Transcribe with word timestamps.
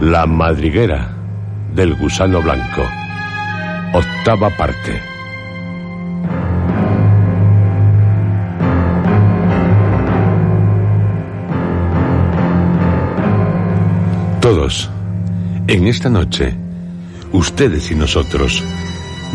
La 0.00 0.26
madriguera 0.26 1.10
del 1.72 1.94
gusano 1.94 2.42
blanco. 2.42 2.82
Octava 3.94 4.50
parte. 4.50 5.00
Todos, 14.42 14.90
en 15.66 15.86
esta 15.86 16.10
noche, 16.10 16.54
ustedes 17.32 17.90
y 17.90 17.94
nosotros, 17.94 18.62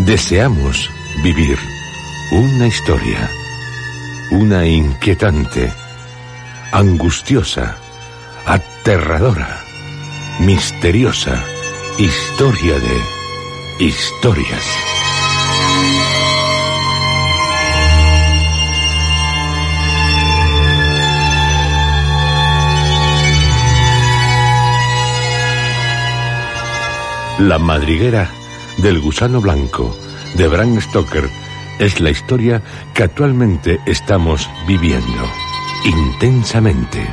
deseamos 0.06 0.92
vivir 1.24 1.58
una 2.32 2.68
historia, 2.68 3.30
una 4.30 4.66
inquietante, 4.68 5.72
angustiosa, 6.72 7.76
aterradora, 8.46 9.61
misteriosa 10.46 11.46
historia 12.00 12.74
de 12.80 13.86
historias. 13.86 14.66
La 27.38 27.60
madriguera 27.60 28.32
del 28.78 29.00
gusano 29.00 29.42
blanco 29.42 29.96
de 30.34 30.48
Bram 30.48 30.82
Stoker 30.82 31.30
es 31.78 32.00
la 32.00 32.10
historia 32.10 32.64
que 32.96 33.04
actualmente 33.04 33.80
estamos 33.86 34.50
viviendo 34.68 35.24
intensamente, 35.86 37.08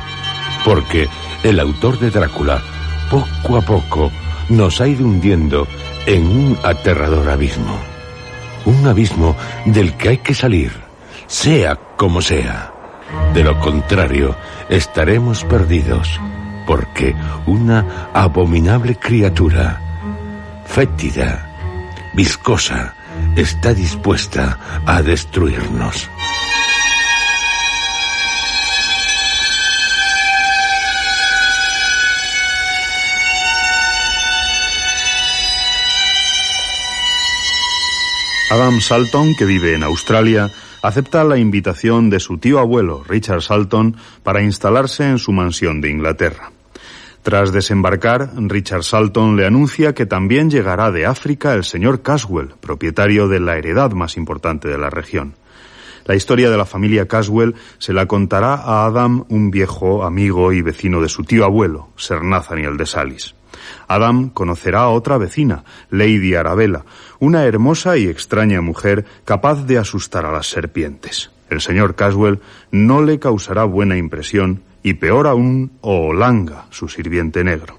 porque 0.65 1.07
el 1.43 1.59
autor 1.59 1.99
de 1.99 2.09
Drácula 2.09 2.63
poco 3.09 3.57
a 3.57 3.61
poco 3.61 4.11
nos 4.49 4.81
ha 4.81 4.87
ido 4.87 5.05
hundiendo 5.05 5.67
en 6.05 6.25
un 6.25 6.57
aterrador 6.63 7.29
abismo. 7.29 7.77
Un 8.65 8.87
abismo 8.87 9.35
del 9.65 9.95
que 9.95 10.09
hay 10.09 10.17
que 10.17 10.33
salir, 10.33 10.71
sea 11.27 11.75
como 11.97 12.21
sea. 12.21 12.73
De 13.33 13.43
lo 13.43 13.59
contrario, 13.59 14.35
estaremos 14.69 15.43
perdidos, 15.45 16.19
porque 16.67 17.15
una 17.45 18.09
abominable 18.13 18.95
criatura, 18.95 19.81
fétida, 20.65 21.49
viscosa, 22.13 22.95
está 23.35 23.73
dispuesta 23.73 24.57
a 24.85 25.01
destruirnos. 25.01 26.09
Adam 38.51 38.81
Salton, 38.81 39.35
que 39.35 39.45
vive 39.45 39.75
en 39.75 39.83
Australia, 39.83 40.49
acepta 40.81 41.23
la 41.23 41.37
invitación 41.37 42.09
de 42.09 42.19
su 42.19 42.39
tío 42.39 42.57
abuelo, 42.57 43.03
Richard 43.07 43.43
Salton, 43.43 43.95
para 44.23 44.41
instalarse 44.41 45.07
en 45.07 45.19
su 45.19 45.31
mansión 45.31 45.81
de 45.81 45.91
Inglaterra. 45.91 46.51
Tras 47.21 47.51
desembarcar, 47.51 48.31
Richard 48.35 48.83
Salton 48.83 49.35
le 49.35 49.45
anuncia 49.45 49.93
que 49.93 50.07
también 50.07 50.49
llegará 50.49 50.89
de 50.89 51.05
África 51.05 51.53
el 51.53 51.63
señor 51.63 52.01
Caswell, 52.01 52.55
propietario 52.59 53.27
de 53.27 53.39
la 53.39 53.55
heredad 53.55 53.91
más 53.91 54.17
importante 54.17 54.67
de 54.67 54.79
la 54.79 54.89
región. 54.89 55.35
La 56.05 56.15
historia 56.15 56.49
de 56.49 56.57
la 56.57 56.65
familia 56.65 57.07
Caswell 57.07 57.53
se 57.77 57.93
la 57.93 58.07
contará 58.07 58.55
a 58.55 58.85
Adam, 58.87 59.25
un 59.29 59.51
viejo 59.51 60.03
amigo 60.03 60.51
y 60.53 60.63
vecino 60.63 61.01
de 61.01 61.09
su 61.09 61.23
tío 61.23 61.45
abuelo, 61.45 61.89
Sir 61.97 62.23
Nathaniel 62.23 62.77
de 62.77 62.87
Salis. 62.87 63.35
Adam 63.87 64.29
conocerá 64.29 64.81
a 64.81 64.89
otra 64.89 65.17
vecina, 65.17 65.63
Lady 65.89 66.35
Arabella, 66.35 66.85
una 67.19 67.45
hermosa 67.45 67.97
y 67.97 68.07
extraña 68.07 68.61
mujer 68.61 69.05
capaz 69.25 69.65
de 69.65 69.77
asustar 69.77 70.25
a 70.25 70.31
las 70.31 70.47
serpientes. 70.47 71.31
El 71.49 71.61
señor 71.61 71.95
Caswell 71.95 72.39
no 72.71 73.01
le 73.01 73.19
causará 73.19 73.63
buena 73.63 73.97
impresión 73.97 74.61
y 74.83 74.93
peor 74.95 75.27
aún 75.27 75.71
Olanga, 75.81 76.65
su 76.69 76.87
sirviente 76.87 77.43
negro. 77.43 77.77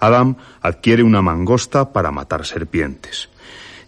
Adam 0.00 0.36
adquiere 0.60 1.02
una 1.02 1.22
mangosta 1.22 1.92
para 1.92 2.10
matar 2.10 2.44
serpientes. 2.44 3.28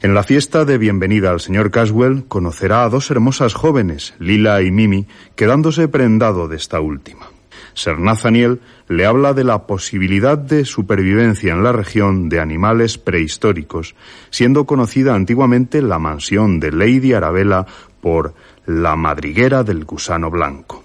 En 0.00 0.14
la 0.14 0.22
fiesta 0.22 0.64
de 0.64 0.76
bienvenida 0.76 1.30
al 1.30 1.40
señor 1.40 1.70
Caswell 1.70 2.24
conocerá 2.28 2.84
a 2.84 2.90
dos 2.90 3.10
hermosas 3.10 3.54
jóvenes, 3.54 4.14
Lila 4.18 4.60
y 4.62 4.70
Mimi, 4.70 5.06
quedándose 5.34 5.88
prendado 5.88 6.46
de 6.46 6.56
esta 6.56 6.80
última. 6.80 7.33
Sir 7.74 7.98
Nathaniel 7.98 8.60
le 8.88 9.04
habla 9.04 9.34
de 9.34 9.44
la 9.44 9.66
posibilidad 9.66 10.38
de 10.38 10.64
supervivencia 10.64 11.52
en 11.52 11.62
la 11.62 11.72
región 11.72 12.28
de 12.28 12.40
animales 12.40 12.98
prehistóricos, 12.98 13.94
siendo 14.30 14.64
conocida 14.64 15.14
antiguamente 15.14 15.82
la 15.82 15.98
mansión 15.98 16.60
de 16.60 16.72
Lady 16.72 17.12
Arabella 17.12 17.66
por 18.00 18.34
la 18.66 18.96
madriguera 18.96 19.62
del 19.62 19.84
gusano 19.84 20.30
blanco. 20.30 20.82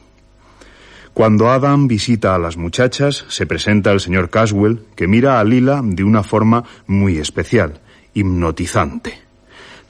Cuando 1.13 1.49
Adam 1.49 1.87
visita 1.87 2.33
a 2.33 2.39
las 2.39 2.55
muchachas, 2.55 3.25
se 3.27 3.45
presenta 3.45 3.91
el 3.91 3.99
señor 3.99 4.29
Caswell, 4.29 4.85
que 4.95 5.07
mira 5.07 5.39
a 5.39 5.43
Lila 5.43 5.81
de 5.83 6.03
una 6.03 6.23
forma 6.23 6.63
muy 6.87 7.17
especial, 7.17 7.81
hipnotizante. 8.13 9.19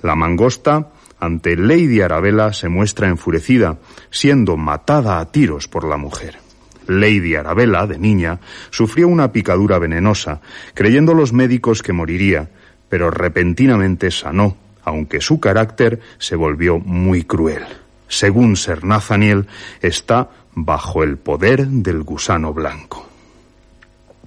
La 0.02 0.16
mangosta, 0.16 0.90
ante 1.20 1.56
Lady 1.56 2.02
Arabella, 2.02 2.52
se 2.54 2.68
muestra 2.70 3.10
enfurecida, 3.10 3.78
siendo 4.10 4.58
matada 4.58 5.20
a 5.20 5.32
tiros 5.32 5.68
por 5.68 5.88
la 5.88 5.98
mujer. 5.98 6.49
Lady 6.90 7.36
Arabella, 7.36 7.86
de 7.86 7.98
niña, 7.98 8.40
sufrió 8.72 9.08
una 9.08 9.32
picadura 9.32 9.80
venenosa, 9.80 10.42
creyendo 10.74 11.14
los 11.14 11.32
médicos 11.32 11.84
que 11.84 11.94
moriría, 11.94 12.50
pero 12.90 13.12
repentinamente 13.12 14.12
sanó, 14.12 14.58
aunque 14.84 15.22
su 15.22 15.40
carácter 15.40 16.00
se 16.18 16.36
volvió 16.36 16.80
muy 16.80 17.24
cruel. 17.24 17.64
Según 18.08 18.58
Sir 18.58 18.84
Nathaniel, 18.84 19.48
está 19.82 20.30
bajo 20.56 21.04
el 21.04 21.18
poder 21.18 21.68
del 21.68 22.02
gusano 22.02 22.54
blanco. 22.54 23.08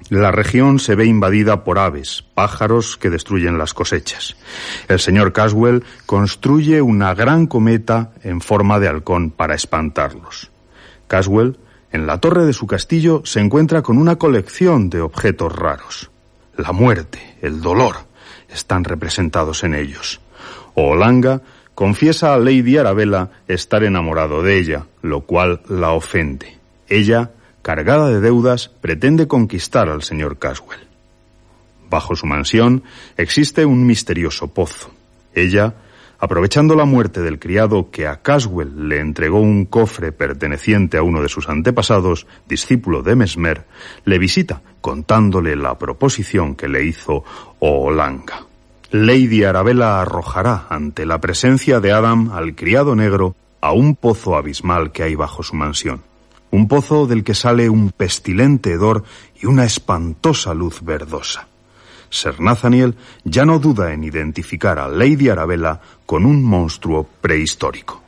La 0.09 0.31
región 0.31 0.79
se 0.79 0.95
ve 0.95 1.07
invadida 1.07 1.65
por 1.65 1.79
aves, 1.79 2.25
pájaros 2.35 2.97
que 2.97 3.11
destruyen 3.11 3.59
las 3.59 3.73
cosechas. 3.73 4.37
El 4.89 5.01
señor 5.01 5.33
Caswell 5.33 5.85
construye 6.07 6.83
una 6.83 7.15
gran 7.15 7.47
cometa 7.47 8.13
en 8.23 8.41
forma 8.41 8.79
de 8.79 8.89
halcón 8.89 9.31
para 9.31 9.55
espantarlos. 9.55 10.51
Caswell 11.07 11.57
en 11.93 12.07
la 12.07 12.19
torre 12.19 12.45
de 12.45 12.53
su 12.53 12.67
castillo 12.67 13.23
se 13.25 13.41
encuentra 13.41 13.83
con 13.83 13.99
una 13.99 14.17
colección 14.17 14.91
de 14.91 15.01
objetos 15.01 15.55
raros. 15.55 16.11
la 16.57 16.73
muerte, 16.73 17.37
el 17.41 17.61
dolor, 17.61 17.97
están 18.51 18.85
representados 18.85 19.65
en 19.65 19.75
ellos. 19.75 20.21
Olanga 20.75 21.41
confiesa 21.75 22.35
a 22.35 22.39
Lady 22.39 22.77
Arabella 22.77 23.31
estar 23.49 23.85
enamorado 23.85 24.43
de 24.43 24.59
ella, 24.59 24.87
lo 25.01 25.23
cual 25.23 25.63
la 25.69 25.93
ofende. 25.93 26.59
Ella, 26.89 27.31
cargada 27.63 28.09
de 28.09 28.21
deudas, 28.21 28.69
pretende 28.69 29.27
conquistar 29.27 29.89
al 29.89 30.03
señor 30.03 30.39
Caswell. 30.39 30.87
Bajo 31.89 32.17
su 32.17 32.27
mansión 32.27 32.85
existe 33.17 33.65
un 33.65 33.87
misterioso 33.87 34.49
pozo. 34.49 34.91
Ella, 35.35 35.75
aprovechando 36.23 36.77
la 36.77 36.85
muerte 36.85 37.21
del 37.21 37.41
criado 37.41 37.91
que 37.91 38.07
a 38.07 38.23
Caswell 38.23 38.89
le 38.89 39.01
entregó 39.01 39.41
un 39.41 39.65
cofre 39.65 40.13
perteneciente 40.13 40.97
a 40.97 41.03
uno 41.03 41.21
de 41.21 41.29
sus 41.29 41.49
antepasados, 41.49 42.29
discípulo 42.47 43.03
de 43.03 43.17
Mesmer, 43.17 43.67
le 44.05 44.21
visita 44.21 44.63
contándole 44.81 45.57
la 45.57 45.77
proposición 45.77 46.55
que 46.55 46.69
le 46.69 46.85
hizo 46.85 47.25
Olanga. 47.59 48.47
Lady 48.93 49.43
Arabella 49.43 50.01
arrojará 50.01 50.67
ante 50.71 51.07
la 51.07 51.21
presencia 51.21 51.81
de 51.81 51.91
Adam 51.91 52.31
al 52.31 52.55
criado 52.55 52.95
negro 52.95 53.35
a 53.61 53.73
un 53.73 53.97
pozo 53.97 54.37
abismal 54.37 54.93
que 54.93 55.03
hay 55.03 55.17
bajo 55.17 55.43
su 55.43 55.57
mansión. 55.57 56.03
Un 56.53 56.69
pozo 56.69 57.09
del 57.09 57.25
que 57.25 57.35
sale 57.35 57.69
un 57.69 57.91
pestilente 57.91 58.71
hedor 58.71 59.03
y 59.41 59.47
una 59.47 59.65
espantosa 59.65 60.55
luz 60.55 60.83
verdosa. 60.85 61.49
Sir 62.13 62.39
Nathaniel 62.41 62.95
ya 63.25 63.47
no 63.47 63.59
duda 63.59 63.95
en 63.95 64.05
identificar 64.05 64.79
a 64.79 64.87
Lady 64.87 65.31
Arabella 65.31 65.81
con 66.05 66.27
un 66.27 66.45
monstruo 66.45 67.09
prehistórico. 67.23 68.03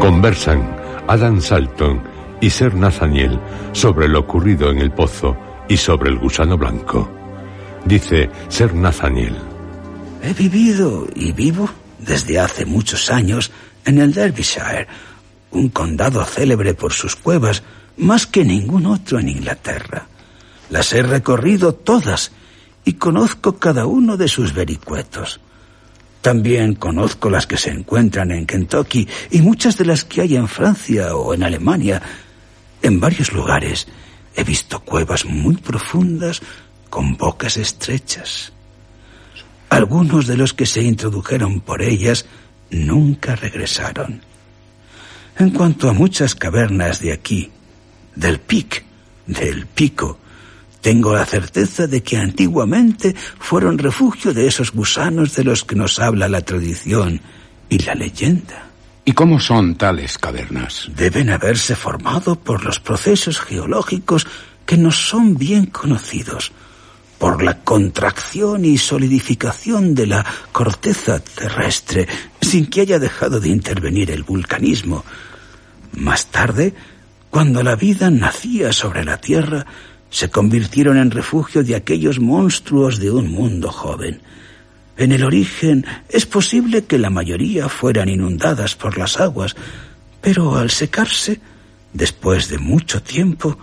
Conversan 0.00 0.76
Adam 1.06 1.40
Salton 1.42 2.00
y 2.40 2.48
Sir 2.48 2.74
Nathaniel 2.74 3.38
sobre 3.72 4.08
lo 4.08 4.20
ocurrido 4.20 4.70
en 4.70 4.78
el 4.78 4.92
pozo 4.92 5.36
y 5.68 5.76
sobre 5.76 6.08
el 6.08 6.18
gusano 6.18 6.56
blanco. 6.56 7.06
Dice 7.84 8.30
Sir 8.48 8.74
Nathaniel. 8.74 9.53
He 10.26 10.32
vivido 10.32 11.06
y 11.14 11.32
vivo 11.32 11.68
desde 11.98 12.40
hace 12.40 12.64
muchos 12.64 13.10
años 13.10 13.50
en 13.84 13.98
el 13.98 14.14
Derbyshire, 14.14 14.86
un 15.50 15.68
condado 15.68 16.24
célebre 16.24 16.72
por 16.72 16.94
sus 16.94 17.14
cuevas, 17.14 17.62
más 17.98 18.26
que 18.26 18.42
ningún 18.42 18.86
otro 18.86 19.18
en 19.18 19.28
Inglaterra. 19.28 20.06
Las 20.70 20.94
he 20.94 21.02
recorrido 21.02 21.74
todas 21.74 22.32
y 22.86 22.94
conozco 22.94 23.58
cada 23.58 23.84
uno 23.84 24.16
de 24.16 24.28
sus 24.28 24.54
vericuetos. 24.54 25.40
También 26.22 26.74
conozco 26.76 27.28
las 27.28 27.46
que 27.46 27.58
se 27.58 27.68
encuentran 27.68 28.30
en 28.30 28.46
Kentucky 28.46 29.06
y 29.30 29.42
muchas 29.42 29.76
de 29.76 29.84
las 29.84 30.04
que 30.04 30.22
hay 30.22 30.36
en 30.36 30.48
Francia 30.48 31.14
o 31.16 31.34
en 31.34 31.42
Alemania. 31.42 32.00
En 32.80 32.98
varios 32.98 33.30
lugares 33.30 33.86
he 34.34 34.42
visto 34.42 34.80
cuevas 34.80 35.26
muy 35.26 35.56
profundas 35.58 36.40
con 36.88 37.14
bocas 37.18 37.58
estrechas. 37.58 38.54
Algunos 39.74 40.28
de 40.28 40.36
los 40.36 40.54
que 40.54 40.66
se 40.66 40.82
introdujeron 40.82 41.60
por 41.60 41.82
ellas 41.82 42.26
nunca 42.70 43.34
regresaron. 43.34 44.22
En 45.36 45.50
cuanto 45.50 45.90
a 45.90 45.92
muchas 45.92 46.36
cavernas 46.36 47.00
de 47.00 47.12
aquí, 47.12 47.50
del 48.14 48.38
pic, 48.38 48.84
del 49.26 49.66
pico, 49.66 50.20
tengo 50.80 51.12
la 51.12 51.26
certeza 51.26 51.88
de 51.88 52.04
que 52.04 52.16
antiguamente 52.16 53.16
fueron 53.16 53.78
refugio 53.78 54.32
de 54.32 54.46
esos 54.46 54.70
gusanos 54.70 55.34
de 55.34 55.42
los 55.42 55.64
que 55.64 55.74
nos 55.74 55.98
habla 55.98 56.28
la 56.28 56.42
tradición 56.42 57.20
y 57.68 57.78
la 57.78 57.96
leyenda. 57.96 58.68
¿Y 59.04 59.10
cómo 59.10 59.40
son 59.40 59.74
tales 59.74 60.18
cavernas? 60.18 60.88
Deben 60.94 61.30
haberse 61.30 61.74
formado 61.74 62.36
por 62.36 62.64
los 62.64 62.78
procesos 62.78 63.40
geológicos 63.40 64.24
que 64.66 64.76
nos 64.76 65.08
son 65.08 65.36
bien 65.36 65.66
conocidos 65.66 66.52
por 67.24 67.42
la 67.42 67.60
contracción 67.60 68.66
y 68.66 68.76
solidificación 68.76 69.94
de 69.94 70.06
la 70.06 70.26
corteza 70.52 71.20
terrestre, 71.20 72.06
sin 72.42 72.66
que 72.66 72.82
haya 72.82 72.98
dejado 72.98 73.40
de 73.40 73.48
intervenir 73.48 74.10
el 74.10 74.24
vulcanismo. 74.24 75.06
Más 75.92 76.26
tarde, 76.26 76.74
cuando 77.30 77.62
la 77.62 77.76
vida 77.76 78.10
nacía 78.10 78.74
sobre 78.74 79.04
la 79.04 79.22
Tierra, 79.22 79.64
se 80.10 80.28
convirtieron 80.28 80.98
en 80.98 81.10
refugio 81.10 81.64
de 81.64 81.76
aquellos 81.76 82.20
monstruos 82.20 82.98
de 82.98 83.10
un 83.10 83.32
mundo 83.32 83.72
joven. 83.72 84.20
En 84.98 85.10
el 85.10 85.24
origen 85.24 85.86
es 86.10 86.26
posible 86.26 86.84
que 86.84 86.98
la 86.98 87.08
mayoría 87.08 87.70
fueran 87.70 88.10
inundadas 88.10 88.74
por 88.74 88.98
las 88.98 89.18
aguas, 89.18 89.56
pero 90.20 90.56
al 90.56 90.70
secarse, 90.70 91.40
después 91.94 92.50
de 92.50 92.58
mucho 92.58 93.02
tiempo, 93.02 93.56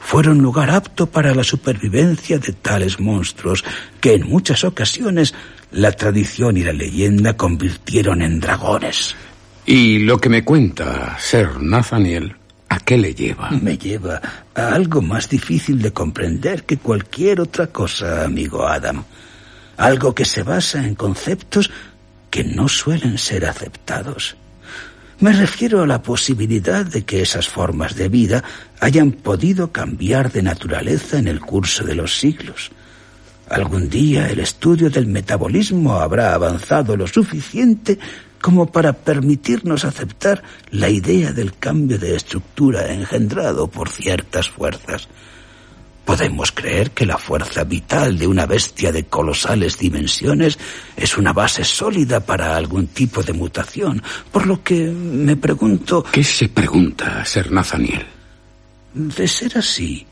fueron 0.00 0.38
lugar 0.38 0.70
apto 0.70 1.06
para 1.06 1.34
la 1.34 1.44
supervivencia 1.44 2.38
de 2.38 2.52
tales 2.52 3.00
monstruos 3.00 3.64
que 4.00 4.14
en 4.14 4.28
muchas 4.28 4.64
ocasiones 4.64 5.34
la 5.72 5.92
tradición 5.92 6.56
y 6.56 6.62
la 6.62 6.72
leyenda 6.72 7.36
convirtieron 7.36 8.22
en 8.22 8.40
dragones. 8.40 9.14
Y 9.66 9.98
lo 10.00 10.18
que 10.18 10.30
me 10.30 10.44
cuenta 10.44 11.18
Sir 11.18 11.60
Nathaniel, 11.60 12.36
¿a 12.68 12.78
qué 12.80 12.96
le 12.96 13.14
lleva? 13.14 13.50
Me 13.50 13.76
lleva 13.76 14.20
a 14.54 14.74
algo 14.74 15.02
más 15.02 15.28
difícil 15.28 15.82
de 15.82 15.92
comprender 15.92 16.64
que 16.64 16.78
cualquier 16.78 17.40
otra 17.40 17.66
cosa, 17.66 18.24
amigo 18.24 18.66
Adam. 18.66 19.04
Algo 19.76 20.14
que 20.14 20.24
se 20.24 20.42
basa 20.42 20.84
en 20.84 20.94
conceptos 20.94 21.70
que 22.30 22.44
no 22.44 22.68
suelen 22.68 23.18
ser 23.18 23.44
aceptados. 23.46 24.36
Me 25.20 25.32
refiero 25.32 25.82
a 25.82 25.86
la 25.86 26.00
posibilidad 26.00 26.86
de 26.86 27.04
que 27.04 27.22
esas 27.22 27.48
formas 27.48 27.96
de 27.96 28.08
vida 28.08 28.44
hayan 28.78 29.10
podido 29.10 29.72
cambiar 29.72 30.30
de 30.30 30.42
naturaleza 30.42 31.18
en 31.18 31.26
el 31.26 31.40
curso 31.40 31.82
de 31.82 31.96
los 31.96 32.16
siglos. 32.16 32.70
Algún 33.48 33.88
día 33.88 34.28
el 34.28 34.38
estudio 34.38 34.90
del 34.90 35.06
metabolismo 35.06 35.94
habrá 35.94 36.34
avanzado 36.34 36.96
lo 36.96 37.08
suficiente 37.08 37.98
como 38.40 38.70
para 38.70 38.92
permitirnos 38.92 39.84
aceptar 39.84 40.44
la 40.70 40.88
idea 40.88 41.32
del 41.32 41.56
cambio 41.56 41.98
de 41.98 42.14
estructura 42.14 42.92
engendrado 42.92 43.66
por 43.66 43.88
ciertas 43.88 44.48
fuerzas. 44.48 45.08
Podemos 46.08 46.52
creer 46.52 46.92
que 46.92 47.04
la 47.04 47.18
fuerza 47.18 47.64
vital 47.64 48.16
de 48.16 48.26
una 48.26 48.46
bestia 48.46 48.90
de 48.92 49.04
colosales 49.04 49.76
dimensiones 49.76 50.58
es 50.96 51.18
una 51.18 51.34
base 51.34 51.64
sólida 51.64 52.20
para 52.20 52.56
algún 52.56 52.86
tipo 52.86 53.22
de 53.22 53.34
mutación, 53.34 54.02
por 54.32 54.46
lo 54.46 54.62
que 54.62 54.84
me 54.86 55.36
pregunto... 55.36 56.02
¿Qué 56.10 56.24
se 56.24 56.48
pregunta, 56.48 57.22
Ser 57.26 57.52
Nathaniel? 57.52 58.06
De 58.94 59.28
ser 59.28 59.58
así, 59.58 60.06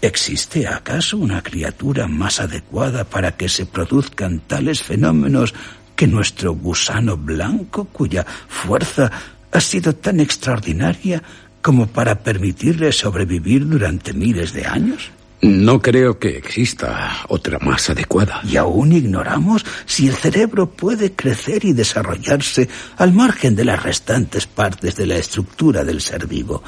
¿existe 0.00 0.68
acaso 0.68 1.18
una 1.18 1.42
criatura 1.42 2.06
más 2.06 2.38
adecuada 2.38 3.02
para 3.02 3.36
que 3.36 3.48
se 3.48 3.66
produzcan 3.66 4.38
tales 4.46 4.80
fenómenos 4.80 5.54
que 5.96 6.06
nuestro 6.06 6.54
gusano 6.54 7.16
blanco, 7.16 7.86
cuya 7.86 8.24
fuerza 8.46 9.10
ha 9.50 9.60
sido 9.60 9.92
tan 9.92 10.20
extraordinaria, 10.20 11.20
como 11.62 11.86
para 11.86 12.20
permitirle 12.20 12.92
sobrevivir 12.92 13.68
durante 13.68 14.12
miles 14.12 14.52
de 14.52 14.66
años? 14.66 15.10
No 15.42 15.80
creo 15.80 16.18
que 16.18 16.36
exista 16.36 17.24
otra 17.28 17.58
más 17.60 17.88
adecuada. 17.88 18.42
Y 18.44 18.58
aún 18.58 18.92
ignoramos 18.92 19.64
si 19.86 20.08
el 20.08 20.14
cerebro 20.14 20.70
puede 20.70 21.12
crecer 21.12 21.64
y 21.64 21.72
desarrollarse 21.72 22.68
al 22.98 23.14
margen 23.14 23.56
de 23.56 23.64
las 23.64 23.82
restantes 23.82 24.46
partes 24.46 24.96
de 24.96 25.06
la 25.06 25.16
estructura 25.16 25.82
del 25.82 26.02
ser 26.02 26.26
vivo. 26.26 26.62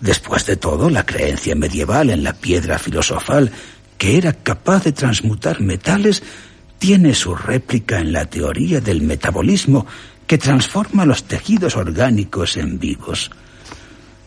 Después 0.00 0.44
de 0.44 0.56
todo, 0.56 0.90
la 0.90 1.06
creencia 1.06 1.54
medieval 1.54 2.10
en 2.10 2.22
la 2.24 2.34
piedra 2.34 2.78
filosofal, 2.78 3.50
que 3.96 4.18
era 4.18 4.34
capaz 4.34 4.84
de 4.84 4.92
transmutar 4.92 5.62
metales, 5.62 6.22
tiene 6.78 7.14
su 7.14 7.34
réplica 7.34 8.00
en 8.00 8.12
la 8.12 8.26
teoría 8.26 8.82
del 8.82 9.00
metabolismo, 9.00 9.86
que 10.26 10.36
transforma 10.36 11.06
los 11.06 11.24
tejidos 11.24 11.76
orgánicos 11.76 12.58
en 12.58 12.78
vivos. 12.78 13.30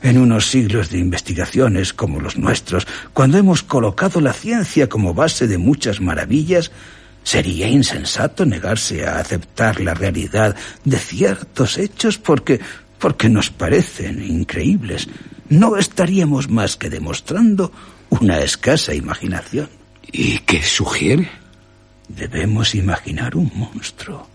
En 0.01 0.17
unos 0.17 0.47
siglos 0.47 0.89
de 0.89 0.99
investigaciones 0.99 1.93
como 1.93 2.19
los 2.19 2.37
nuestros, 2.37 2.87
cuando 3.13 3.37
hemos 3.37 3.63
colocado 3.63 4.21
la 4.21 4.33
ciencia 4.33 4.87
como 4.87 5.13
base 5.13 5.47
de 5.47 5.57
muchas 5.57 6.01
maravillas, 6.01 6.71
sería 7.23 7.67
insensato 7.67 8.45
negarse 8.45 9.05
a 9.05 9.19
aceptar 9.19 9.81
la 9.81 9.93
realidad 9.93 10.55
de 10.85 10.97
ciertos 10.97 11.77
hechos 11.77 12.17
porque 12.17 12.61
porque 12.99 13.29
nos 13.29 13.49
parecen 13.49 14.23
increíbles. 14.23 15.07
No 15.49 15.77
estaríamos 15.77 16.49
más 16.49 16.75
que 16.75 16.89
demostrando 16.89 17.71
una 18.09 18.39
escasa 18.39 18.93
imaginación. 18.93 19.69
¿Y 20.11 20.39
qué 20.39 20.63
sugiere? 20.63 21.29
Debemos 22.07 22.75
imaginar 22.75 23.35
un 23.35 23.51
monstruo, 23.53 24.27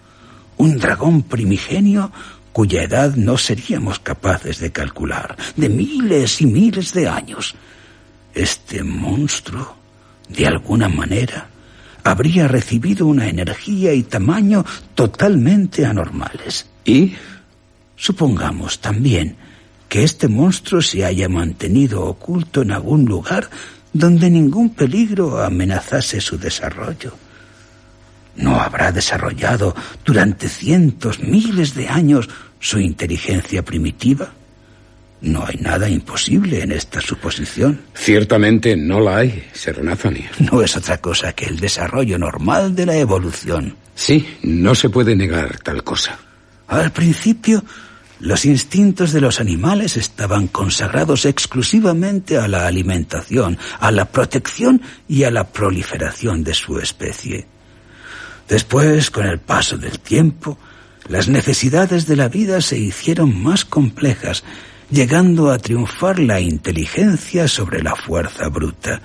un 0.58 0.78
dragón 0.78 1.22
primigenio 1.22 2.12
cuya 2.52 2.82
edad 2.82 3.14
no 3.16 3.38
seríamos 3.38 3.98
capaces 3.98 4.60
de 4.60 4.70
calcular, 4.72 5.36
de 5.56 5.68
miles 5.68 6.40
y 6.40 6.46
miles 6.46 6.92
de 6.92 7.08
años. 7.08 7.54
Este 8.34 8.82
monstruo, 8.82 9.76
de 10.28 10.46
alguna 10.46 10.88
manera, 10.88 11.48
habría 12.04 12.48
recibido 12.48 13.06
una 13.06 13.28
energía 13.28 13.92
y 13.92 14.02
tamaño 14.02 14.64
totalmente 14.94 15.86
anormales. 15.86 16.66
¿Y? 16.84 17.14
Supongamos 17.96 18.80
también 18.80 19.36
que 19.88 20.02
este 20.02 20.28
monstruo 20.28 20.82
se 20.82 21.04
haya 21.04 21.28
mantenido 21.28 22.04
oculto 22.04 22.62
en 22.62 22.72
algún 22.72 23.04
lugar 23.04 23.48
donde 23.92 24.30
ningún 24.30 24.70
peligro 24.70 25.42
amenazase 25.42 26.20
su 26.20 26.38
desarrollo. 26.38 27.12
¿No 28.36 28.60
habrá 28.60 28.92
desarrollado 28.92 29.74
durante 30.04 30.48
cientos, 30.48 31.20
miles 31.20 31.74
de 31.74 31.88
años 31.88 32.28
su 32.60 32.78
inteligencia 32.78 33.62
primitiva? 33.64 34.32
No 35.20 35.46
hay 35.46 35.56
nada 35.56 35.88
imposible 35.88 36.62
en 36.62 36.72
esta 36.72 37.00
suposición. 37.00 37.80
Ciertamente 37.94 38.76
no 38.76 38.98
la 38.98 39.18
hay, 39.18 39.48
Sir 39.52 39.82
Nathaniel. 39.82 40.30
No 40.50 40.62
es 40.62 40.76
otra 40.76 40.98
cosa 40.98 41.32
que 41.32 41.44
el 41.44 41.60
desarrollo 41.60 42.18
normal 42.18 42.74
de 42.74 42.86
la 42.86 42.96
evolución. 42.96 43.76
Sí, 43.94 44.26
no 44.42 44.74
se 44.74 44.90
puede 44.90 45.14
negar 45.14 45.58
tal 45.58 45.84
cosa. 45.84 46.18
Al 46.66 46.90
principio, 46.90 47.62
los 48.18 48.44
instintos 48.44 49.12
de 49.12 49.20
los 49.20 49.40
animales 49.40 49.96
estaban 49.96 50.48
consagrados 50.48 51.24
exclusivamente 51.24 52.38
a 52.38 52.48
la 52.48 52.66
alimentación, 52.66 53.58
a 53.78 53.92
la 53.92 54.06
protección 54.06 54.82
y 55.08 55.22
a 55.22 55.30
la 55.30 55.44
proliferación 55.44 56.42
de 56.42 56.54
su 56.54 56.78
especie. 56.78 57.46
Después, 58.48 59.10
con 59.10 59.26
el 59.26 59.38
paso 59.38 59.78
del 59.78 59.98
tiempo, 59.98 60.58
las 61.08 61.28
necesidades 61.28 62.06
de 62.06 62.16
la 62.16 62.28
vida 62.28 62.60
se 62.60 62.78
hicieron 62.78 63.42
más 63.42 63.64
complejas 63.64 64.44
llegando 64.90 65.50
a 65.50 65.58
triunfar 65.58 66.18
la 66.18 66.40
inteligencia 66.40 67.48
sobre 67.48 67.82
la 67.82 67.96
fuerza 67.96 68.48
bruta. 68.48 69.00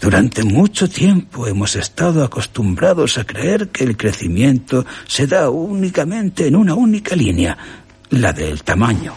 Durante 0.00 0.44
mucho 0.44 0.88
tiempo 0.88 1.46
hemos 1.46 1.76
estado 1.76 2.24
acostumbrados 2.24 3.18
a 3.18 3.24
creer 3.24 3.68
que 3.68 3.84
el 3.84 3.96
crecimiento 3.96 4.86
se 5.06 5.26
da 5.26 5.50
únicamente 5.50 6.46
en 6.46 6.56
una 6.56 6.74
única 6.74 7.14
línea, 7.16 7.58
la 8.10 8.32
del 8.32 8.62
tamaño. 8.62 9.12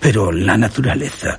Pero 0.00 0.32
la 0.32 0.56
naturaleza, 0.56 1.38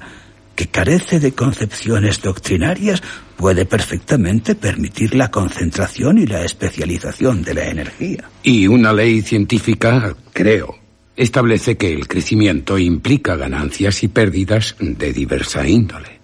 que 0.62 0.68
carece 0.68 1.20
de 1.20 1.32
concepciones 1.32 2.22
doctrinarias, 2.22 3.02
puede 3.36 3.66
perfectamente 3.66 4.54
permitir 4.54 5.16
la 5.16 5.32
concentración 5.32 6.20
y 6.20 6.28
la 6.28 6.44
especialización 6.44 7.42
de 7.42 7.56
la 7.56 7.66
energía. 7.66 8.30
Y 8.44 8.68
una 8.68 8.94
ley 8.94 9.24
científica, 9.24 10.16
creo, 10.34 10.78
establece 11.16 11.78
que 11.78 11.92
el 11.92 12.08
crecimiento 12.08 12.78
implica 12.78 13.36
ganancias 13.36 14.04
y 14.04 14.08
pérdidas 14.10 14.76
de 14.80 15.12
diversa 15.12 15.68
índole. 15.68 16.20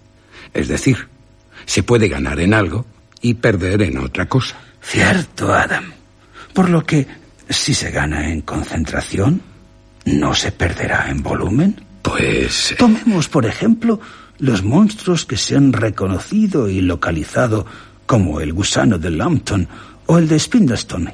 Es 0.54 0.68
decir, 0.68 1.08
se 1.66 1.82
puede 1.82 2.06
ganar 2.06 2.38
en 2.38 2.54
algo 2.54 2.86
y 3.20 3.34
perder 3.34 3.82
en 3.82 3.98
otra 3.98 4.26
cosa. 4.26 4.56
Cierto, 4.80 5.52
Adam. 5.52 5.92
Por 6.52 6.68
lo 6.68 6.86
que, 6.86 7.08
si 7.48 7.74
se 7.74 7.90
gana 7.90 8.30
en 8.30 8.42
concentración, 8.42 9.42
¿no 10.04 10.32
se 10.32 10.52
perderá 10.52 11.10
en 11.10 11.24
volumen? 11.24 11.88
Pues... 12.02 12.76
Tomemos, 12.78 13.28
por 13.28 13.44
ejemplo, 13.44 14.00
los 14.38 14.62
monstruos 14.62 15.24
que 15.24 15.36
se 15.36 15.56
han 15.56 15.72
reconocido 15.72 16.68
y 16.68 16.80
localizado 16.80 17.66
como 18.06 18.40
el 18.40 18.52
gusano 18.52 18.98
de 18.98 19.10
Lambton 19.10 19.68
o 20.06 20.18
el 20.18 20.26
de 20.26 20.38
Spindlestone 20.38 21.12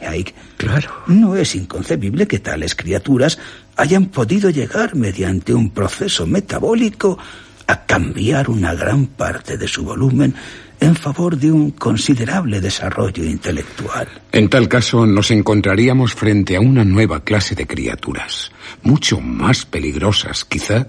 Claro. 0.57 0.91
No 1.09 1.37
es 1.37 1.55
inconcebible 1.57 2.29
que 2.29 2.39
tales 2.39 2.75
criaturas 2.75 3.39
hayan 3.77 4.07
podido 4.07 4.51
llegar 4.51 4.95
mediante 4.95 5.53
un 5.53 5.71
proceso 5.71 6.27
metabólico 6.27 7.19
a 7.67 7.85
cambiar 7.87 8.51
una 8.51 8.75
gran 8.75 9.07
parte 9.07 9.57
de 9.57 9.67
su 9.67 9.85
volumen 9.85 10.35
en 10.81 10.95
favor 10.95 11.37
de 11.37 11.51
un 11.51 11.71
considerable 11.73 12.61
desarrollo 12.61 13.25
intelectual. 13.25 14.07
En 14.33 14.49
tal 14.49 14.69
caso, 14.69 15.07
nos 15.07 15.31
encontraríamos 15.31 16.15
frente 16.15 16.57
a 16.57 16.61
una 16.61 16.85
nueva 16.85 17.25
clase 17.25 17.55
de 17.55 17.67
criaturas, 17.67 18.53
mucho 18.83 19.21
más 19.21 19.65
peligrosas, 19.65 20.45
quizá, 20.45 20.89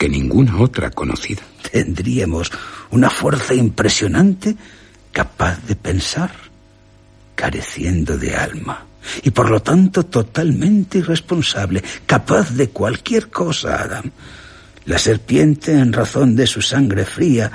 que 0.00 0.08
ninguna 0.08 0.58
otra 0.58 0.90
conocida. 0.90 1.42
Tendríamos 1.70 2.50
una 2.90 3.10
fuerza 3.10 3.52
impresionante 3.52 4.56
capaz 5.12 5.62
de 5.66 5.76
pensar 5.76 6.30
careciendo 7.34 8.16
de 8.16 8.34
alma 8.34 8.86
y 9.22 9.30
por 9.30 9.50
lo 9.50 9.60
tanto 9.60 10.06
totalmente 10.06 10.98
irresponsable, 10.98 11.84
capaz 12.06 12.50
de 12.54 12.70
cualquier 12.70 13.28
cosa, 13.28 13.82
Adam. 13.82 14.10
La 14.86 14.98
serpiente, 14.98 15.72
en 15.72 15.92
razón 15.92 16.34
de 16.34 16.46
su 16.46 16.62
sangre 16.62 17.04
fría, 17.04 17.52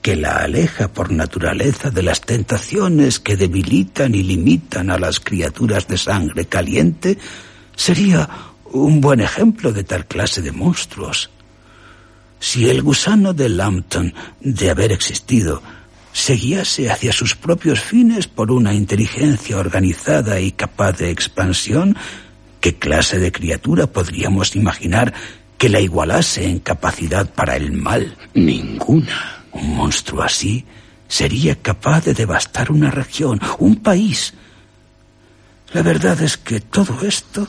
que 0.00 0.16
la 0.16 0.38
aleja 0.38 0.88
por 0.88 1.12
naturaleza 1.12 1.90
de 1.90 2.02
las 2.02 2.22
tentaciones 2.22 3.20
que 3.20 3.36
debilitan 3.36 4.14
y 4.14 4.22
limitan 4.22 4.88
a 4.88 4.98
las 4.98 5.20
criaturas 5.20 5.86
de 5.88 5.98
sangre 5.98 6.46
caliente, 6.46 7.18
sería 7.76 8.30
un 8.72 9.02
buen 9.02 9.20
ejemplo 9.20 9.72
de 9.72 9.84
tal 9.84 10.06
clase 10.06 10.40
de 10.40 10.52
monstruos. 10.52 11.28
Si 12.42 12.68
el 12.68 12.82
gusano 12.82 13.34
de 13.34 13.48
Lambton, 13.48 14.12
de 14.40 14.68
haber 14.68 14.90
existido, 14.90 15.62
se 16.12 16.34
guiase 16.34 16.90
hacia 16.90 17.12
sus 17.12 17.36
propios 17.36 17.80
fines 17.80 18.26
por 18.26 18.50
una 18.50 18.74
inteligencia 18.74 19.58
organizada 19.58 20.40
y 20.40 20.50
capaz 20.50 20.94
de 20.98 21.10
expansión, 21.10 21.96
¿qué 22.60 22.74
clase 22.74 23.20
de 23.20 23.30
criatura 23.30 23.86
podríamos 23.86 24.56
imaginar 24.56 25.14
que 25.56 25.68
la 25.68 25.78
igualase 25.78 26.48
en 26.48 26.58
capacidad 26.58 27.32
para 27.32 27.54
el 27.54 27.70
mal? 27.70 28.16
Ninguna. 28.34 29.44
Un 29.52 29.76
monstruo 29.76 30.22
así 30.22 30.66
sería 31.06 31.54
capaz 31.62 32.06
de 32.06 32.12
devastar 32.12 32.72
una 32.72 32.90
región, 32.90 33.40
un 33.60 33.76
país. 33.76 34.34
La 35.72 35.82
verdad 35.82 36.20
es 36.20 36.38
que 36.38 36.58
todo 36.58 37.06
esto 37.06 37.46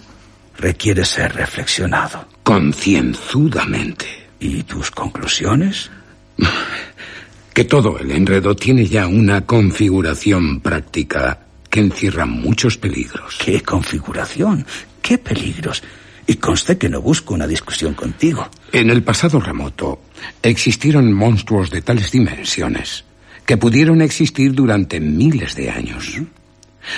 requiere 0.56 1.04
ser 1.04 1.34
reflexionado. 1.34 2.28
Concienzudamente. 2.44 4.23
¿Y 4.44 4.64
tus 4.64 4.92
conclusiones? 4.92 5.90
que 7.54 7.64
todo 7.64 7.98
el 7.98 8.12
enredo 8.12 8.54
tiene 8.54 8.86
ya 8.86 9.08
una 9.08 9.46
configuración 9.46 10.60
práctica 10.60 11.40
que 11.70 11.80
encierra 11.80 12.26
muchos 12.26 12.78
peligros. 12.78 13.38
¿Qué 13.38 13.62
configuración? 13.62 14.66
¿Qué 15.02 15.18
peligros? 15.18 15.82
Y 16.28 16.36
conste 16.36 16.78
que 16.78 16.90
no 16.90 17.02
busco 17.02 17.34
una 17.34 17.48
discusión 17.48 17.94
contigo. 17.94 18.50
En 18.74 18.90
el 18.90 19.02
pasado 19.02 19.40
remoto 19.40 20.02
existieron 20.42 21.14
monstruos 21.14 21.70
de 21.70 21.82
tales 21.82 22.12
dimensiones 22.12 23.06
que 23.46 23.56
pudieron 23.56 24.02
existir 24.02 24.54
durante 24.54 25.00
miles 25.00 25.56
de 25.56 25.70
años. 25.70 26.20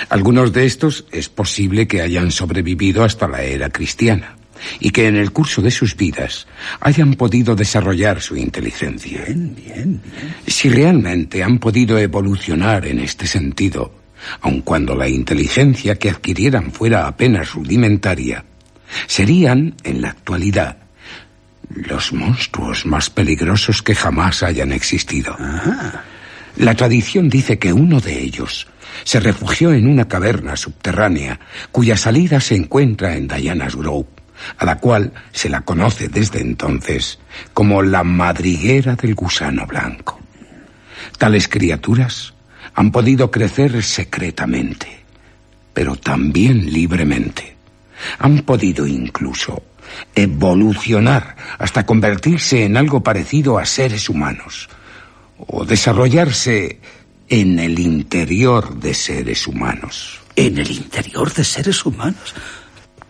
Algunos 0.08 0.52
de 0.52 0.66
estos 0.66 1.06
es 1.12 1.28
posible 1.28 1.86
que 1.86 2.02
hayan 2.02 2.32
sobrevivido 2.32 3.04
hasta 3.04 3.28
la 3.28 3.44
era 3.44 3.70
cristiana 3.70 4.35
y 4.80 4.90
que 4.90 5.06
en 5.06 5.16
el 5.16 5.32
curso 5.32 5.62
de 5.62 5.70
sus 5.70 5.96
vidas 5.96 6.46
hayan 6.80 7.14
podido 7.14 7.54
desarrollar 7.54 8.20
su 8.20 8.36
inteligencia. 8.36 9.24
Bien, 9.24 9.54
bien, 9.54 10.00
bien. 10.02 10.34
Si 10.46 10.68
realmente 10.68 11.42
han 11.42 11.58
podido 11.58 11.98
evolucionar 11.98 12.86
en 12.86 13.00
este 13.00 13.26
sentido, 13.26 13.92
aun 14.40 14.62
cuando 14.62 14.94
la 14.94 15.08
inteligencia 15.08 15.96
que 15.96 16.10
adquirieran 16.10 16.70
fuera 16.72 17.06
apenas 17.06 17.52
rudimentaria, 17.52 18.44
serían, 19.06 19.74
en 19.84 20.02
la 20.02 20.10
actualidad, 20.10 20.78
los 21.68 22.12
monstruos 22.12 22.86
más 22.86 23.10
peligrosos 23.10 23.82
que 23.82 23.94
jamás 23.94 24.42
hayan 24.42 24.72
existido. 24.72 25.36
La 26.56 26.74
tradición 26.74 27.28
dice 27.28 27.58
que 27.58 27.72
uno 27.72 28.00
de 28.00 28.22
ellos 28.22 28.66
se 29.04 29.20
refugió 29.20 29.72
en 29.72 29.86
una 29.86 30.08
caverna 30.08 30.56
subterránea 30.56 31.38
cuya 31.70 31.96
salida 31.96 32.40
se 32.40 32.54
encuentra 32.54 33.16
en 33.16 33.28
Diana's 33.28 33.76
Grove 33.76 34.06
a 34.58 34.64
la 34.64 34.78
cual 34.78 35.12
se 35.32 35.48
la 35.48 35.62
conoce 35.62 36.08
desde 36.08 36.40
entonces 36.40 37.18
como 37.54 37.82
la 37.82 38.04
madriguera 38.04 38.94
del 38.96 39.14
gusano 39.14 39.66
blanco. 39.66 40.20
Tales 41.18 41.48
criaturas 41.48 42.34
han 42.74 42.90
podido 42.90 43.30
crecer 43.30 43.82
secretamente, 43.82 45.04
pero 45.72 45.96
también 45.96 46.70
libremente. 46.72 47.56
Han 48.18 48.42
podido 48.42 48.86
incluso 48.86 49.62
evolucionar 50.14 51.36
hasta 51.58 51.86
convertirse 51.86 52.64
en 52.64 52.76
algo 52.76 53.02
parecido 53.02 53.58
a 53.58 53.64
seres 53.64 54.08
humanos 54.08 54.68
o 55.38 55.64
desarrollarse 55.64 56.80
en 57.28 57.58
el 57.58 57.78
interior 57.78 58.78
de 58.78 58.94
seres 58.94 59.46
humanos. 59.46 60.20
¿En 60.36 60.58
el 60.58 60.70
interior 60.70 61.32
de 61.32 61.44
seres 61.44 61.84
humanos? 61.84 62.34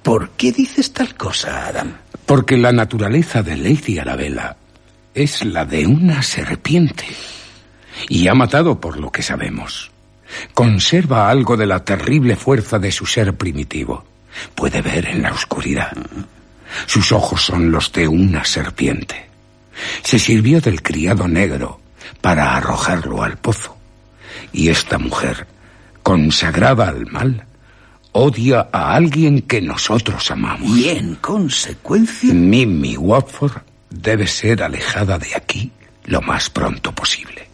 ¿Por 0.07 0.31
qué 0.37 0.53
dices 0.53 0.93
tal 0.93 1.17
cosa, 1.17 1.67
Adam? 1.67 1.97
Porque 2.27 2.57
la 2.57 2.71
naturaleza 2.71 3.43
de 3.43 3.57
Lady 3.57 3.99
Arabella 3.99 4.57
es 5.13 5.45
la 5.45 5.65
de 5.65 5.85
una 5.85 6.23
serpiente. 6.23 7.07
Y 8.09 8.29
ha 8.29 8.35
matado 8.35 8.81
por 8.81 9.01
lo 9.01 9.11
que 9.11 9.23
sabemos. 9.23 9.91
Conserva 10.55 11.29
algo 11.29 11.57
de 11.57 11.67
la 11.67 11.85
terrible 11.85 12.37
fuerza 12.37 12.79
de 12.79 12.93
su 12.93 13.05
ser 13.05 13.35
primitivo. 13.35 14.05
Puede 14.55 14.81
ver 14.81 15.07
en 15.07 15.23
la 15.23 15.33
oscuridad. 15.33 15.97
Sus 16.87 17.11
ojos 17.11 17.43
son 17.43 17.73
los 17.73 17.91
de 17.91 18.07
una 18.07 18.45
serpiente. 18.45 19.27
Se 20.05 20.21
sirvió 20.21 20.61
del 20.61 20.83
criado 20.83 21.27
negro 21.27 21.81
para 22.21 22.57
arrojarlo 22.57 23.25
al 23.25 23.39
pozo. 23.39 23.77
Y 24.53 24.69
esta 24.69 24.99
mujer 24.99 25.49
consagrada 26.05 26.91
al 26.91 27.07
mal, 27.07 27.45
odia 28.17 28.69
a 28.73 28.95
alguien 28.95 29.43
que 29.43 29.61
nosotros 29.61 30.31
amamos. 30.31 30.77
Y 30.77 30.89
en 30.89 31.17
consecuencia... 31.17 32.33
Mimi 32.33 32.97
Watford 32.97 33.63
debe 33.91 34.27
ser 34.27 34.63
alejada 34.63 35.19
de 35.19 35.35
aquí 35.35 35.71
lo 36.05 36.23
más 36.23 36.49
pronto 36.49 36.93
posible. 36.93 37.49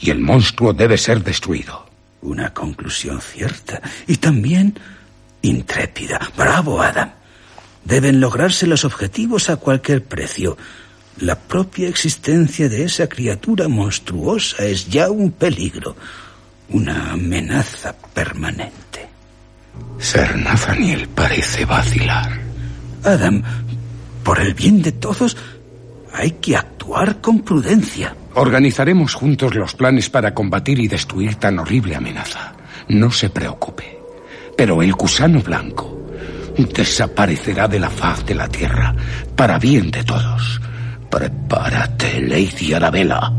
Y 0.00 0.10
el 0.10 0.20
monstruo 0.20 0.72
debe 0.72 0.96
ser 0.96 1.22
destruido. 1.22 1.86
Una 2.22 2.52
conclusión 2.54 3.20
cierta 3.20 3.80
y 4.06 4.16
también 4.16 4.78
intrépida. 5.42 6.18
Bravo, 6.36 6.80
Adam. 6.80 7.10
Deben 7.84 8.20
lograrse 8.20 8.66
los 8.66 8.84
objetivos 8.84 9.50
a 9.50 9.56
cualquier 9.56 10.04
precio. 10.04 10.56
La 11.18 11.38
propia 11.38 11.88
existencia 11.88 12.68
de 12.68 12.84
esa 12.84 13.08
criatura 13.08 13.68
monstruosa 13.68 14.64
es 14.64 14.88
ya 14.88 15.10
un 15.10 15.32
peligro, 15.32 15.96
una 16.70 17.12
amenaza 17.12 17.94
permanente. 18.14 18.87
Ser 19.98 20.36
Nathaniel 20.36 21.08
parece 21.08 21.64
vacilar. 21.64 22.40
Adam, 23.04 23.42
por 24.22 24.40
el 24.40 24.54
bien 24.54 24.82
de 24.82 24.92
todos, 24.92 25.36
hay 26.12 26.32
que 26.32 26.56
actuar 26.56 27.20
con 27.20 27.40
prudencia. 27.40 28.14
Organizaremos 28.34 29.14
juntos 29.14 29.54
los 29.54 29.74
planes 29.74 30.10
para 30.10 30.34
combatir 30.34 30.78
y 30.78 30.88
destruir 30.88 31.36
tan 31.36 31.58
horrible 31.58 31.96
amenaza. 31.96 32.54
No 32.88 33.10
se 33.10 33.30
preocupe. 33.30 33.98
Pero 34.56 34.82
el 34.82 34.92
gusano 34.92 35.40
blanco 35.40 35.98
desaparecerá 36.56 37.68
de 37.68 37.78
la 37.78 37.90
faz 37.90 38.24
de 38.26 38.34
la 38.34 38.48
tierra 38.48 38.94
para 39.36 39.58
bien 39.58 39.90
de 39.90 40.02
todos. 40.04 40.60
Prepárate, 41.10 42.20
Lady 42.20 42.72
Arabella. 42.72 43.32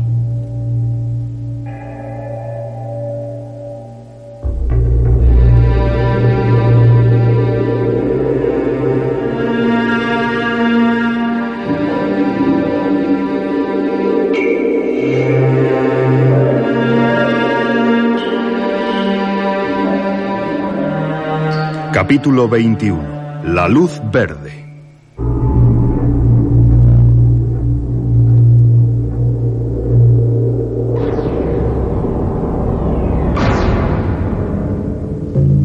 Capítulo 21.92 22.48
21. 22.48 23.42
La 23.52 23.66
luz 23.66 24.00
verde. 24.12 24.52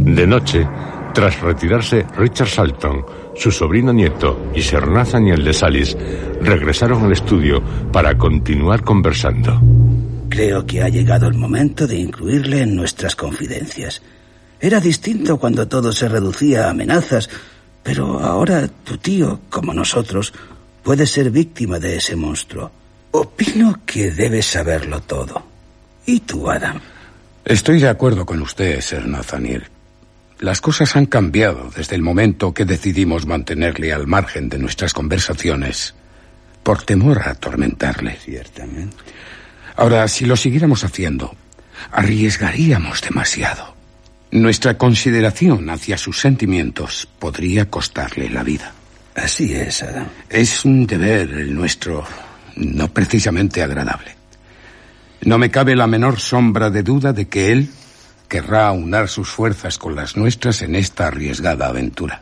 De 0.04 0.26
noche, 0.26 0.68
tras 1.14 1.40
retirarse 1.42 2.08
Richard 2.18 2.48
Salton, 2.48 3.06
su 3.36 3.52
sobrino 3.52 3.94
nieto 3.94 4.50
y 4.56 4.64
Sir 4.64 4.88
Nathaniel 4.88 5.44
de 5.44 5.54
Salis 5.54 5.96
regresaron 6.42 7.04
al 7.04 7.12
estudio 7.12 7.62
para 7.92 8.18
continuar 8.18 8.84
conversando. 8.84 9.62
Creo 10.30 10.66
que 10.66 10.82
ha 10.82 10.90
llegado 10.90 11.28
el 11.28 11.36
momento 11.36 11.86
de 11.86 11.98
incluirle 12.00 12.64
en 12.64 12.76
nuestras 12.76 13.16
confidencias. 13.16 14.02
Era 14.66 14.80
distinto 14.80 15.38
cuando 15.38 15.68
todo 15.68 15.92
se 15.92 16.08
reducía 16.08 16.66
a 16.66 16.72
amenazas, 16.72 17.30
pero 17.84 18.20
ahora 18.20 18.68
tu 18.68 18.98
tío, 18.98 19.42
como 19.48 19.76
nosotros, 19.76 20.34
puede 20.82 21.06
ser 21.06 21.30
víctima 21.30 21.78
de 21.78 21.98
ese 21.98 22.16
monstruo. 22.16 22.72
Opino 23.12 23.82
que 23.86 24.10
debes 24.10 24.48
saberlo 24.48 25.02
todo. 25.02 25.46
¿Y 26.08 26.22
tú, 26.22 26.50
Adam? 26.50 26.80
Estoy 27.46 27.80
de 27.80 27.90
acuerdo 27.90 28.26
con 28.26 28.42
usted, 28.42 28.82
Sir 28.82 29.08
Nathaniel. 29.08 29.66
Las 30.40 30.62
cosas 30.62 30.96
han 30.96 31.06
cambiado 31.06 31.70
desde 31.78 31.96
el 31.96 32.02
momento 32.02 32.52
que 32.52 32.66
decidimos 32.66 33.28
mantenerle 33.28 33.94
al 33.94 34.08
margen 34.08 34.50
de 34.50 34.58
nuestras 34.58 34.96
conversaciones 34.96 35.94
por 36.64 36.82
temor 36.82 37.20
a 37.20 37.30
atormentarle. 37.30 38.18
Ciertamente. 38.20 38.98
Ahora, 39.76 40.08
si 40.08 40.26
lo 40.26 40.36
siguiéramos 40.36 40.84
haciendo, 40.84 41.36
arriesgaríamos 41.92 43.04
demasiado. 43.04 43.75
Nuestra 44.36 44.78
consideración 44.78 45.70
hacia 45.70 45.98
sus 45.98 46.20
sentimientos 46.20 47.08
podría 47.20 47.70
costarle 47.70 48.30
la 48.30 48.44
vida. 48.44 48.74
Así 49.16 49.54
es, 49.54 49.82
Adam. 49.82 50.08
Es 50.30 50.66
un 50.66 50.86
deber 50.86 51.32
el 51.32 51.56
nuestro, 51.56 52.04
no 52.58 52.90
precisamente 52.90 53.64
agradable. 53.64 54.14
No 55.22 55.38
me 55.38 55.50
cabe 55.50 55.74
la 55.74 55.88
menor 55.88 56.20
sombra 56.20 56.70
de 56.70 56.84
duda 56.84 57.14
de 57.14 57.30
que 57.30 57.54
él 57.54 57.70
querrá 58.28 58.68
aunar 58.68 59.08
sus 59.08 59.30
fuerzas 59.30 59.78
con 59.78 59.96
las 59.96 60.18
nuestras 60.18 60.62
en 60.64 60.76
esta 60.76 61.08
arriesgada 61.08 61.68
aventura. 61.68 62.22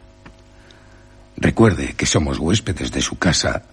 Recuerde 1.37 1.95
que 1.97 2.05
somos 2.05 2.37
huéspedes 2.37 2.91
de 2.91 3.01
su 3.01 3.17
casa, 3.17 3.63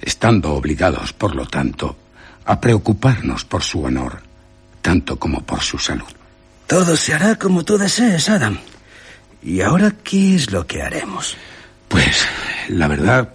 estando 0.00 0.52
obligados, 0.52 1.12
por 1.12 1.34
lo 1.34 1.44
tanto, 1.46 1.96
a 2.44 2.60
preocuparnos 2.60 3.44
por 3.44 3.64
su 3.64 3.82
honor, 3.82 4.20
tanto 4.80 5.18
como 5.18 5.40
por 5.40 5.60
su 5.60 5.76
salud. 5.76 6.06
Todo 6.74 6.96
se 6.96 7.14
hará 7.14 7.36
como 7.36 7.64
tú 7.64 7.78
desees, 7.78 8.28
Adam. 8.28 8.58
¿Y 9.44 9.60
ahora 9.60 9.94
qué 10.02 10.34
es 10.34 10.50
lo 10.50 10.66
que 10.66 10.82
haremos? 10.82 11.36
Pues, 11.86 12.26
la 12.68 12.88
verdad, 12.88 13.32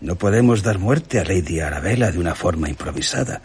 No 0.00 0.16
podemos 0.16 0.62
dar 0.62 0.78
muerte 0.78 1.20
a 1.20 1.24
Lady 1.24 1.60
Arabella 1.60 2.10
de 2.10 2.18
una 2.18 2.34
forma 2.34 2.70
improvisada. 2.70 3.42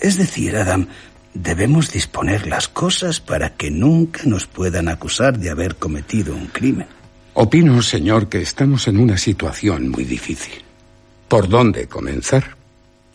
Es 0.00 0.16
decir, 0.16 0.56
Adam, 0.56 0.86
debemos 1.34 1.92
disponer 1.92 2.46
las 2.46 2.68
cosas 2.68 3.20
para 3.20 3.54
que 3.54 3.70
nunca 3.70 4.22
nos 4.24 4.46
puedan 4.46 4.88
acusar 4.88 5.38
de 5.38 5.50
haber 5.50 5.76
cometido 5.76 6.34
un 6.34 6.46
crimen. 6.46 6.86
opino, 7.34 7.82
señor, 7.82 8.30
que 8.30 8.40
estamos 8.40 8.88
en 8.88 8.96
una 8.96 9.18
situación 9.18 9.90
muy 9.90 10.04
difícil. 10.04 10.54
¿Por 11.28 11.50
dónde 11.50 11.86
comenzar? 11.86 12.56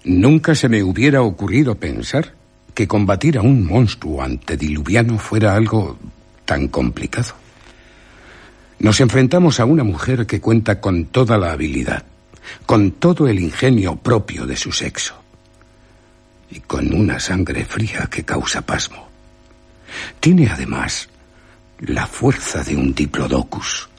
Nunca 0.03 0.53
se 0.53 0.69
me 0.69 0.83
hubiera 0.83 1.23
ocurrido 1.23 1.73
pensar 1.73 2.42
que 2.73 2.87
combatir 2.87 3.37
a 3.37 3.41
un 3.41 3.65
monstruo 3.65 4.21
antediluviano 4.21 5.17
fuera 5.17 5.55
algo 5.55 5.97
tan 6.45 6.67
complicado. 6.67 7.35
Nos 8.79 8.99
enfrentamos 8.99 9.59
a 9.59 9.65
una 9.65 9.83
mujer 9.83 10.25
que 10.25 10.41
cuenta 10.41 10.81
con 10.81 11.05
toda 11.05 11.37
la 11.37 11.51
habilidad, 11.51 12.03
con 12.65 12.91
todo 12.91 13.27
el 13.27 13.39
ingenio 13.39 13.95
propio 13.95 14.45
de 14.45 14.57
su 14.57 14.71
sexo 14.71 15.15
y 16.49 16.59
con 16.59 16.93
una 16.93 17.19
sangre 17.19 17.65
fría 17.65 18.07
que 18.11 18.23
causa 18.23 18.61
pasmo. 18.61 19.07
Tiene 20.19 20.49
además 20.49 21.09
la 21.79 22.07
fuerza 22.07 22.63
de 22.63 22.75
un 22.75 22.93
diplodocus 22.93 23.89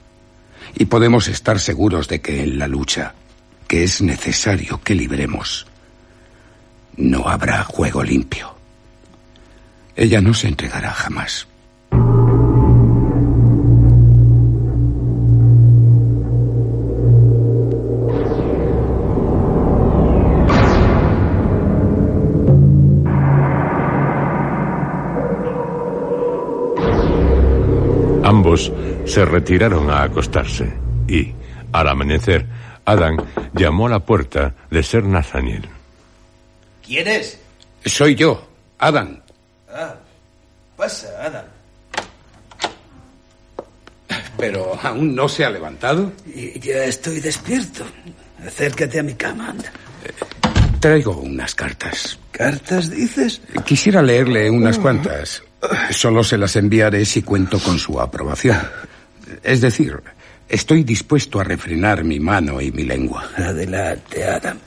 y 0.75 0.87
podemos 0.87 1.29
estar 1.29 1.59
seguros 1.61 2.09
de 2.09 2.21
que 2.21 2.43
en 2.43 2.59
la 2.59 2.69
lucha 2.69 3.15
que 3.67 3.85
es 3.85 4.03
necesario 4.03 4.81
que 4.83 4.95
libremos 4.95 5.67
no 6.97 7.29
habrá 7.29 7.65
juego 7.65 8.03
limpio. 8.03 8.54
Ella 9.97 10.21
no 10.21 10.35
se 10.35 10.49
entregará 10.49 10.91
jamás. 10.91 11.47
Ambos 28.25 28.73
se 29.05 29.25
retiraron 29.25 29.91
a 29.91 30.03
acostarse 30.03 30.73
y, 31.07 31.33
al 31.73 31.89
amanecer, 31.89 32.47
Adam 32.85 33.17
llamó 33.53 33.87
a 33.87 33.91
la 33.91 34.01
puerta 34.01 34.55
de 34.71 34.83
Ser 34.83 35.05
Nathaniel. 35.05 35.69
¿Quién 36.85 37.07
es? 37.07 37.39
Soy 37.85 38.15
yo, 38.15 38.49
Adam. 38.79 39.24
Ah, 39.75 39.97
pasa, 40.77 41.09
Adam. 41.21 41.45
Pero 44.39 44.79
aún 44.81 45.15
no 45.17 45.29
se 45.29 45.45
ha 45.45 45.51
levantado. 45.51 46.13
Y 46.33 46.61
ya 46.61 46.85
estoy 46.85 47.19
despierto. 47.19 47.85
Acércate 48.47 49.01
a 49.01 49.03
mi 49.03 49.15
cama, 49.15 49.51
anda. 49.51 49.73
Traigo 50.79 51.17
unas 51.17 51.55
cartas. 51.57 52.19
¿Cartas 52.31 52.91
dices? 52.91 53.41
Quisiera 53.65 54.01
leerle 54.01 54.49
unas 54.49 54.79
cuantas. 54.79 55.43
Solo 55.91 56.23
se 56.23 56.39
las 56.39 56.55
enviaré 56.57 57.05
si 57.05 57.23
cuento 57.23 57.59
con 57.59 57.79
su 57.79 58.01
aprobación. 58.01 58.59
Es 59.43 59.61
decir, 59.61 60.01
estoy 60.49 60.85
dispuesto 60.85 61.41
a 61.41 61.45
refrenar 61.45 62.05
mi 62.05 62.21
mano 62.21 62.61
y 62.61 62.71
mi 62.71 62.85
lengua. 62.85 63.29
Adelante, 63.37 64.25
Adam. 64.25 64.59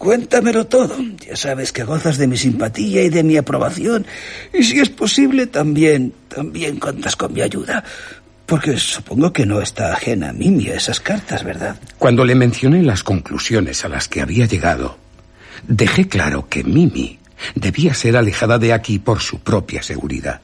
Cuéntamelo 0.00 0.66
todo. 0.66 0.96
Ya 1.28 1.36
sabes 1.36 1.72
que 1.72 1.84
gozas 1.84 2.16
de 2.16 2.26
mi 2.26 2.38
simpatía 2.38 3.02
y 3.02 3.10
de 3.10 3.22
mi 3.22 3.36
aprobación. 3.36 4.06
Y 4.50 4.62
si 4.62 4.80
es 4.80 4.88
posible, 4.88 5.46
también, 5.46 6.14
también 6.26 6.80
cuentas 6.80 7.16
con 7.16 7.34
mi 7.34 7.42
ayuda. 7.42 7.84
Porque 8.46 8.78
supongo 8.78 9.30
que 9.30 9.44
no 9.44 9.60
está 9.60 9.92
ajena 9.92 10.30
a 10.30 10.32
Mimi 10.32 10.68
a 10.68 10.76
esas 10.76 11.00
cartas, 11.00 11.44
¿verdad? 11.44 11.76
Cuando 11.98 12.24
le 12.24 12.34
mencioné 12.34 12.82
las 12.82 13.02
conclusiones 13.04 13.84
a 13.84 13.90
las 13.90 14.08
que 14.08 14.22
había 14.22 14.46
llegado, 14.46 14.96
dejé 15.68 16.08
claro 16.08 16.48
que 16.48 16.64
Mimi 16.64 17.18
debía 17.54 17.92
ser 17.92 18.16
alejada 18.16 18.58
de 18.58 18.72
aquí 18.72 18.98
por 18.98 19.20
su 19.20 19.40
propia 19.40 19.82
seguridad. 19.82 20.40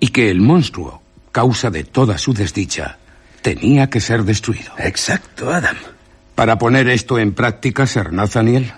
Y 0.00 0.08
que 0.08 0.30
el 0.30 0.40
monstruo, 0.40 1.02
causa 1.30 1.68
de 1.68 1.84
toda 1.84 2.16
su 2.16 2.32
desdicha, 2.32 2.96
tenía 3.42 3.90
que 3.90 4.00
ser 4.00 4.24
destruido. 4.24 4.72
Exacto, 4.78 5.52
Adam. 5.52 5.76
Para 6.34 6.56
poner 6.56 6.88
esto 6.88 7.18
en 7.18 7.34
práctica, 7.34 7.86
Sir 7.86 8.10
Nathaniel, 8.10 8.72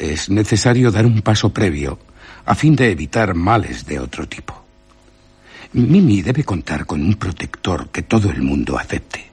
es 0.00 0.30
necesario 0.30 0.90
dar 0.90 1.04
un 1.06 1.20
paso 1.20 1.50
previo 1.50 1.98
a 2.46 2.54
fin 2.54 2.74
de 2.74 2.90
evitar 2.90 3.34
males 3.34 3.84
de 3.84 3.98
otro 3.98 4.26
tipo. 4.26 4.64
Mimi 5.72 6.22
debe 6.22 6.42
contar 6.42 6.86
con 6.86 7.02
un 7.02 7.14
protector 7.14 7.90
que 7.90 8.02
todo 8.02 8.30
el 8.30 8.42
mundo 8.42 8.78
acepte. 8.78 9.24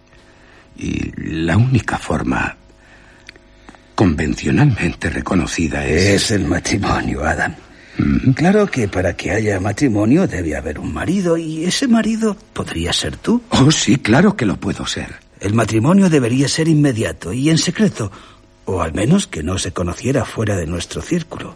Y 0.78 1.12
la 1.16 1.58
única 1.58 1.98
forma 1.98 2.56
convencionalmente 3.96 5.10
reconocida 5.10 5.86
es... 5.88 6.24
Es 6.24 6.32
el 6.32 6.46
matrimonio, 6.46 7.24
Adam. 7.24 7.56
Claro 8.36 8.68
que 8.68 8.88
para 8.88 9.16
que 9.16 9.32
haya 9.32 9.60
matrimonio 9.60 10.28
debe 10.28 10.56
haber 10.56 10.78
un 10.78 10.94
marido 10.94 11.36
y 11.36 11.66
ese 11.66 11.88
marido 11.88 12.38
podría 12.54 12.94
ser 12.94 13.18
tú. 13.18 13.42
Oh, 13.50 13.72
sí, 13.72 13.96
claro 13.96 14.36
que 14.36 14.46
lo 14.46 14.58
puedo 14.58 14.86
ser. 14.86 15.16
El 15.40 15.56
matrimonio 15.56 16.10
debería 16.10 16.48
ser 16.48 16.68
inmediato 16.68 17.34
y 17.34 17.50
en 17.50 17.58
secreto, 17.58 18.12
o 18.68 18.82
al 18.82 18.94
menos 18.94 19.28
que 19.28 19.44
no 19.44 19.58
se 19.58 19.72
conociera 19.72 20.26
fuera 20.26 20.56
de 20.56 20.68
nuestro 20.68 21.02
círculo. 21.02 21.56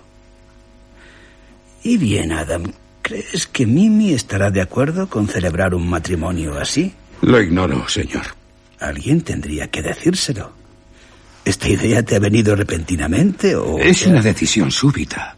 Y 1.83 1.97
bien, 1.97 2.31
Adam, 2.31 2.71
¿crees 3.01 3.47
que 3.47 3.65
Mimi 3.65 4.13
estará 4.13 4.49
de 4.49 4.61
acuerdo 4.61 5.09
con 5.09 5.27
celebrar 5.27 5.75
un 5.75 5.89
matrimonio 5.89 6.57
así? 6.57 6.93
Lo 7.21 7.41
ignoro, 7.41 7.87
señor. 7.89 8.23
Alguien 8.79 9.21
tendría 9.21 9.67
que 9.67 9.81
decírselo. 9.81 10.53
¿Esta 11.43 11.67
idea 11.67 12.01
te 12.01 12.15
ha 12.15 12.19
venido 12.19 12.55
repentinamente 12.55 13.55
o...? 13.57 13.77
Es 13.79 14.05
una 14.05 14.21
decisión 14.21 14.71
súbita, 14.71 15.35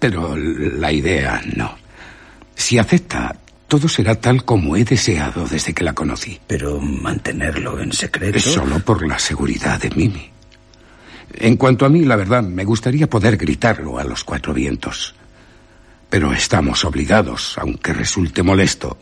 pero 0.00 0.36
la 0.36 0.90
idea 0.90 1.40
no. 1.54 1.76
Si 2.56 2.78
acepta, 2.78 3.36
todo 3.68 3.86
será 3.86 4.16
tal 4.16 4.44
como 4.44 4.76
he 4.76 4.84
deseado 4.84 5.46
desde 5.46 5.72
que 5.72 5.84
la 5.84 5.92
conocí. 5.92 6.40
Pero 6.48 6.80
mantenerlo 6.80 7.80
en 7.80 7.92
secreto... 7.92 8.38
Es 8.38 8.44
solo 8.44 8.80
por 8.80 9.06
la 9.06 9.20
seguridad 9.20 9.80
de 9.80 9.90
Mimi. 9.90 10.31
En 11.34 11.56
cuanto 11.56 11.86
a 11.86 11.88
mí, 11.88 12.04
la 12.04 12.16
verdad, 12.16 12.42
me 12.42 12.64
gustaría 12.64 13.08
poder 13.08 13.36
gritarlo 13.36 13.98
a 13.98 14.04
los 14.04 14.24
cuatro 14.24 14.52
vientos. 14.52 15.14
Pero 16.10 16.32
estamos 16.32 16.84
obligados, 16.84 17.56
aunque 17.58 17.92
resulte 17.92 18.42
molesto, 18.42 18.98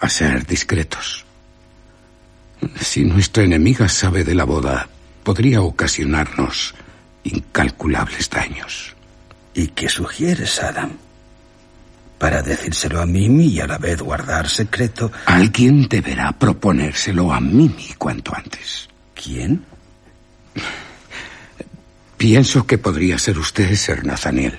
a 0.00 0.08
ser 0.08 0.46
discretos. 0.46 1.24
Si 2.80 3.04
nuestra 3.04 3.44
enemiga 3.44 3.88
sabe 3.88 4.24
de 4.24 4.34
la 4.34 4.44
boda, 4.44 4.88
podría 5.22 5.60
ocasionarnos 5.60 6.74
incalculables 7.24 8.30
daños. 8.30 8.94
¿Y 9.54 9.68
qué 9.68 9.88
sugieres, 9.88 10.62
Adam? 10.62 10.92
Para 12.18 12.42
decírselo 12.42 13.00
a 13.00 13.06
Mimi 13.06 13.46
y 13.46 13.60
a 13.60 13.66
la 13.66 13.78
vez 13.78 14.00
guardar 14.00 14.48
secreto. 14.48 15.12
Alguien 15.26 15.88
deberá 15.88 16.32
proponérselo 16.32 17.32
a 17.32 17.40
Mimi 17.40 17.94
cuanto 17.98 18.34
antes. 18.34 18.88
¿Quién? 19.14 19.64
Pienso 22.18 22.66
que 22.66 22.78
podría 22.78 23.16
ser 23.16 23.38
usted, 23.38 23.72
Ser 23.76 24.04
Nathaniel, 24.04 24.58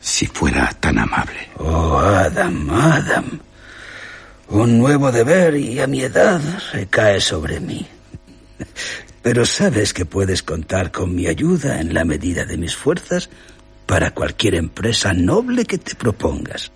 si 0.00 0.26
fuera 0.26 0.72
tan 0.80 0.98
amable. 0.98 1.48
Oh, 1.58 1.98
Adam, 1.98 2.68
Adam. 2.68 3.38
Un 4.48 4.78
nuevo 4.78 5.12
deber 5.12 5.54
y 5.54 5.78
a 5.78 5.86
mi 5.86 6.00
edad 6.00 6.40
recae 6.72 7.20
sobre 7.20 7.60
mí. 7.60 7.86
Pero 9.22 9.46
sabes 9.46 9.94
que 9.94 10.04
puedes 10.04 10.42
contar 10.42 10.90
con 10.90 11.14
mi 11.14 11.28
ayuda 11.28 11.80
en 11.80 11.94
la 11.94 12.04
medida 12.04 12.44
de 12.44 12.56
mis 12.56 12.74
fuerzas 12.74 13.30
para 13.86 14.10
cualquier 14.10 14.56
empresa 14.56 15.12
noble 15.12 15.66
que 15.66 15.78
te 15.78 15.94
propongas. 15.94 16.72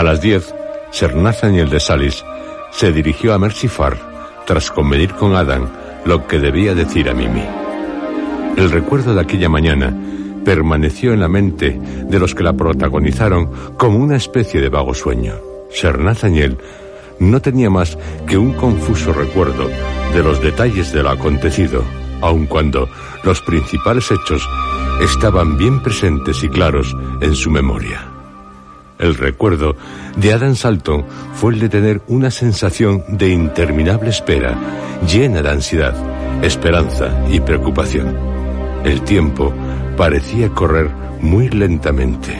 A 0.00 0.02
las 0.02 0.22
10, 0.22 0.54
Sir 0.92 1.14
Nathaniel 1.14 1.68
de 1.68 1.78
Salis 1.78 2.24
se 2.70 2.90
dirigió 2.90 3.34
a 3.34 3.38
Mercifar 3.38 3.98
tras 4.46 4.70
convenir 4.70 5.12
con 5.12 5.36
Adam 5.36 5.68
lo 6.06 6.26
que 6.26 6.38
debía 6.38 6.74
decir 6.74 7.10
a 7.10 7.12
Mimi. 7.12 7.44
El 8.56 8.70
recuerdo 8.70 9.12
de 9.12 9.20
aquella 9.20 9.50
mañana 9.50 9.94
permaneció 10.42 11.12
en 11.12 11.20
la 11.20 11.28
mente 11.28 11.78
de 11.78 12.18
los 12.18 12.34
que 12.34 12.42
la 12.42 12.54
protagonizaron 12.54 13.50
como 13.76 13.98
una 13.98 14.16
especie 14.16 14.62
de 14.62 14.70
vago 14.70 14.94
sueño. 14.94 15.34
Sir 15.70 15.98
Nathaniel 15.98 16.56
no 17.18 17.42
tenía 17.42 17.68
más 17.68 17.98
que 18.26 18.38
un 18.38 18.54
confuso 18.54 19.12
recuerdo 19.12 19.68
de 20.14 20.22
los 20.22 20.40
detalles 20.40 20.94
de 20.94 21.02
lo 21.02 21.10
acontecido, 21.10 21.84
aun 22.22 22.46
cuando 22.46 22.88
los 23.22 23.42
principales 23.42 24.10
hechos 24.10 24.48
estaban 25.02 25.58
bien 25.58 25.82
presentes 25.82 26.42
y 26.42 26.48
claros 26.48 26.96
en 27.20 27.34
su 27.34 27.50
memoria. 27.50 28.09
El 29.00 29.14
recuerdo 29.14 29.76
de 30.16 30.34
Adam 30.34 30.54
Salton 30.54 31.06
fue 31.34 31.54
el 31.54 31.60
de 31.60 31.70
tener 31.70 32.02
una 32.08 32.30
sensación 32.30 33.02
de 33.08 33.30
interminable 33.30 34.10
espera, 34.10 34.54
llena 35.10 35.40
de 35.40 35.50
ansiedad, 35.50 35.94
esperanza 36.44 37.24
y 37.30 37.40
preocupación. 37.40 38.14
El 38.84 39.00
tiempo 39.00 39.54
parecía 39.96 40.50
correr 40.50 40.90
muy 41.22 41.48
lentamente. 41.48 42.38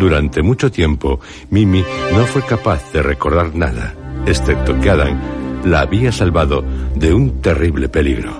Durante 0.00 0.42
mucho 0.42 0.72
tiempo, 0.72 1.20
Mimi 1.50 1.84
no 2.12 2.26
fue 2.26 2.42
capaz 2.42 2.92
de 2.92 3.02
recordar 3.02 3.54
nada, 3.54 3.94
excepto 4.26 4.78
que 4.80 4.90
Adam 4.90 5.16
la 5.64 5.82
había 5.82 6.10
salvado 6.10 6.64
de 6.96 7.14
un 7.14 7.40
terrible 7.40 7.88
peligro. 7.88 8.32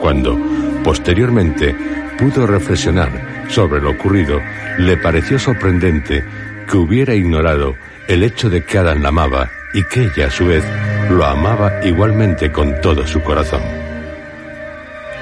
Cuando, 0.00 0.38
posteriormente, 0.84 1.74
pudo 2.16 2.46
reflexionar 2.46 3.33
sobre 3.48 3.80
lo 3.80 3.90
ocurrido, 3.90 4.40
le 4.78 4.96
pareció 4.96 5.38
sorprendente 5.38 6.24
que 6.68 6.76
hubiera 6.76 7.14
ignorado 7.14 7.76
el 8.08 8.22
hecho 8.22 8.50
de 8.50 8.64
que 8.64 8.78
Adam 8.78 9.02
la 9.02 9.08
amaba 9.08 9.50
y 9.72 9.82
que 9.84 10.04
ella, 10.04 10.26
a 10.28 10.30
su 10.30 10.46
vez, 10.46 10.64
lo 11.10 11.24
amaba 11.24 11.84
igualmente 11.84 12.50
con 12.52 12.80
todo 12.80 13.06
su 13.06 13.20
corazón. 13.22 13.62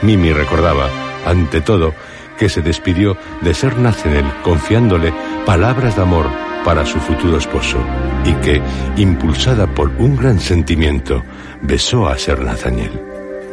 Mimi 0.03 0.33
recordaba, 0.33 0.89
ante 1.27 1.61
todo, 1.61 1.95
que 2.39 2.49
se 2.49 2.61
despidió 2.61 3.17
de 3.41 3.55
Ser 3.55 3.77
Nathaniel 3.79 4.27
confiándole 4.43 5.13
palabras 5.47 5.97
de 5.97 6.03
amor 6.03 6.27
para 6.65 6.85
su 6.85 6.99
futuro 6.99 7.39
esposo 7.39 7.79
y 8.25 8.33
que, 8.35 8.61
impulsada 8.97 9.67
por 9.67 9.89
un 9.99 10.17
gran 10.17 10.41
sentimiento, 10.41 11.23
besó 11.61 12.09
a 12.09 12.19
Ser 12.19 12.41
Nathaniel. 12.41 12.93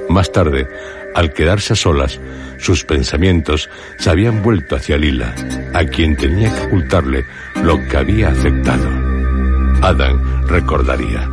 Más 0.10 0.32
tarde, 0.32 0.68
al 1.16 1.34
quedarse 1.34 1.74
a 1.74 1.76
solas, 1.76 2.20
sus 2.60 2.84
pensamientos 2.84 3.70
se 3.98 4.10
habían 4.10 4.44
vuelto 4.44 4.76
hacia 4.76 4.98
Lila, 4.98 5.34
a 5.74 5.84
quien 5.86 6.16
tenía 6.16 6.54
que 6.54 6.68
ocultarle 6.68 7.26
lo 7.64 7.78
que 7.88 7.98
había 7.98 8.30
aceptado. 8.30 8.90
Adam 9.82 10.48
recordaría. 10.48 11.30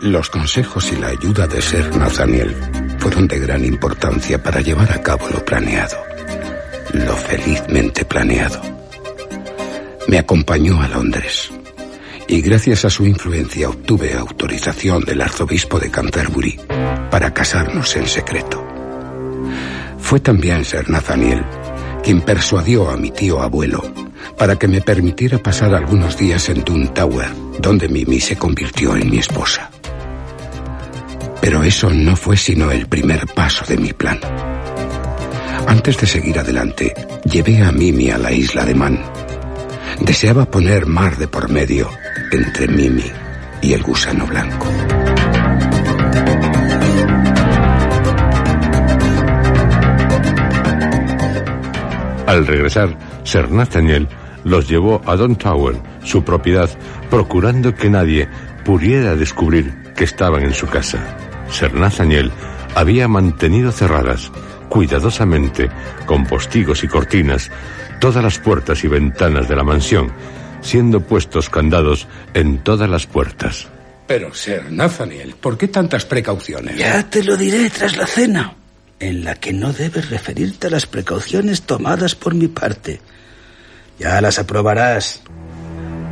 Los 0.00 0.30
consejos 0.30 0.92
y 0.92 0.96
la 0.96 1.08
ayuda 1.08 1.46
de 1.48 1.60
Ser 1.60 1.96
Nathaniel 1.96 2.54
fueron 2.98 3.26
de 3.26 3.40
gran 3.40 3.64
importancia 3.64 4.40
para 4.40 4.60
llevar 4.60 4.92
a 4.92 5.02
cabo 5.02 5.28
lo 5.28 5.44
planeado, 5.44 5.96
lo 6.92 7.16
felizmente 7.16 8.04
planeado. 8.04 8.60
Me 10.06 10.18
acompañó 10.18 10.80
a 10.80 10.88
Londres 10.88 11.50
y 12.28 12.40
gracias 12.42 12.84
a 12.84 12.90
su 12.90 13.06
influencia 13.06 13.70
obtuve 13.70 14.14
autorización 14.14 15.04
del 15.04 15.20
arzobispo 15.20 15.80
de 15.80 15.90
Canterbury 15.90 16.60
para 17.10 17.34
casarnos 17.34 17.96
en 17.96 18.06
secreto. 18.06 18.67
Fue 20.08 20.20
también 20.20 20.64
Ser 20.64 20.88
Nathaniel 20.88 21.44
quien 22.02 22.22
persuadió 22.22 22.88
a 22.88 22.96
mi 22.96 23.10
tío 23.10 23.42
abuelo 23.42 23.82
para 24.38 24.56
que 24.56 24.66
me 24.66 24.80
permitiera 24.80 25.36
pasar 25.36 25.74
algunos 25.74 26.16
días 26.16 26.48
en 26.48 26.64
Doon 26.64 26.94
Tower, 26.94 27.28
donde 27.58 27.90
Mimi 27.90 28.18
se 28.18 28.34
convirtió 28.34 28.96
en 28.96 29.10
mi 29.10 29.18
esposa. 29.18 29.70
Pero 31.42 31.62
eso 31.62 31.90
no 31.90 32.16
fue 32.16 32.38
sino 32.38 32.70
el 32.70 32.86
primer 32.86 33.26
paso 33.26 33.66
de 33.68 33.76
mi 33.76 33.92
plan. 33.92 34.18
Antes 35.66 35.98
de 35.98 36.06
seguir 36.06 36.38
adelante, 36.38 36.94
llevé 37.30 37.62
a 37.62 37.70
Mimi 37.70 38.08
a 38.08 38.16
la 38.16 38.32
isla 38.32 38.64
de 38.64 38.74
Man. 38.74 38.98
Deseaba 40.00 40.50
poner 40.50 40.86
mar 40.86 41.18
de 41.18 41.28
por 41.28 41.50
medio 41.50 41.90
entre 42.32 42.66
Mimi 42.66 43.12
y 43.60 43.74
el 43.74 43.82
gusano 43.82 44.26
blanco. 44.26 44.68
Al 52.28 52.46
regresar, 52.46 52.94
Sir 53.24 53.50
Nathaniel 53.50 54.06
los 54.44 54.68
llevó 54.68 55.00
a 55.06 55.16
Don 55.16 55.36
Tower, 55.36 55.76
su 56.04 56.24
propiedad, 56.24 56.68
procurando 57.08 57.74
que 57.74 57.88
nadie 57.88 58.28
pudiera 58.66 59.16
descubrir 59.16 59.72
que 59.96 60.04
estaban 60.04 60.42
en 60.42 60.52
su 60.52 60.66
casa. 60.66 60.98
Sir 61.50 61.72
Nathaniel 61.72 62.30
había 62.74 63.08
mantenido 63.08 63.72
cerradas 63.72 64.30
cuidadosamente, 64.68 65.70
con 66.04 66.26
postigos 66.26 66.84
y 66.84 66.88
cortinas, 66.88 67.50
todas 67.98 68.22
las 68.22 68.38
puertas 68.38 68.84
y 68.84 68.88
ventanas 68.88 69.48
de 69.48 69.56
la 69.56 69.64
mansión, 69.64 70.12
siendo 70.60 71.00
puestos 71.00 71.48
candados 71.48 72.08
en 72.34 72.58
todas 72.58 72.90
las 72.90 73.06
puertas. 73.06 73.68
Pero, 74.06 74.34
Sir 74.34 74.70
Nathaniel, 74.70 75.34
¿por 75.40 75.56
qué 75.56 75.68
tantas 75.68 76.04
precauciones? 76.04 76.76
Ya 76.76 77.08
te 77.08 77.24
lo 77.24 77.38
diré 77.38 77.70
tras 77.70 77.96
la 77.96 78.06
cena, 78.06 78.54
en 79.00 79.24
la 79.24 79.34
que 79.34 79.52
no 79.52 79.72
debes 79.72 80.10
referirte 80.10 80.66
a 80.66 80.70
las 80.70 80.86
precauciones 80.86 81.62
tomadas 81.62 82.14
por 82.14 82.34
mi 82.34 82.48
parte. 82.48 83.00
Ya 83.98 84.20
las 84.20 84.38
aprobarás. 84.38 85.22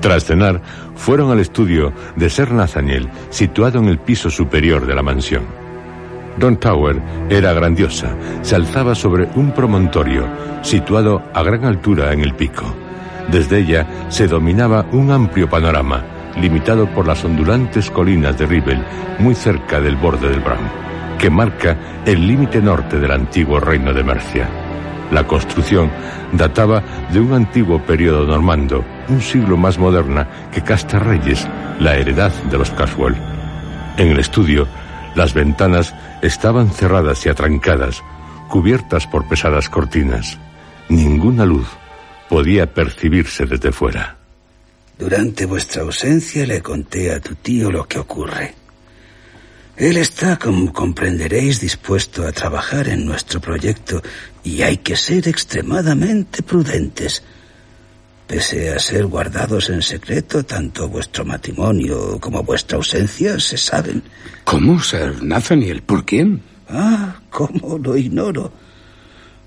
Tras 0.01 0.25
cenar, 0.25 0.63
fueron 0.95 1.31
al 1.31 1.41
estudio 1.41 1.93
de 2.17 2.31
Sir 2.31 2.53
Nathaniel, 2.53 3.09
situado 3.31 3.79
en 3.79 3.87
el 3.87 3.99
piso 3.99 4.31
superior 4.31 4.87
de 4.87 4.95
la 4.95 5.03
mansión. 5.03 5.45
Don 6.39 6.59
Tower 6.59 7.01
era 7.31 7.53
grandiosa, 7.55 8.15
se 8.43 8.55
alzaba 8.55 8.95
sobre 8.95 9.29
un 9.37 9.53
promontorio, 9.53 10.27
situado 10.63 11.23
a 11.33 11.43
gran 11.43 11.65
altura 11.65 12.13
en 12.13 12.21
el 12.21 12.35
pico. 12.35 12.75
Desde 13.31 13.61
ella 13.61 13.87
se 14.11 14.29
dominaba 14.29 14.87
un 14.93 15.11
amplio 15.11 15.49
panorama, 15.49 16.05
limitado 16.41 16.87
por 16.93 17.07
las 17.07 17.25
ondulantes 17.25 17.91
colinas 17.91 18.39
de 18.39 18.47
Ribble, 18.47 18.85
muy 19.19 19.35
cerca 19.35 19.81
del 19.81 19.97
borde 19.97 20.29
del 20.29 20.41
Bram, 20.41 20.69
que 21.19 21.31
marca 21.31 22.03
el 22.05 22.27
límite 22.27 22.61
norte 22.61 22.99
del 22.99 23.11
antiguo 23.11 23.61
reino 23.61 23.93
de 23.93 24.05
Mercia. 24.05 24.49
La 25.11 25.27
construcción 25.27 25.91
databa 26.33 26.83
de 27.13 27.21
un 27.21 27.33
antiguo 27.33 27.81
periodo 27.85 28.27
normando, 28.27 28.85
un 29.09 29.21
siglo 29.21 29.57
más 29.57 29.79
moderna 29.79 30.29
que 30.53 30.63
Reyes, 30.99 31.47
la 31.79 31.97
heredad 31.97 32.33
de 32.45 32.59
los 32.59 32.71
Caswell. 32.71 33.15
En 33.97 34.09
el 34.09 34.19
estudio, 34.19 34.67
las 35.15 35.33
ventanas 35.33 35.95
estaban 36.23 36.71
cerradas 36.71 37.25
y 37.25 37.29
atrancadas, 37.29 38.03
cubiertas 38.49 39.07
por 39.07 39.29
pesadas 39.29 39.69
cortinas. 39.69 40.39
Ninguna 40.89 41.47
luz 41.47 41.69
podía 42.29 42.73
percibirse 42.73 43.47
desde 43.47 43.73
fuera. 43.73 44.17
Durante 44.99 45.47
vuestra 45.47 45.83
ausencia 45.83 46.47
le 46.47 46.61
conté 46.63 47.13
a 47.13 47.21
tu 47.21 47.35
tío 47.37 47.71
lo 47.71 47.87
que 47.87 47.99
ocurre. 47.99 48.66
Él 49.77 49.99
está, 49.99 50.39
como 50.39 50.73
comprenderéis, 50.73 51.61
dispuesto 51.61 52.27
a 52.27 52.33
trabajar 52.33 52.89
en 52.89 53.05
nuestro 53.05 53.41
proyecto 53.41 54.03
y 54.43 54.63
hay 54.63 54.79
que 54.79 54.97
ser 54.97 55.29
extremadamente 55.29 56.43
prudentes. 56.43 57.23
Pese 58.27 58.73
a 58.73 58.79
ser 58.79 59.05
guardados 59.07 59.69
en 59.69 59.83
secreto, 59.83 60.45
tanto 60.45 60.89
vuestro 60.89 61.27
matrimonio 61.27 62.19
como 62.19 62.43
vuestra 62.43 62.79
ausencia 62.79 63.39
se 63.39 63.59
saben. 63.59 64.03
¿Cómo, 64.45 64.81
Sir 64.83 65.23
Nathaniel? 65.23 65.83
¿Por 65.83 66.07
quién? 66.07 66.43
Ah, 66.71 67.21
cómo 67.29 67.79
lo 67.79 67.97
ignoro. 67.99 68.51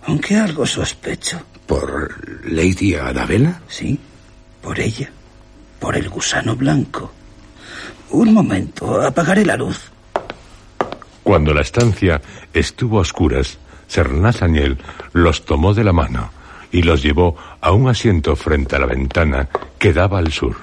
Aunque 0.04 0.36
algo 0.36 0.66
sospecho. 0.66 1.42
¿Por 1.66 2.48
Lady 2.48 2.94
Arabella? 2.94 3.62
Sí, 3.68 4.00
por 4.62 4.80
ella. 4.80 5.10
Por 5.80 5.98
el 5.98 6.08
gusano 6.08 6.56
blanco. 6.56 7.12
Un 8.12 8.34
momento, 8.34 9.02
apagaré 9.02 9.44
la 9.44 9.58
luz. 9.58 9.92
Cuando 11.24 11.54
la 11.54 11.62
estancia 11.62 12.22
estuvo 12.54 12.98
a 12.98 13.02
oscuras, 13.02 13.58
Sir 13.88 14.12
Nathaniel 14.12 14.78
los 15.14 15.46
tomó 15.46 15.74
de 15.74 15.84
la 15.84 15.94
mano 15.94 16.32
y 16.72 16.84
los 16.84 17.02
llevó 17.02 17.36
a 17.62 17.72
un 17.72 17.90
asiento 17.90 18.36
frente 18.36 18.76
a 18.76 18.80
la 18.80 18.86
ventana 18.86 19.50
que 19.78 19.94
daba 19.94 20.20
al 20.20 20.32
sur. 20.32 20.56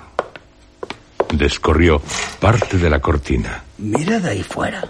Descorrió 1.32 2.00
parte 2.40 2.78
de 2.78 2.88
la 2.88 3.00
cortina. 3.00 3.64
Mirad 3.78 4.24
ahí 4.26 4.42
fuera. 4.42 4.84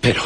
Pero, 0.00 0.22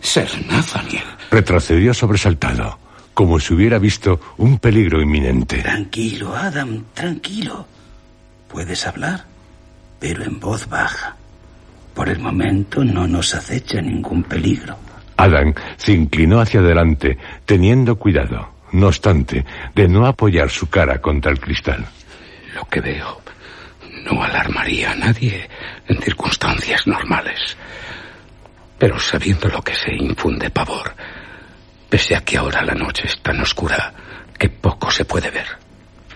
Sir 0.00 0.28
Nathaniel. 0.48 1.04
Retrocedió 1.30 1.94
sobresaltado, 1.94 2.78
como 3.14 3.38
si 3.38 3.54
hubiera 3.54 3.78
visto 3.78 4.20
un 4.36 4.58
peligro 4.58 5.00
inminente. 5.00 5.62
Tranquilo, 5.62 6.34
Adam, 6.34 6.84
tranquilo. 6.94 7.66
Puedes 8.48 8.86
hablar, 8.86 9.24
pero 10.00 10.24
en 10.24 10.40
voz 10.40 10.68
baja. 10.68 11.16
Por 11.96 12.08
el 12.08 12.20
momento 12.20 12.84
no 12.84 13.08
nos 13.08 13.34
acecha 13.34 13.80
ningún 13.80 14.22
peligro. 14.22 14.76
Adam 15.16 15.52
se 15.76 15.92
inclinó 15.92 16.40
hacia 16.40 16.60
adelante, 16.60 17.18
teniendo 17.44 17.96
cuidado 17.96 18.56
no 18.72 18.88
obstante, 18.88 19.44
de 19.74 19.88
no 19.88 20.06
apoyar 20.06 20.50
su 20.50 20.68
cara 20.68 21.00
contra 21.00 21.32
el 21.32 21.40
cristal. 21.40 21.84
Lo 22.54 22.64
que 22.66 22.80
veo 22.80 23.20
no 24.04 24.22
alarmaría 24.22 24.92
a 24.92 24.96
nadie 24.96 25.48
en 25.88 26.00
circunstancias 26.00 26.86
normales. 26.86 27.56
Pero 28.78 28.98
sabiendo 28.98 29.48
lo 29.48 29.62
que 29.62 29.74
se 29.74 29.94
infunde 29.94 30.50
pavor, 30.50 30.94
pese 31.88 32.14
a 32.14 32.20
que 32.20 32.36
ahora 32.36 32.62
la 32.62 32.74
noche 32.74 33.06
es 33.06 33.20
tan 33.22 33.40
oscura 33.40 33.94
que 34.38 34.48
poco 34.48 34.90
se 34.90 35.04
puede 35.04 35.30
ver. 35.30 35.46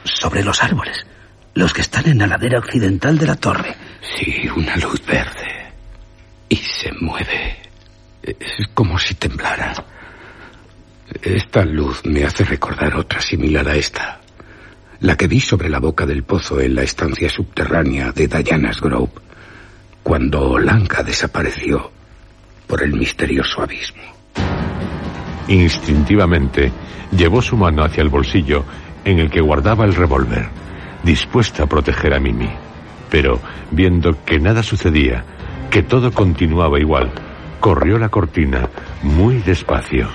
Sobre 0.04 0.44
los 0.44 0.62
árboles, 0.62 1.06
los 1.54 1.72
que 1.72 1.80
están 1.80 2.06
en 2.06 2.18
la 2.18 2.26
ladera 2.26 2.58
occidental 2.58 3.18
de 3.18 3.26
la 3.26 3.36
torre. 3.36 3.74
Sí, 4.16 4.48
una 4.54 4.76
luz 4.76 5.04
verde. 5.06 5.59
Y 6.50 6.56
se 6.56 6.92
mueve. 7.00 7.56
Es 8.22 8.66
como 8.74 8.98
si 8.98 9.14
temblara. 9.14 9.72
Esta 11.22 11.64
luz 11.64 12.04
me 12.04 12.24
hace 12.24 12.44
recordar 12.44 12.96
otra 12.96 13.20
similar 13.20 13.68
a 13.68 13.76
esta. 13.76 14.20
La 15.00 15.16
que 15.16 15.28
vi 15.28 15.38
sobre 15.38 15.70
la 15.70 15.78
boca 15.78 16.04
del 16.04 16.24
pozo 16.24 16.60
en 16.60 16.74
la 16.74 16.82
estancia 16.82 17.30
subterránea 17.30 18.10
de 18.10 18.26
Diana's 18.26 18.80
Grove, 18.80 19.12
cuando 20.02 20.58
Lanka 20.58 21.04
desapareció 21.04 21.92
por 22.66 22.82
el 22.82 22.94
misterioso 22.94 23.62
abismo. 23.62 24.02
Instintivamente 25.46 26.72
llevó 27.16 27.40
su 27.40 27.56
mano 27.56 27.84
hacia 27.84 28.02
el 28.02 28.08
bolsillo 28.08 28.64
en 29.04 29.20
el 29.20 29.30
que 29.30 29.40
guardaba 29.40 29.84
el 29.84 29.94
revólver, 29.94 30.48
dispuesta 31.04 31.62
a 31.62 31.66
proteger 31.66 32.12
a 32.12 32.18
Mimi. 32.18 32.50
Pero, 33.08 33.40
viendo 33.70 34.24
que 34.24 34.38
nada 34.38 34.62
sucedía, 34.62 35.24
que 35.70 35.82
todo 35.84 36.10
continuaba 36.10 36.80
igual, 36.80 37.12
corrió 37.60 37.96
la 37.96 38.08
cortina 38.08 38.68
muy 39.02 39.36
despacio. 39.36 40.08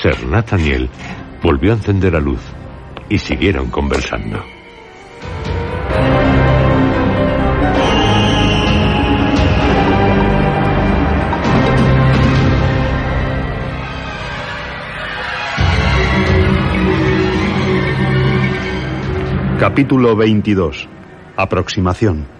Sir 0.00 0.26
Nathaniel 0.26 0.88
volvió 1.42 1.72
a 1.72 1.76
encender 1.76 2.14
la 2.14 2.20
luz 2.20 2.40
y 3.10 3.18
siguieron 3.18 3.70
conversando. 3.70 4.42
Capítulo 19.60 20.16
22. 20.16 20.88
Aproximación. 21.36 22.33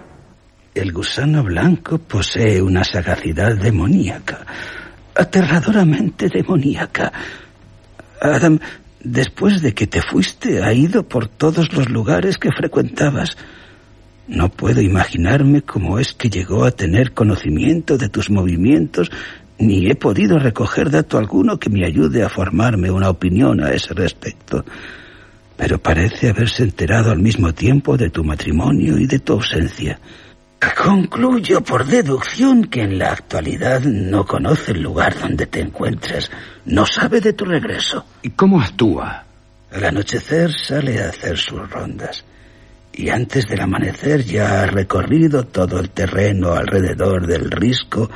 El 0.75 0.91
gusano 0.91 1.41
blanco 1.41 1.99
posee 1.99 2.61
una 2.61 2.83
sagacidad 2.83 3.55
demoníaca, 3.55 4.45
aterradoramente 5.15 6.27
demoníaca. 6.27 7.13
Adam, 8.19 8.59
después 9.01 9.61
de 9.61 9.73
que 9.73 9.87
te 9.87 10.01
fuiste, 10.01 10.61
ha 10.61 10.73
ido 10.73 11.07
por 11.07 11.29
todos 11.29 11.71
los 11.71 11.89
lugares 11.89 12.37
que 12.37 12.51
frecuentabas. 12.51 13.37
No 14.27 14.49
puedo 14.49 14.81
imaginarme 14.81 15.61
cómo 15.61 15.97
es 15.97 16.11
que 16.11 16.29
llegó 16.29 16.65
a 16.65 16.71
tener 16.71 17.13
conocimiento 17.13 17.97
de 17.97 18.09
tus 18.09 18.29
movimientos, 18.29 19.09
ni 19.57 19.89
he 19.89 19.95
podido 19.95 20.39
recoger 20.39 20.91
dato 20.91 21.17
alguno 21.17 21.57
que 21.57 21.69
me 21.69 21.85
ayude 21.85 22.21
a 22.21 22.27
formarme 22.27 22.91
una 22.91 23.09
opinión 23.09 23.63
a 23.63 23.71
ese 23.71 23.93
respecto. 23.93 24.65
Pero 25.55 25.77
parece 25.77 26.27
haberse 26.27 26.63
enterado 26.63 27.11
al 27.11 27.19
mismo 27.19 27.53
tiempo 27.53 27.95
de 27.95 28.09
tu 28.09 28.25
matrimonio 28.25 28.97
y 28.97 29.07
de 29.07 29.19
tu 29.19 29.31
ausencia. 29.31 30.01
Concluyo 30.73 31.61
por 31.61 31.85
deducción 31.85 32.65
que 32.65 32.81
en 32.81 32.97
la 32.97 33.11
actualidad 33.11 33.81
no 33.81 34.25
conoce 34.25 34.71
el 34.71 34.81
lugar 34.81 35.19
donde 35.19 35.45
te 35.45 35.61
encuentras, 35.61 36.31
no 36.65 36.85
sabe 36.85 37.21
de 37.21 37.33
tu 37.33 37.45
regreso. 37.45 38.05
¿Y 38.21 38.31
cómo 38.31 38.61
actúa? 38.61 39.25
Al 39.71 39.83
anochecer 39.83 40.51
sale 40.53 41.01
a 41.01 41.09
hacer 41.09 41.37
sus 41.37 41.69
rondas 41.69 42.23
y 42.97 43.09
antes 43.09 43.47
del 43.47 43.61
amanecer 43.61 44.23
ya 44.23 44.61
ha 44.61 44.65
recorrido 44.65 45.43
todo 45.43 45.79
el 45.79 45.89
terreno 45.89 46.53
alrededor 46.53 47.27
del 47.27 47.51
risco, 47.51 48.09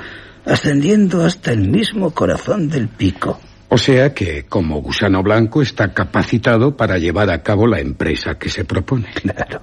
ascendiendo 0.46 1.26
hasta 1.26 1.52
el 1.52 1.70
mismo 1.70 2.12
corazón 2.12 2.70
del 2.70 2.88
pico. 2.88 3.40
O 3.68 3.78
sea 3.78 4.14
que, 4.14 4.46
como 4.46 4.82
gusano 4.82 5.22
blanco, 5.22 5.62
está 5.62 5.94
capacitado 5.94 6.76
para 6.76 6.98
llevar 6.98 7.30
a 7.30 7.44
cabo 7.44 7.68
la 7.68 7.80
empresa 7.80 8.36
que 8.36 8.50
se 8.50 8.66
propone. 8.66 9.08
Claro, 9.14 9.62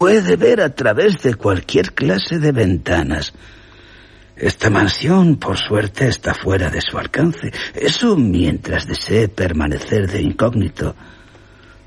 Puede 0.00 0.36
ver 0.36 0.62
a 0.62 0.74
través 0.74 1.20
de 1.20 1.34
cualquier 1.34 1.92
clase 1.92 2.38
de 2.38 2.52
ventanas. 2.52 3.34
Esta 4.34 4.70
mansión, 4.70 5.36
por 5.36 5.58
suerte, 5.58 6.08
está 6.08 6.32
fuera 6.32 6.70
de 6.70 6.80
su 6.80 6.96
alcance. 6.96 7.52
Eso 7.74 8.16
mientras 8.16 8.86
desee 8.86 9.28
permanecer 9.28 10.10
de 10.10 10.22
incógnito. 10.22 10.96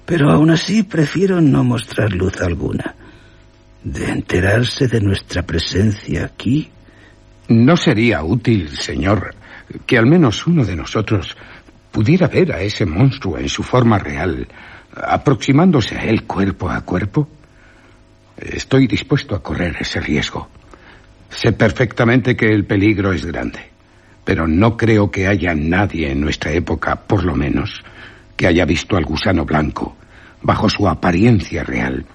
Pero 0.06 0.30
aún 0.30 0.52
así 0.52 0.84
prefiero 0.84 1.42
no 1.42 1.64
mostrar 1.64 2.14
luz 2.14 2.40
alguna. 2.40 2.94
De 3.84 4.12
enterarse 4.12 4.88
de 4.88 5.02
nuestra 5.02 5.42
presencia 5.42 6.26
aquí. 6.26 6.70
No 7.48 7.76
sería 7.76 8.24
útil, 8.24 8.78
señor, 8.78 9.34
que 9.88 9.98
al 9.98 10.06
menos 10.06 10.46
uno 10.46 10.64
de 10.64 10.76
nosotros 10.76 11.36
pudiera 11.92 12.28
ver 12.28 12.54
a 12.54 12.62
ese 12.62 12.86
monstruo 12.86 13.40
en 13.40 13.50
su 13.50 13.64
forma 13.64 13.98
real, 13.98 14.48
aproximándose 14.96 15.98
a 15.98 16.04
él 16.04 16.26
cuerpo 16.26 16.70
a 16.70 16.82
cuerpo? 16.82 17.28
Estoy 18.38 18.88
dispuesto 18.88 19.36
a 19.36 19.44
correr 19.44 19.78
ese 19.80 20.00
riesgo. 20.00 20.48
Sé 21.30 21.52
perfectamente 21.52 22.36
que 22.36 22.48
el 22.48 22.66
peligro 22.66 23.12
es 23.12 23.26
grande, 23.26 23.60
pero 24.24 24.48
no 24.48 24.78
creo 24.78 25.10
que 25.12 25.28
haya 25.28 25.54
nadie 25.54 26.12
en 26.12 26.22
nuestra 26.22 26.52
época, 26.52 26.96
por 26.96 27.24
lo 27.24 27.36
menos, 27.36 27.84
que 28.36 28.48
haya 28.48 28.66
visto 28.66 28.98
al 28.98 29.06
gusano 29.06 29.46
blanco 29.46 29.96
bajo 30.42 30.70
su 30.70 30.88
apariencia 30.88 31.64
real 31.64 32.06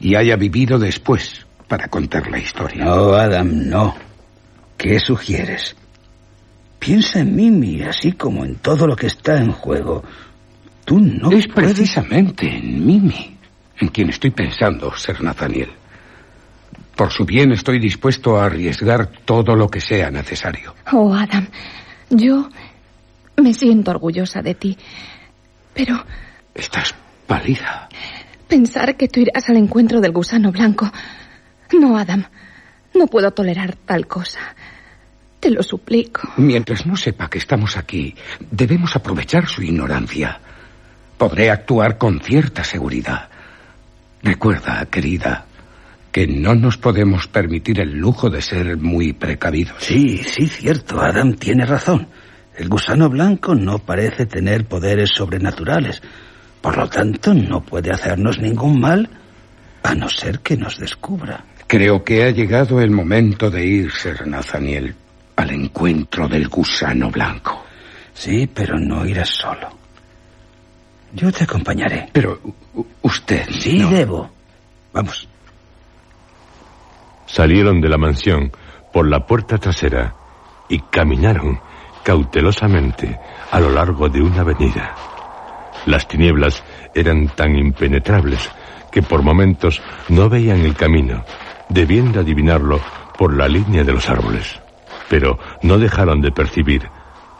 y 0.00 0.14
haya 0.14 0.36
vivido 0.36 0.78
después 0.78 1.46
para 1.68 1.88
contar 1.88 2.30
la 2.30 2.38
historia. 2.38 2.84
No, 2.84 3.14
Adam, 3.14 3.68
no. 3.68 3.94
¿Qué 4.76 4.98
sugieres? 4.98 5.76
Piensa 6.78 7.20
en 7.20 7.34
Mimi, 7.34 7.82
así 7.82 8.12
como 8.12 8.44
en 8.44 8.56
todo 8.56 8.86
lo 8.86 8.96
que 8.96 9.06
está 9.06 9.38
en 9.38 9.52
juego. 9.52 10.02
Tú 10.84 10.98
no 11.00 11.30
Es 11.30 11.46
precisamente 11.46 12.46
en 12.46 12.84
Mimi 12.84 13.34
en 13.78 13.88
quien 13.88 14.10
estoy 14.10 14.30
pensando, 14.30 14.94
Sir 14.96 15.22
Nathaniel. 15.22 15.70
Por 16.96 17.10
su 17.10 17.24
bien 17.24 17.52
estoy 17.52 17.80
dispuesto 17.80 18.36
a 18.36 18.46
arriesgar 18.46 19.08
todo 19.24 19.56
lo 19.56 19.68
que 19.68 19.80
sea 19.80 20.10
necesario. 20.10 20.74
Oh, 20.92 21.12
Adam, 21.12 21.48
yo 22.10 22.48
me 23.36 23.52
siento 23.52 23.90
orgullosa 23.90 24.42
de 24.42 24.54
ti. 24.54 24.78
Pero... 25.72 26.04
Estás 26.54 26.94
pálida. 27.26 27.88
Pensar 28.46 28.96
que 28.96 29.08
tú 29.08 29.20
irás 29.20 29.48
al 29.48 29.56
encuentro 29.56 30.00
del 30.00 30.12
gusano 30.12 30.52
blanco. 30.52 30.90
No, 31.72 31.98
Adam. 31.98 32.24
No 32.94 33.08
puedo 33.08 33.32
tolerar 33.32 33.74
tal 33.74 34.06
cosa. 34.06 34.38
Te 35.40 35.50
lo 35.50 35.64
suplico. 35.64 36.32
Mientras 36.36 36.86
no 36.86 36.96
sepa 36.96 37.28
que 37.28 37.38
estamos 37.38 37.76
aquí, 37.76 38.14
debemos 38.50 38.94
aprovechar 38.94 39.48
su 39.48 39.62
ignorancia. 39.62 40.40
Podré 41.18 41.50
actuar 41.50 41.98
con 41.98 42.20
cierta 42.20 42.62
seguridad. 42.62 43.28
Recuerda, 44.24 44.86
querida, 44.86 45.44
que 46.10 46.26
no 46.26 46.54
nos 46.54 46.78
podemos 46.78 47.28
permitir 47.28 47.78
el 47.78 47.90
lujo 47.90 48.30
de 48.30 48.40
ser 48.40 48.78
muy 48.78 49.12
precavidos. 49.12 49.76
Sí, 49.80 50.16
sí, 50.24 50.48
cierto. 50.48 50.98
Adam 50.98 51.34
tiene 51.34 51.66
razón. 51.66 52.08
El 52.56 52.70
gusano 52.70 53.10
blanco 53.10 53.54
no 53.54 53.80
parece 53.80 54.24
tener 54.24 54.64
poderes 54.64 55.10
sobrenaturales. 55.10 56.00
Por 56.62 56.78
lo 56.78 56.88
tanto, 56.88 57.34
no 57.34 57.60
puede 57.60 57.90
hacernos 57.90 58.38
ningún 58.38 58.80
mal 58.80 59.10
a 59.82 59.94
no 59.94 60.08
ser 60.08 60.40
que 60.40 60.56
nos 60.56 60.78
descubra. 60.78 61.44
Creo 61.66 62.02
que 62.02 62.22
ha 62.22 62.30
llegado 62.30 62.80
el 62.80 62.92
momento 62.92 63.50
de 63.50 63.66
ir, 63.66 63.90
Sir 63.92 64.26
Nathaniel, 64.26 64.94
al 65.36 65.50
encuentro 65.50 66.28
del 66.28 66.48
gusano 66.48 67.10
blanco. 67.10 67.62
Sí, 68.14 68.48
pero 68.54 68.78
no 68.78 69.04
irás 69.04 69.28
solo. 69.28 69.83
Yo 71.14 71.30
te 71.30 71.44
acompañaré. 71.44 72.08
Pero 72.12 72.40
usted. 73.02 73.48
Sí, 73.50 73.82
debo. 73.84 74.28
Vamos. 74.92 75.28
Salieron 77.26 77.80
de 77.80 77.88
la 77.88 77.98
mansión 77.98 78.50
por 78.92 79.08
la 79.08 79.24
puerta 79.24 79.58
trasera 79.58 80.14
y 80.68 80.80
caminaron 80.80 81.60
cautelosamente 82.02 83.18
a 83.50 83.60
lo 83.60 83.70
largo 83.70 84.08
de 84.08 84.20
una 84.20 84.40
avenida. 84.40 84.94
Las 85.86 86.08
tinieblas 86.08 86.62
eran 86.94 87.28
tan 87.28 87.56
impenetrables 87.56 88.50
que 88.90 89.02
por 89.02 89.22
momentos 89.22 89.82
no 90.08 90.28
veían 90.28 90.60
el 90.60 90.74
camino, 90.74 91.24
debiendo 91.68 92.20
adivinarlo 92.20 92.80
por 93.16 93.34
la 93.34 93.48
línea 93.48 93.84
de 93.84 93.92
los 93.92 94.08
árboles. 94.08 94.60
Pero 95.08 95.38
no 95.62 95.78
dejaron 95.78 96.20
de 96.20 96.32
percibir, 96.32 96.88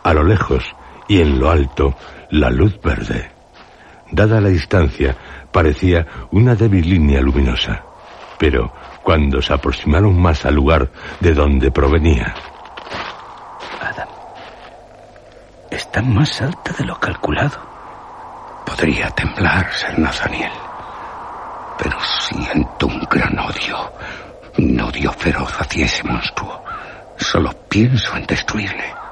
a 0.03 0.13
lo 0.13 0.23
lejos 0.23 0.63
y 1.07 1.21
en 1.21 1.39
lo 1.39 1.49
alto, 1.49 1.95
la 2.31 2.49
luz 2.49 2.79
verde. 2.81 3.34
Dada 4.11 4.39
la 4.39 4.49
distancia, 4.49 5.15
parecía 5.51 6.05
una 6.31 6.55
débil 6.55 6.89
línea 6.89 7.21
luminosa. 7.21 7.83
Pero 8.37 8.71
cuando 9.01 9.41
se 9.41 9.53
aproximaron 9.53 10.19
más 10.19 10.45
al 10.45 10.55
lugar 10.55 10.89
de 11.19 11.33
donde 11.33 11.71
provenía. 11.71 12.33
Adam, 13.81 14.07
está 15.71 16.01
más 16.01 16.41
alta 16.41 16.73
de 16.77 16.85
lo 16.85 16.99
calculado. 16.99 17.57
Podría 18.65 19.09
temblar, 19.11 19.71
Ser 19.73 19.97
Nathaniel. 19.97 20.51
Pero 21.77 21.97
siento 22.01 22.87
un 22.87 23.01
gran 23.09 23.37
odio. 23.39 23.91
Un 24.57 24.79
odio 24.79 25.11
feroz 25.11 25.53
hacia 25.59 25.85
ese 25.85 26.03
monstruo. 26.03 26.63
Solo 27.17 27.51
pienso 27.69 28.15
en 28.15 28.25
destruirle. 28.25 29.04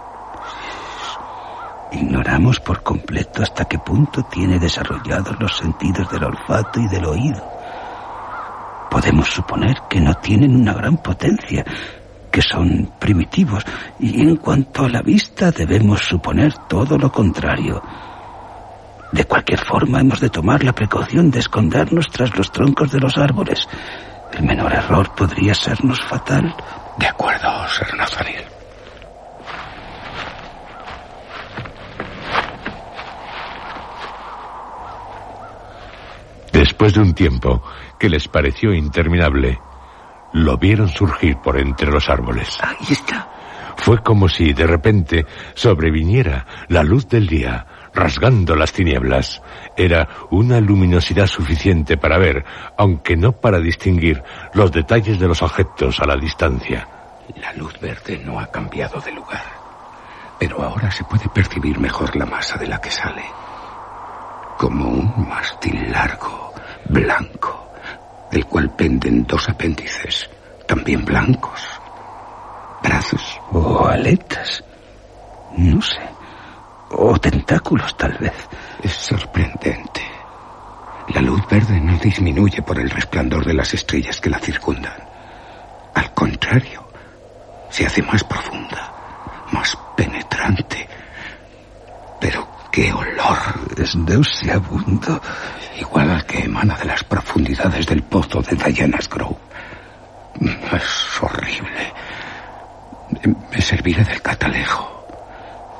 Ignoramos 1.93 2.59
por 2.59 2.81
completo 2.81 3.43
hasta 3.43 3.65
qué 3.65 3.77
punto 3.77 4.23
tiene 4.23 4.57
desarrollados 4.57 5.39
los 5.39 5.55
sentidos 5.57 6.09
del 6.11 6.23
olfato 6.23 6.79
y 6.79 6.87
del 6.87 7.05
oído. 7.05 7.43
Podemos 8.89 9.29
suponer 9.29 9.75
que 9.89 9.99
no 9.99 10.13
tienen 10.15 10.55
una 10.55 10.73
gran 10.73 10.97
potencia, 10.97 11.63
que 12.31 12.41
son 12.41 12.93
primitivos, 12.99 13.63
y 13.99 14.21
en 14.21 14.37
cuanto 14.37 14.85
a 14.85 14.89
la 14.89 15.01
vista 15.01 15.51
debemos 15.51 16.01
suponer 16.01 16.53
todo 16.67 16.97
lo 16.97 17.11
contrario. 17.11 17.81
De 19.11 19.25
cualquier 19.25 19.59
forma, 19.63 20.01
hemos 20.01 20.19
de 20.19 20.29
tomar 20.29 20.63
la 20.63 20.73
precaución 20.73 21.29
de 21.29 21.39
escondernos 21.39 22.09
tras 22.09 22.35
los 22.35 22.51
troncos 22.51 22.91
de 22.91 22.99
los 22.99 23.15
árboles. 23.17 23.67
El 24.31 24.43
menor 24.43 24.73
error 24.73 25.13
podría 25.13 25.53
sernos 25.53 26.01
fatal. 26.01 26.55
De 26.97 27.07
acuerdo, 27.07 27.67
Sir 27.67 27.95
Nathaniel. 27.95 28.52
Después 36.53 36.93
de 36.93 37.01
un 37.01 37.15
tiempo 37.15 37.63
que 37.97 38.07
les 38.07 38.27
pareció 38.27 38.75
interminable, 38.75 39.59
lo 40.33 40.55
vieron 40.55 40.87
surgir 40.87 41.37
por 41.37 41.59
entre 41.59 41.91
los 41.91 42.07
árboles. 42.09 42.57
Ahí 42.61 42.91
está. 42.91 43.27
Fue 43.75 44.03
como 44.03 44.29
si 44.29 44.53
de 44.53 44.67
repente 44.67 45.25
sobreviniera 45.55 46.45
la 46.69 46.83
luz 46.83 47.07
del 47.07 47.25
día, 47.25 47.65
rasgando 47.91 48.55
las 48.55 48.71
tinieblas. 48.71 49.41
Era 49.75 50.07
una 50.29 50.59
luminosidad 50.59 51.25
suficiente 51.25 51.97
para 51.97 52.19
ver, 52.19 52.45
aunque 52.77 53.17
no 53.17 53.31
para 53.31 53.59
distinguir 53.59 54.23
los 54.53 54.71
detalles 54.71 55.19
de 55.19 55.27
los 55.27 55.41
objetos 55.41 55.99
a 56.01 56.05
la 56.05 56.15
distancia. 56.17 56.87
La 57.41 57.51
luz 57.53 57.79
verde 57.79 58.21
no 58.23 58.39
ha 58.39 58.45
cambiado 58.45 59.01
de 59.01 59.11
lugar, 59.11 59.43
pero 60.39 60.61
ahora 60.61 60.91
se 60.91 61.03
puede 61.03 61.27
percibir 61.29 61.79
mejor 61.79 62.15
la 62.15 62.27
masa 62.27 62.57
de 62.57 62.67
la 62.67 62.79
que 62.79 62.91
sale. 62.91 63.23
Como 64.57 64.87
un 64.89 65.27
mástil 65.29 65.91
largo, 65.91 66.53
blanco, 66.85 67.71
del 68.31 68.45
cual 68.45 68.69
penden 68.75 69.25
dos 69.25 69.49
apéndices, 69.49 70.29
también 70.67 71.03
blancos. 71.05 71.61
Brazos. 72.81 73.39
O 73.51 73.85
aletas. 73.85 74.63
No 75.57 75.81
sé. 75.81 76.01
O 76.91 77.17
tentáculos, 77.19 77.95
tal 77.97 78.17
vez. 78.17 78.33
Es 78.81 78.91
sorprendente. 78.91 80.01
La 81.09 81.21
luz 81.21 81.41
verde 81.49 81.79
no 81.79 81.97
disminuye 81.97 82.61
por 82.61 82.79
el 82.79 82.89
resplandor 82.89 83.45
de 83.45 83.53
las 83.53 83.73
estrellas 83.73 84.19
que 84.19 84.29
la 84.29 84.39
circundan. 84.39 84.97
Al 85.93 86.13
contrario, 86.13 86.87
se 87.69 87.85
hace 87.85 88.01
más 88.01 88.23
profunda, 88.23 88.93
más 89.51 89.77
penetrante. 89.95 90.87
Qué 92.73 92.91
olor. 92.91 93.37
Es 93.77 93.95
nauseabundo. 93.95 95.21
Igual 95.79 96.09
al 96.09 96.25
que 96.25 96.39
emana 96.39 96.75
de 96.75 96.85
las 96.85 97.03
profundidades 97.03 97.85
del 97.85 98.01
pozo 98.01 98.41
de 98.41 98.55
Diana's 98.55 99.07
Grove. 99.07 99.37
Es 100.71 101.21
horrible. 101.21 101.93
Me 103.51 103.61
serviré 103.61 104.03
del 104.03 104.19
catalejo 104.23 105.05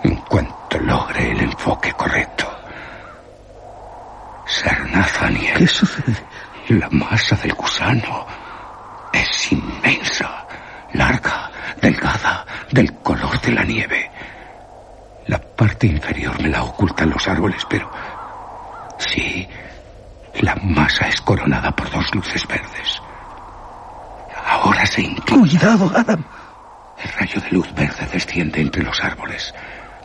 en 0.04 0.18
cuanto 0.18 0.78
logre 0.82 1.32
el 1.32 1.40
enfoque 1.42 1.92
correcto. 1.94 2.46
Ser 4.46 4.80
Nathaniel. 4.92 5.58
¿Qué 5.58 5.68
sucede? 5.68 6.16
La 6.68 6.90
masa 6.92 7.36
del 7.38 7.56
gusano 7.56 8.28
es 9.12 9.52
inmensa, 9.52 10.46
larga, 10.94 11.50
delgada, 11.82 12.46
del 12.72 12.94
color 13.00 13.42
de 13.42 13.52
la 13.52 13.64
nieve. 13.64 14.12
La 15.28 15.40
parte 15.40 15.88
inferior 15.88 16.42
me 16.42 16.50
la 16.50 16.64
ocultan 16.64 17.10
los 17.10 17.28
árboles, 17.28 17.66
pero 17.70 17.90
sí, 18.98 19.48
la 20.42 20.56
masa 20.56 21.08
es 21.08 21.22
coronada 21.22 21.72
por 21.76 21.90
dos 21.90 22.14
luces 22.14 22.46
verdes. 22.48 23.02
Ahora 24.46 24.86
se 24.86 25.02
inclina. 25.02 25.40
Cuidado, 25.42 25.92
Adam. 25.96 26.24
El 27.02 27.12
rayo 27.14 27.42
de 27.42 27.52
luz 27.52 27.74
verde 27.74 28.08
desciende 28.12 28.62
entre 28.62 28.84
los 28.84 29.02
árboles, 29.04 29.54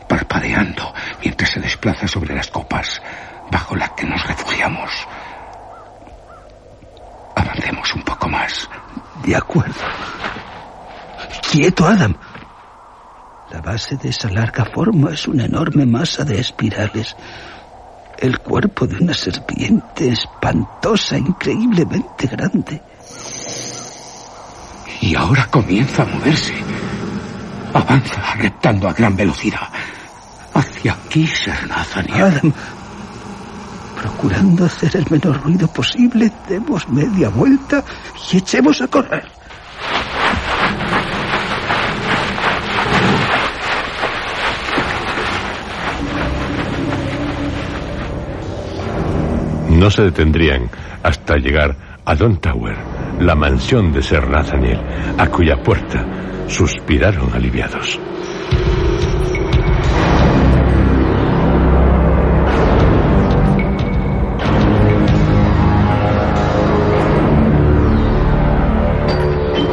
parpadeando 0.07 0.93
mientras 1.21 1.51
se 1.51 1.59
desplaza 1.59 2.07
sobre 2.07 2.35
las 2.35 2.49
copas 2.49 3.01
bajo 3.51 3.75
las 3.75 3.91
que 3.91 4.05
nos 4.05 4.25
refugiamos. 4.25 4.91
Avancemos 7.35 7.93
un 7.93 8.01
poco 8.03 8.27
más. 8.27 8.69
De 9.23 9.35
acuerdo. 9.35 9.73
Quieto, 11.51 11.87
Adam. 11.87 12.15
La 13.51 13.61
base 13.61 13.97
de 13.97 14.09
esa 14.09 14.29
larga 14.29 14.63
forma 14.65 15.11
es 15.11 15.27
una 15.27 15.45
enorme 15.45 15.85
masa 15.85 16.23
de 16.23 16.39
espirales. 16.39 17.15
El 18.19 18.37
cuerpo 18.39 18.85
de 18.85 18.97
una 18.97 19.13
serpiente 19.13 20.09
espantosa, 20.09 21.17
increíblemente 21.17 22.27
grande. 22.27 22.81
Y 25.01 25.15
ahora 25.15 25.47
comienza 25.47 26.03
a 26.03 26.05
moverse. 26.05 26.53
Avanza, 27.73 28.35
reptando 28.35 28.87
a 28.87 28.93
gran 28.93 29.15
velocidad. 29.15 29.67
Hacia 30.53 30.93
aquí, 30.93 31.25
Sir 31.25 31.67
Nathaniel. 31.67 32.21
Adam, 32.21 32.53
procurando 33.99 34.65
hacer 34.65 34.95
el 34.95 35.05
menor 35.09 35.41
ruido 35.41 35.67
posible, 35.67 36.31
demos 36.47 36.87
media 36.89 37.29
vuelta 37.29 37.83
y 38.31 38.37
echemos 38.37 38.79
a 38.81 38.87
correr. 38.87 39.27
No 49.79 49.89
se 49.89 50.01
detendrían 50.03 50.69
hasta 51.03 51.37
llegar 51.37 51.73
a 52.03 52.13
Don 52.13 52.35
Tower, 52.35 52.75
la 53.21 53.33
mansión 53.33 53.93
de 53.93 54.01
Sir 54.01 54.27
Nathaniel, 54.27 54.77
a 55.17 55.27
cuya 55.27 55.55
puerta 55.63 56.05
suspiraron 56.47 57.31
aliviados. 57.33 57.97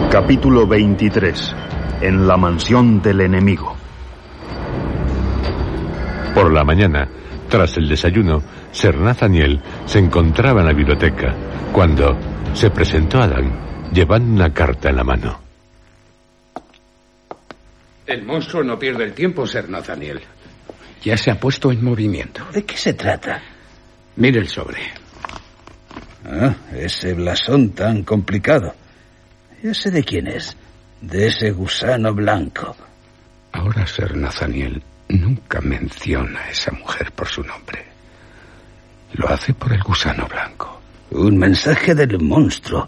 Capítulo 0.09 0.69
23. 0.69 1.57
En 2.03 2.29
la 2.29 2.37
mansión 2.37 3.03
del 3.03 3.23
enemigo. 3.23 3.75
Por 6.33 6.53
la 6.53 6.63
mañana, 6.63 7.09
tras 7.49 7.77
el 7.77 7.89
desayuno, 7.89 8.43
Sir 8.73 8.97
Nathaniel 8.97 9.61
se 9.85 9.99
encontraba 9.99 10.61
en 10.61 10.67
la 10.67 10.73
biblioteca 10.73 11.35
cuando 11.73 12.17
se 12.55 12.71
presentó 12.71 13.19
Adam 13.19 13.91
llevando 13.93 14.33
una 14.33 14.53
carta 14.53 14.91
en 14.91 14.97
la 14.97 15.05
mano. 15.05 15.41
El 18.07 18.25
monstruo 18.25 18.63
no 18.63 18.79
pierde 18.79 19.05
el 19.05 19.13
tiempo, 19.13 19.47
Sir 19.47 19.69
Nathaniel. 19.69 20.23
Ya 21.03 21.17
se 21.17 21.31
ha 21.31 21.39
puesto 21.39 21.71
en 21.71 21.85
movimiento. 21.85 22.45
¿De 22.53 22.65
qué 22.65 22.77
se 22.77 22.95
trata? 22.95 23.43
Mire 24.17 24.41
el 24.41 24.49
sobre. 24.49 24.81
Ah, 26.25 26.55
ese 26.73 27.15
blasón 27.15 27.71
tan 27.71 28.03
complicado. 28.03 28.75
¿Ese 29.63 29.91
de 29.91 30.03
quién 30.03 30.27
es? 30.27 30.57
De 31.01 31.29
ese 31.29 31.51
gusano 31.51 32.13
blanco. 32.15 32.75
Ahora 33.53 33.87
Sir 33.87 34.17
Nathaniel 34.17 34.83
nunca 35.09 35.61
menciona 35.61 36.41
a 36.41 36.51
esa 36.51 36.73
mujer 36.73 37.13
por 37.13 37.29
su 37.29 37.43
nombre. 37.43 37.85
Lo 39.13 39.29
hace 39.29 39.55
por 39.55 39.73
el 39.73 39.83
gusano 39.83 40.27
blanco. 40.27 40.81
Un 41.11 41.39
mensaje 41.39 41.95
del 41.95 42.21
monstruo. 42.21 42.87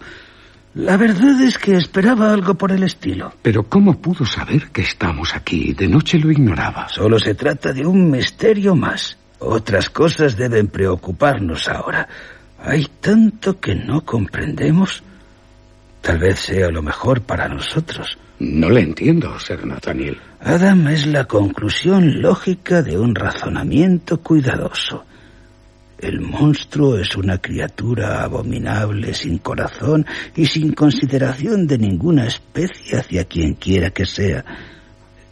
La 0.75 0.97
verdad 0.97 1.41
es 1.41 1.59
que 1.59 1.77
esperaba 1.77 2.33
algo 2.33 2.55
por 2.55 2.73
el 2.73 2.83
estilo. 2.83 3.33
Pero 3.43 3.63
¿cómo 3.65 4.01
pudo 4.01 4.25
saber 4.25 4.69
que 4.71 4.83
estamos 4.83 5.35
aquí? 5.35 5.73
De 5.73 5.89
noche 5.89 6.19
lo 6.19 6.31
ignoraba. 6.31 6.89
Solo 6.89 7.19
se 7.19 7.35
trata 7.35 7.73
de 7.73 7.87
un 7.87 8.11
misterio 8.11 8.75
más. 8.75 9.17
Otras 9.39 9.89
cosas 9.91 10.37
deben 10.37 10.69
preocuparnos 10.69 11.69
ahora. 11.69 12.09
Hay 12.61 12.87
tanto 13.01 13.61
que 13.61 13.75
no 13.75 14.05
comprendemos. 14.05 15.03
Tal 16.03 16.19
vez 16.19 16.41
sea 16.41 16.71
lo 16.71 16.83
mejor 16.83 17.23
para 17.23 17.49
nosotros. 17.49 18.19
No 18.41 18.71
le 18.71 18.83
entiendo, 18.83 19.39
Sir 19.41 19.67
Nathaniel. 19.67 20.19
Adam 20.41 20.87
es 20.89 21.07
la 21.07 21.25
conclusión 21.25 22.23
lógica 22.23 22.83
de 22.83 22.97
un 22.97 23.15
razonamiento 23.15 24.21
cuidadoso. 24.21 25.05
El 25.99 26.21
monstruo 26.21 26.97
es 26.97 27.17
una 27.17 27.39
criatura 27.39 28.23
abominable, 28.23 29.13
sin 29.15 29.39
corazón 29.39 30.07
y 30.37 30.47
sin 30.47 30.73
consideración 30.73 31.67
de 31.67 31.79
ninguna 31.79 32.29
especie 32.29 32.99
hacia 32.99 33.25
quien 33.25 33.55
quiera 33.55 33.91
que 33.91 34.07
sea. 34.07 34.45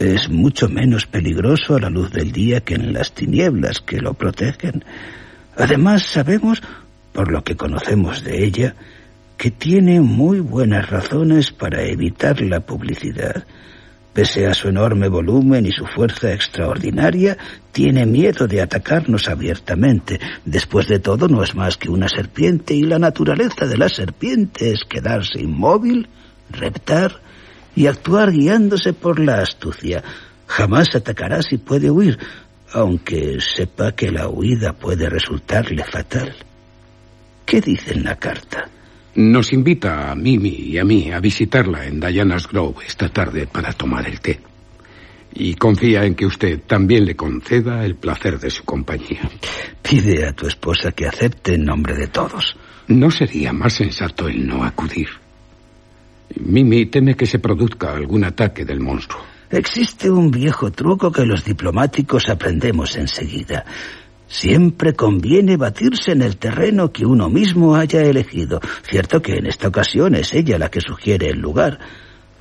Es 0.00 0.28
mucho 0.28 0.68
menos 0.68 1.06
peligroso 1.06 1.76
a 1.76 1.80
la 1.80 1.88
luz 1.88 2.10
del 2.10 2.32
día 2.32 2.60
que 2.62 2.74
en 2.74 2.92
las 2.92 3.12
tinieblas 3.12 3.80
que 3.80 4.00
lo 4.00 4.14
protegen. 4.14 4.84
Además, 5.56 6.02
sabemos, 6.02 6.60
por 7.12 7.30
lo 7.30 7.44
que 7.44 7.56
conocemos 7.56 8.24
de 8.24 8.44
ella, 8.44 8.74
que 9.36 9.50
tiene 9.50 10.00
muy 10.00 10.40
buenas 10.40 10.88
razones 10.88 11.52
para 11.52 11.82
evitar 11.82 12.40
la 12.40 12.60
publicidad. 12.60 13.46
Pese 14.12 14.46
a 14.46 14.54
su 14.54 14.68
enorme 14.68 15.08
volumen 15.08 15.66
y 15.66 15.72
su 15.72 15.84
fuerza 15.84 16.32
extraordinaria, 16.32 17.36
tiene 17.70 18.06
miedo 18.06 18.46
de 18.46 18.62
atacarnos 18.62 19.28
abiertamente. 19.28 20.18
Después 20.46 20.88
de 20.88 21.00
todo, 21.00 21.28
no 21.28 21.42
es 21.42 21.54
más 21.54 21.76
que 21.76 21.90
una 21.90 22.08
serpiente 22.08 22.72
y 22.72 22.82
la 22.82 22.98
naturaleza 22.98 23.66
de 23.66 23.76
la 23.76 23.90
serpiente 23.90 24.70
es 24.70 24.84
quedarse 24.88 25.40
inmóvil, 25.40 26.08
reptar 26.50 27.20
y 27.74 27.88
actuar 27.88 28.32
guiándose 28.32 28.94
por 28.94 29.18
la 29.18 29.40
astucia. 29.40 30.02
Jamás 30.46 30.94
atacará 30.94 31.42
si 31.42 31.58
puede 31.58 31.90
huir, 31.90 32.18
aunque 32.72 33.38
sepa 33.40 33.92
que 33.92 34.10
la 34.10 34.28
huida 34.28 34.72
puede 34.72 35.10
resultarle 35.10 35.84
fatal. 35.84 36.34
¿Qué 37.44 37.60
dice 37.60 37.92
en 37.92 38.04
la 38.04 38.16
carta? 38.16 38.70
Nos 39.16 39.54
invita 39.54 40.10
a 40.10 40.14
Mimi 40.14 40.50
y 40.50 40.76
a 40.76 40.84
mí 40.84 41.10
a 41.10 41.20
visitarla 41.20 41.86
en 41.86 41.98
Diana's 41.98 42.46
Grove 42.46 42.84
esta 42.86 43.08
tarde 43.08 43.46
para 43.46 43.72
tomar 43.72 44.06
el 44.06 44.20
té. 44.20 44.38
Y 45.32 45.54
confía 45.54 46.04
en 46.04 46.14
que 46.14 46.26
usted 46.26 46.60
también 46.66 47.06
le 47.06 47.16
conceda 47.16 47.82
el 47.86 47.94
placer 47.94 48.38
de 48.38 48.50
su 48.50 48.64
compañía. 48.64 49.22
Pide 49.80 50.28
a 50.28 50.34
tu 50.34 50.46
esposa 50.46 50.92
que 50.92 51.06
acepte 51.06 51.54
en 51.54 51.64
nombre 51.64 51.94
de 51.94 52.08
todos. 52.08 52.58
¿No 52.88 53.10
sería 53.10 53.54
más 53.54 53.72
sensato 53.72 54.28
el 54.28 54.46
no 54.46 54.62
acudir? 54.62 55.08
Mimi 56.38 56.84
teme 56.84 57.14
que 57.14 57.24
se 57.24 57.38
produzca 57.38 57.94
algún 57.94 58.22
ataque 58.22 58.66
del 58.66 58.80
monstruo. 58.80 59.22
Existe 59.48 60.10
un 60.10 60.30
viejo 60.30 60.70
truco 60.72 61.10
que 61.10 61.24
los 61.24 61.42
diplomáticos 61.42 62.28
aprendemos 62.28 62.96
enseguida. 62.96 63.64
Siempre 64.28 64.94
conviene 64.94 65.56
batirse 65.56 66.12
en 66.12 66.22
el 66.22 66.36
terreno 66.36 66.90
que 66.92 67.06
uno 67.06 67.28
mismo 67.28 67.76
haya 67.76 68.02
elegido. 68.02 68.60
Cierto 68.82 69.22
que 69.22 69.34
en 69.34 69.46
esta 69.46 69.68
ocasión 69.68 70.14
es 70.14 70.34
ella 70.34 70.58
la 70.58 70.70
que 70.70 70.80
sugiere 70.80 71.28
el 71.28 71.38
lugar, 71.38 71.78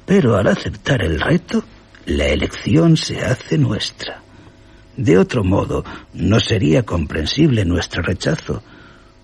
pero 0.05 0.35
al 0.35 0.47
aceptar 0.47 1.03
el 1.03 1.19
reto, 1.19 1.63
la 2.05 2.27
elección 2.27 2.97
se 2.97 3.21
hace 3.21 3.57
nuestra. 3.57 4.21
De 4.97 5.17
otro 5.17 5.43
modo, 5.43 5.83
no 6.13 6.39
sería 6.39 6.83
comprensible 6.83 7.65
nuestro 7.65 8.01
rechazo. 8.01 8.63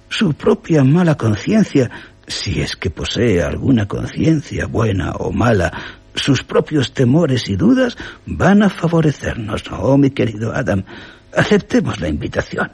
Su 0.10 0.34
propia 0.34 0.84
mala 0.84 1.16
conciencia, 1.16 1.90
si 2.28 2.62
es 2.62 2.76
que 2.76 2.90
posee 2.90 3.42
alguna 3.42 3.88
conciencia 3.88 4.68
buena 4.68 5.14
o 5.14 5.32
mala, 5.32 5.72
sus 6.14 6.44
propios 6.44 6.94
temores 6.94 7.48
y 7.50 7.56
dudas 7.56 7.98
van 8.26 8.64
a 8.64 8.70
favorecernos. 8.70 9.64
Oh, 9.72 9.98
mi 9.98 10.12
querido 10.12 10.54
Adam, 10.54 10.84
aceptemos 11.36 12.00
la 12.00 12.08
invitación. 12.08 12.72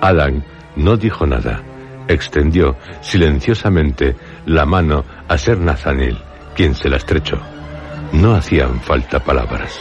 Adam 0.00 0.42
no 0.76 0.96
dijo 0.96 1.26
nada. 1.26 1.62
Extendió 2.06 2.76
silenciosamente 3.00 4.14
la 4.44 4.66
mano 4.66 5.04
a 5.26 5.38
Ser 5.38 5.58
Nathaniel, 5.58 6.18
quien 6.54 6.74
se 6.74 6.90
la 6.90 6.98
estrechó. 6.98 7.38
No 8.12 8.34
hacían 8.34 8.80
falta 8.80 9.20
palabras. 9.20 9.78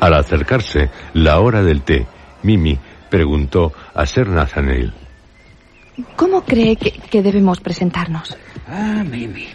Al 0.00 0.14
acercarse 0.14 0.90
la 1.14 1.40
hora 1.40 1.62
del 1.62 1.82
té, 1.82 2.06
Mimi 2.42 2.78
preguntó 3.10 3.72
a 3.94 4.06
Ser 4.06 4.28
Nathaniel. 4.28 4.92
¿Cómo 6.16 6.42
cree 6.42 6.76
que, 6.76 6.92
que 6.92 7.22
debemos 7.22 7.60
presentarnos? 7.60 8.36
Ah, 8.66 9.04
Mimi. 9.04 9.46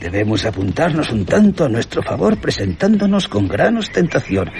Debemos 0.00 0.44
apuntarnos 0.44 1.10
un 1.10 1.24
tanto 1.24 1.64
a 1.64 1.68
nuestro 1.70 2.02
favor 2.02 2.38
presentándonos 2.38 3.28
con 3.28 3.48
gran 3.48 3.78
ostentación. 3.78 4.50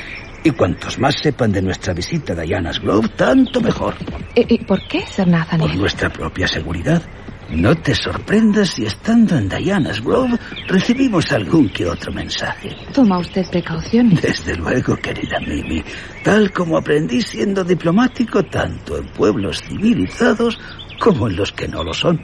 Y 0.43 0.51
cuantos 0.53 0.99
más 0.99 1.17
sepan 1.21 1.53
de 1.53 1.61
nuestra 1.61 1.93
visita 1.93 2.33
a 2.33 2.37
Diana's 2.37 2.81
Grove, 2.81 3.09
tanto 3.17 3.61
mejor. 3.61 3.97
¿Y, 4.35 4.55
y 4.55 4.59
por 4.65 4.81
qué, 4.89 5.01
Sir 5.01 5.25
Por 5.25 5.29
Nathaniel? 5.29 5.79
nuestra 5.79 6.09
propia 6.09 6.47
seguridad. 6.47 7.03
No 7.51 7.77
te 7.77 7.95
sorprendas 7.95 8.71
si 8.71 8.85
estando 8.85 9.37
en 9.37 9.49
Diana's 9.49 10.03
Grove 10.03 10.37
recibimos 10.67 11.31
algún 11.33 11.69
que 11.69 11.87
otro 11.87 12.13
mensaje. 12.13 12.71
Toma 12.93 13.19
usted 13.19 13.49
precauciones. 13.51 14.21
Desde 14.21 14.57
luego, 14.57 14.97
querida 14.97 15.39
Mimi, 15.41 15.83
tal 16.25 16.53
como 16.53 16.77
aprendí 16.77 17.23
siendo 17.23 17.63
diplomático 17.63 18.43
tanto 18.43 18.99
en 18.99 19.07
pueblos 19.09 19.63
civilizados 19.63 20.59
como 20.99 21.29
en 21.29 21.37
los 21.37 21.53
que 21.53 21.69
no 21.69 21.85
lo 21.85 21.95
son. 21.95 22.21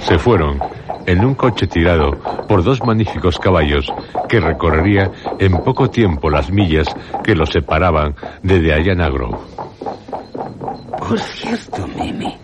Se 0.00 0.18
fueron 0.18 0.58
en 1.08 1.24
un 1.24 1.34
coche 1.34 1.66
tirado 1.66 2.10
por 2.46 2.62
dos 2.62 2.82
magníficos 2.84 3.38
caballos 3.38 3.90
que 4.28 4.40
recorrería 4.40 5.10
en 5.38 5.52
poco 5.64 5.88
tiempo 5.88 6.28
las 6.28 6.50
millas 6.50 6.86
que 7.24 7.34
los 7.34 7.48
separaban 7.48 8.14
de 8.42 8.60
Diana 8.60 9.08
Grove. 9.08 9.38
Por 10.98 11.18
cierto, 11.18 11.86
Mimi, 11.86 12.36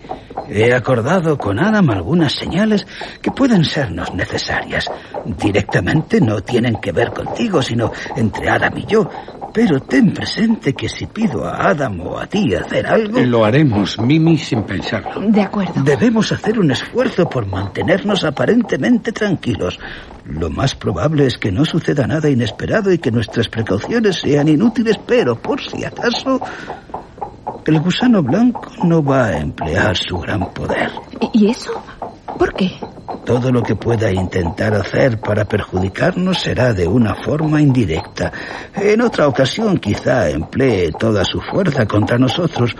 he 0.49 0.73
acordado 0.73 1.37
con 1.37 1.59
Adam 1.59 1.91
algunas 1.91 2.33
señales 2.33 2.87
que 3.21 3.29
pueden 3.29 3.63
sernos 3.63 4.11
necesarias. 4.15 4.89
Directamente 5.25 6.19
no 6.19 6.41
tienen 6.41 6.77
que 6.77 6.91
ver 6.91 7.11
contigo, 7.11 7.61
sino 7.61 7.91
entre 8.15 8.49
Adam 8.49 8.75
y 8.77 8.85
yo. 8.87 9.07
Pero 9.55 9.79
ten 9.79 10.11
presente 10.11 10.73
que 10.73 10.89
si 10.89 11.05
pido 11.05 11.45
a 11.45 11.69
Adam 11.69 12.01
o 12.01 12.19
a 12.19 12.27
ti 12.27 12.53
hacer 12.53 12.85
algo... 12.85 13.21
Lo 13.21 13.45
haremos, 13.45 13.97
Mimi, 13.97 14.37
sin 14.37 14.63
pensarlo. 14.63 15.31
De 15.31 15.41
acuerdo. 15.41 15.81
Debemos 15.81 16.29
hacer 16.33 16.59
un 16.59 16.71
esfuerzo 16.71 17.29
por 17.29 17.45
mantenernos 17.47 18.25
aparentemente 18.25 19.13
tranquilos. 19.13 19.79
Lo 20.25 20.49
más 20.49 20.75
probable 20.75 21.25
es 21.27 21.37
que 21.37 21.53
no 21.53 21.63
suceda 21.63 22.05
nada 22.05 22.29
inesperado 22.29 22.91
y 22.91 22.97
que 22.97 23.11
nuestras 23.11 23.47
precauciones 23.47 24.17
sean 24.17 24.49
inútiles, 24.49 24.97
pero 25.07 25.37
por 25.41 25.61
si 25.61 25.85
acaso, 25.85 26.41
el 27.65 27.79
gusano 27.79 28.21
blanco 28.21 28.69
no 28.83 29.01
va 29.01 29.27
a 29.27 29.37
emplear 29.37 29.95
su 29.95 30.17
gran 30.17 30.51
poder. 30.53 30.91
¿Y 31.31 31.49
eso? 31.49 31.71
¿Por 32.37 32.53
qué? 32.53 32.71
Todo 33.25 33.51
lo 33.51 33.63
que 33.63 33.75
pueda 33.75 34.11
intentar 34.11 34.73
hacer 34.75 35.19
para 35.19 35.45
perjudicarnos 35.45 36.39
será 36.39 36.73
de 36.73 36.87
una 36.87 37.15
forma 37.15 37.59
indirecta. 37.61 38.31
En 38.75 39.01
otra 39.01 39.27
ocasión 39.27 39.77
quizá 39.79 40.29
emplee 40.29 40.91
toda 40.91 41.23
su 41.25 41.39
fuerza 41.41 41.87
contra 41.87 42.19
nosotros. 42.19 42.75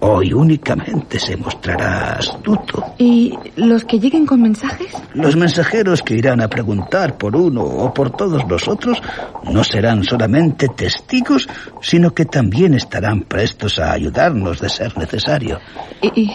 Hoy 0.00 0.32
únicamente 0.32 1.18
se 1.18 1.36
mostrará 1.36 2.12
astuto. 2.12 2.84
¿Y 2.98 3.36
los 3.56 3.84
que 3.84 3.98
lleguen 3.98 4.24
con 4.24 4.40
mensajes? 4.40 4.94
Los 5.14 5.34
mensajeros 5.34 6.02
que 6.02 6.14
irán 6.14 6.40
a 6.40 6.48
preguntar 6.48 7.18
por 7.18 7.34
uno 7.34 7.62
o 7.62 7.92
por 7.92 8.10
todos 8.10 8.46
nosotros 8.46 9.02
no 9.50 9.64
serán 9.64 10.04
solamente 10.04 10.68
testigos, 10.68 11.48
sino 11.80 12.12
que 12.12 12.26
también 12.26 12.74
estarán 12.74 13.22
prestos 13.22 13.80
a 13.80 13.92
ayudarnos 13.92 14.60
de 14.60 14.68
ser 14.68 14.96
necesario. 14.96 15.58
¿Y, 16.02 16.20
y 16.20 16.30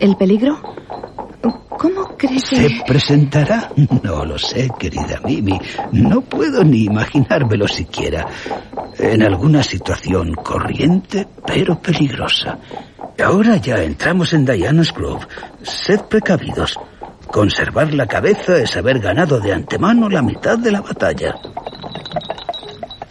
el 0.00 0.16
peligro? 0.16 0.60
¿Cómo 1.40 2.16
crees 2.16 2.44
que...? 2.50 2.68
¿Se 2.68 2.84
presentará? 2.86 3.70
No 4.02 4.24
lo 4.24 4.38
sé, 4.38 4.68
querida 4.78 5.20
Mimi. 5.24 5.58
No 5.92 6.20
puedo 6.20 6.64
ni 6.64 6.84
imaginármelo 6.84 7.68
siquiera. 7.68 8.26
En 8.98 9.22
alguna 9.22 9.62
situación 9.62 10.34
corriente, 10.34 11.26
pero 11.46 11.78
peligrosa. 11.78 12.58
Ahora 13.24 13.56
ya 13.56 13.82
entramos 13.82 14.32
en 14.32 14.44
Diana's 14.44 14.92
Grove. 14.92 15.26
Sed 15.62 16.00
precavidos. 16.02 16.78
Conservar 17.30 17.92
la 17.94 18.06
cabeza 18.06 18.56
es 18.56 18.76
haber 18.76 18.98
ganado 18.98 19.38
de 19.38 19.52
antemano 19.52 20.08
la 20.08 20.22
mitad 20.22 20.58
de 20.58 20.72
la 20.72 20.80
batalla. 20.80 21.34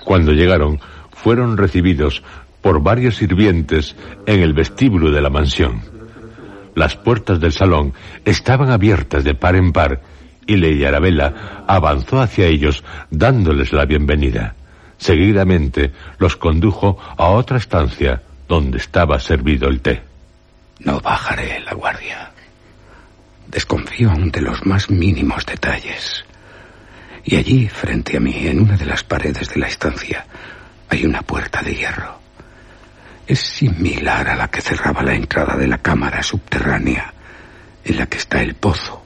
Cuando 0.03 0.31
llegaron, 0.33 0.79
fueron 1.11 1.57
recibidos 1.57 2.23
por 2.61 2.81
varios 2.81 3.17
sirvientes 3.17 3.95
en 4.25 4.41
el 4.41 4.53
vestíbulo 4.53 5.11
de 5.11 5.21
la 5.21 5.29
mansión. 5.29 5.96
Las 6.77 6.95
puertas 6.95 7.39
del 7.39 7.53
salón 7.53 7.95
estaban 8.23 8.69
abiertas 8.69 9.23
de 9.23 9.33
par 9.33 9.55
en 9.55 9.73
par 9.73 9.99
y 10.45 10.57
Lady 10.57 10.85
Arabella 10.85 11.63
avanzó 11.65 12.21
hacia 12.21 12.45
ellos 12.45 12.83
dándoles 13.09 13.73
la 13.73 13.85
bienvenida. 13.85 14.53
Seguidamente 14.99 15.91
los 16.19 16.35
condujo 16.35 16.99
a 17.17 17.29
otra 17.29 17.57
estancia 17.57 18.21
donde 18.47 18.77
estaba 18.77 19.19
servido 19.19 19.67
el 19.67 19.81
té. 19.81 20.03
No 20.81 20.99
bajaré 20.99 21.61
la 21.61 21.73
guardia. 21.73 22.29
Desconfío 23.47 24.11
aún 24.11 24.29
de 24.29 24.41
los 24.41 24.63
más 24.63 24.91
mínimos 24.91 25.47
detalles. 25.47 26.25
Y 27.25 27.37
allí, 27.37 27.67
frente 27.69 28.17
a 28.17 28.19
mí, 28.19 28.45
en 28.45 28.61
una 28.61 28.77
de 28.77 28.85
las 28.85 29.03
paredes 29.03 29.49
de 29.49 29.61
la 29.61 29.67
estancia, 29.67 30.27
hay 30.89 31.07
una 31.07 31.23
puerta 31.23 31.63
de 31.63 31.73
hierro. 31.73 32.26
Es 33.27 33.39
similar 33.39 34.29
a 34.29 34.35
la 34.35 34.47
que 34.47 34.61
cerraba 34.61 35.03
la 35.03 35.13
entrada 35.13 35.57
de 35.57 35.67
la 35.67 35.79
cámara 35.79 36.23
subterránea 36.23 37.13
en 37.83 37.97
la 37.97 38.05
que 38.05 38.17
está 38.17 38.41
el 38.41 38.55
pozo 38.55 39.03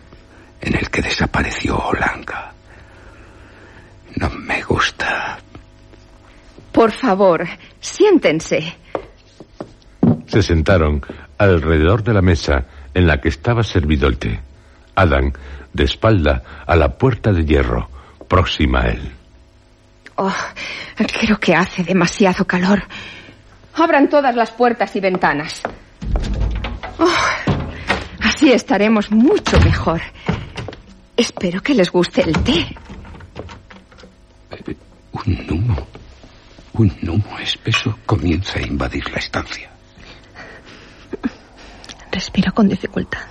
en 0.61 0.75
el 0.75 0.89
que 0.89 1.01
desapareció 1.01 1.77
Olanga. 1.77 2.53
No 4.15 4.29
me 4.29 4.61
gusta. 4.61 5.39
Por 6.71 6.91
favor, 6.91 7.47
siéntense. 7.79 8.75
Se 10.27 10.43
sentaron 10.43 11.01
alrededor 11.37 12.03
de 12.03 12.13
la 12.13 12.21
mesa 12.21 12.65
en 12.93 13.07
la 13.07 13.19
que 13.19 13.29
estaba 13.29 13.63
servido 13.63 14.07
el 14.07 14.17
té. 14.17 14.39
Adam, 14.95 15.33
de 15.73 15.83
espalda 15.83 16.43
a 16.67 16.75
la 16.75 16.97
puerta 16.97 17.31
de 17.31 17.43
hierro, 17.43 17.89
próxima 18.27 18.81
a 18.81 18.89
él. 18.89 19.11
Oh, 20.15 20.33
creo 20.95 21.39
que 21.39 21.55
hace 21.55 21.83
demasiado 21.83 22.45
calor. 22.45 22.83
Abran 23.75 24.09
todas 24.09 24.35
las 24.35 24.51
puertas 24.51 24.95
y 24.95 24.99
ventanas. 24.99 25.61
Oh, 26.99 27.07
así 28.21 28.51
estaremos 28.51 29.11
mucho 29.11 29.59
mejor. 29.61 30.01
Espero 31.17 31.61
que 31.61 31.73
les 31.73 31.91
guste 31.91 32.21
el 32.21 32.33
té. 32.43 32.75
Un 35.13 35.47
humo. 35.49 35.87
Un 36.73 37.09
humo 37.09 37.39
espeso 37.39 37.97
comienza 38.05 38.59
a 38.59 38.61
invadir 38.61 39.09
la 39.11 39.17
estancia. 39.17 39.69
Respiro 42.11 42.53
con 42.53 42.67
dificultad. 42.67 43.25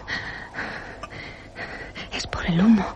Es 2.12 2.26
por 2.26 2.47
el 2.47 2.61
humo. 2.61 2.86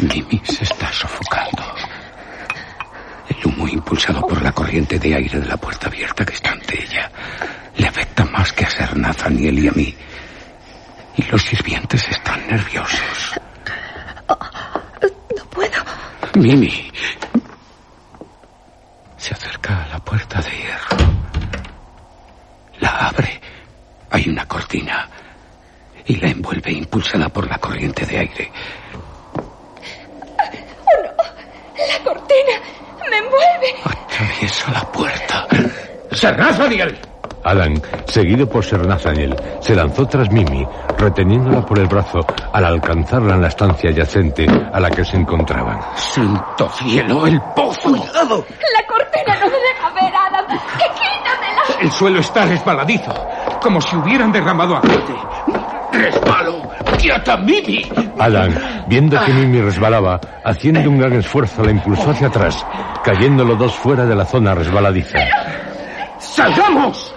Mimi 0.00 0.40
se 0.44 0.64
está 0.64 0.92
sofocando. 0.92 1.62
El 3.38 3.46
humo 3.46 3.68
impulsado 3.68 4.26
por 4.26 4.40
la 4.42 4.52
corriente 4.52 4.98
de 4.98 5.14
aire 5.14 5.40
de 5.40 5.46
la 5.46 5.56
puerta 5.56 5.88
abierta 5.88 6.24
que 6.24 6.34
está 6.34 6.50
ante 6.52 6.82
ella 6.82 7.10
le 7.76 7.86
afecta 7.86 8.24
más 8.24 8.52
que 8.52 8.64
a 8.64 8.70
Ser 8.70 8.96
Nathaniel 8.96 9.58
y 9.58 9.68
a 9.68 9.72
mí. 9.72 9.94
Y 11.16 11.22
los 11.24 11.42
sirvientes 11.42 12.08
están 12.08 12.46
nerviosos. 12.46 13.40
No 14.28 15.44
puedo. 15.50 15.82
Mimi. 16.34 16.90
Se 19.16 19.34
acerca 19.34 19.84
a 19.84 19.88
la 19.88 19.98
puerta 19.98 20.40
de 20.40 20.50
hierro. 20.50 20.96
La 22.80 23.08
abre. 23.08 23.40
Hay 24.10 24.28
una 24.28 24.46
cortina. 24.46 25.08
Y 26.06 26.16
la 26.16 26.28
envuelve 26.28 26.72
impulsada 26.72 27.28
por 27.28 27.48
la 27.48 27.58
corriente 27.58 28.06
de 28.06 28.18
aire. 28.18 28.52
¡Oh, 29.34 31.02
no! 31.02 31.24
¡La 31.88 32.04
cortina! 32.04 32.60
¡Me 33.10 33.18
envuelve! 33.18 33.74
Atraviesa 33.84 34.72
la 34.72 34.80
puerta. 34.92 35.46
¡Ser 36.12 36.38
Nathaniel! 36.38 36.98
Alan, 37.44 37.80
seguido 38.06 38.48
por 38.48 38.64
Sir 38.64 38.84
Nathaniel, 38.84 39.36
se 39.60 39.76
lanzó 39.76 40.04
tras 40.06 40.28
Mimi, 40.32 40.66
reteniéndola 40.98 41.64
por 41.64 41.78
el 41.78 41.86
brazo 41.86 42.18
al 42.52 42.64
alcanzarla 42.64 43.34
en 43.34 43.42
la 43.42 43.48
estancia 43.48 43.90
adyacente 43.90 44.46
a 44.72 44.80
la 44.80 44.90
que 44.90 45.04
se 45.04 45.16
encontraban. 45.16 45.78
¡Santo 45.94 46.68
cielo, 46.70 47.24
el 47.24 47.40
pozo! 47.54 47.90
¡Cuidado! 47.90 48.44
¡La 48.48 48.86
cortina 48.88 49.38
no 49.38 49.46
me 49.46 49.58
deja 49.58 49.90
ver, 49.94 50.12
Adam! 50.16 50.46
¡Que 50.76 50.84
quítamela! 50.86 51.62
El 51.82 51.92
suelo 51.92 52.18
está 52.18 52.46
resbaladizo, 52.46 53.14
como 53.62 53.80
si 53.80 53.94
hubieran 53.94 54.32
derramado 54.32 54.78
aceite. 54.78 55.14
¡Resbalo! 55.96 56.70
¡Quieta, 56.98 57.36
Mimi! 57.36 57.82
Alan, 58.18 58.84
viendo 58.88 59.18
que 59.24 59.32
Mimi 59.32 59.60
resbalaba, 59.60 60.20
haciendo 60.44 60.88
un 60.88 60.98
gran 60.98 61.12
esfuerzo, 61.14 61.62
la 61.64 61.70
impulsó 61.70 62.10
hacia 62.10 62.28
atrás, 62.28 62.64
cayendo 63.04 63.44
los 63.44 63.58
dos 63.58 63.74
fuera 63.74 64.04
de 64.04 64.14
la 64.14 64.24
zona 64.24 64.54
resbaladiza. 64.54 65.18
¡Salgamos! 66.18 67.14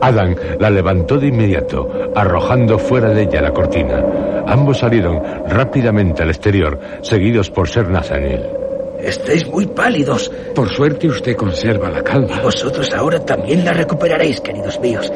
Adam 0.00 0.34
la 0.58 0.68
levantó 0.68 1.16
de 1.16 1.28
inmediato, 1.28 1.88
arrojando 2.14 2.78
fuera 2.78 3.10
de 3.10 3.22
ella 3.22 3.40
la 3.40 3.52
cortina. 3.52 4.02
Ambos 4.46 4.78
salieron 4.78 5.22
rápidamente 5.46 6.22
al 6.22 6.30
exterior, 6.30 6.78
seguidos 7.02 7.50
por 7.50 7.68
Ser 7.68 7.88
Nathaniel. 7.88 8.62
Estáis 9.02 9.46
muy 9.48 9.66
pálidos. 9.66 10.30
Por 10.54 10.68
suerte 10.74 11.08
usted 11.08 11.36
conserva 11.36 11.90
la 11.90 12.02
calma. 12.02 12.40
Vosotros 12.40 12.92
ahora 12.94 13.18
también 13.24 13.64
la 13.64 13.72
recuperaréis, 13.72 14.40
queridos 14.40 14.78
míos. 14.80 15.12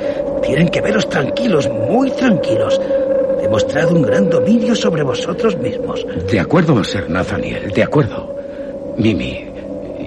Tienen 0.47 0.69
que 0.69 0.81
veros 0.81 1.09
tranquilos, 1.09 1.69
muy 1.69 2.09
tranquilos. 2.13 2.81
Demostrad 3.43 3.91
un 3.91 4.03
gran 4.03 4.31
dominio 4.31 4.77
sobre 4.77 5.03
vosotros 5.03 5.59
mismos. 5.59 6.07
De 6.31 6.39
acuerdo, 6.39 6.85
Ser 6.85 7.11
Nathaniel, 7.11 7.73
de 7.73 7.83
acuerdo. 7.83 8.33
Mimi, 8.97 9.45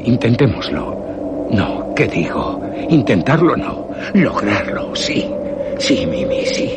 intentémoslo. 0.05 1.47
No, 1.51 1.93
¿qué 1.93 2.07
digo? 2.07 2.61
Intentarlo 2.89 3.57
no. 3.57 3.89
Lograrlo, 4.13 4.95
sí. 4.95 5.29
Sí, 5.77 6.05
Mimi, 6.05 6.45
sí. 6.45 6.73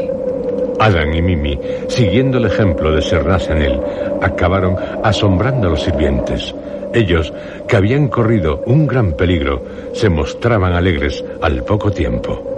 Adam 0.80 1.14
y 1.14 1.22
Mimi, 1.22 1.56
siguiendo 1.86 2.38
el 2.38 2.46
ejemplo 2.46 2.92
de 2.92 3.00
Ser 3.00 3.24
Nathaniel, 3.24 3.80
acabaron 4.20 4.76
asombrando 5.04 5.68
a 5.68 5.70
los 5.70 5.82
sirvientes. 5.82 6.52
Ellos, 6.92 7.32
que 7.68 7.76
habían 7.76 8.08
corrido 8.08 8.64
un 8.66 8.88
gran 8.88 9.12
peligro, 9.12 9.64
se 9.92 10.08
mostraban 10.08 10.72
alegres 10.72 11.24
al 11.40 11.62
poco 11.62 11.92
tiempo. 11.92 12.51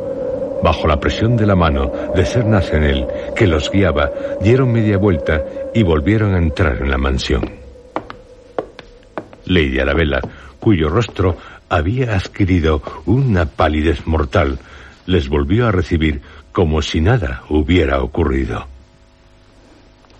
Bajo 0.65 0.89
la 0.89 0.99
presión 0.99 1.37
de 1.37 1.45
la 1.45 1.55
mano 1.55 1.93
de 2.17 2.25
Ser 2.25 2.47
Nathaniel, 2.47 3.07
que 3.37 3.47
los 3.47 3.71
guiaba, 3.71 4.11
dieron 4.41 4.73
media 4.73 4.97
vuelta 4.97 5.45
y 5.75 5.83
volvieron 5.83 6.35
a 6.35 6.39
entrar 6.39 6.79
en 6.81 6.91
la 6.91 6.97
mansión. 6.97 7.51
Lady 9.45 9.79
Arabella, 9.79 10.23
cuyo 10.59 10.89
rostro 10.89 11.37
había 11.69 12.17
adquirido 12.17 12.81
una 13.05 13.45
palidez 13.45 14.07
mortal, 14.07 14.59
les 15.05 15.29
volvió 15.29 15.67
a 15.67 15.71
recibir 15.71 16.23
como 16.51 16.81
si 16.81 17.03
nada 17.03 17.43
hubiera 17.51 18.01
ocurrido. 18.01 18.67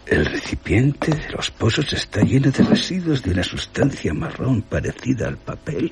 El 0.05 0.27
recipiente 0.27 1.11
de 1.11 1.31
los 1.31 1.51
pozos 1.53 1.91
está 1.95 2.21
lleno 2.21 2.51
de 2.51 2.65
residuos 2.65 3.23
de 3.23 3.31
una 3.31 3.45
sustancia 3.45 4.13
marrón 4.13 4.61
parecida 4.61 5.27
al 5.27 5.39
papel, 5.39 5.91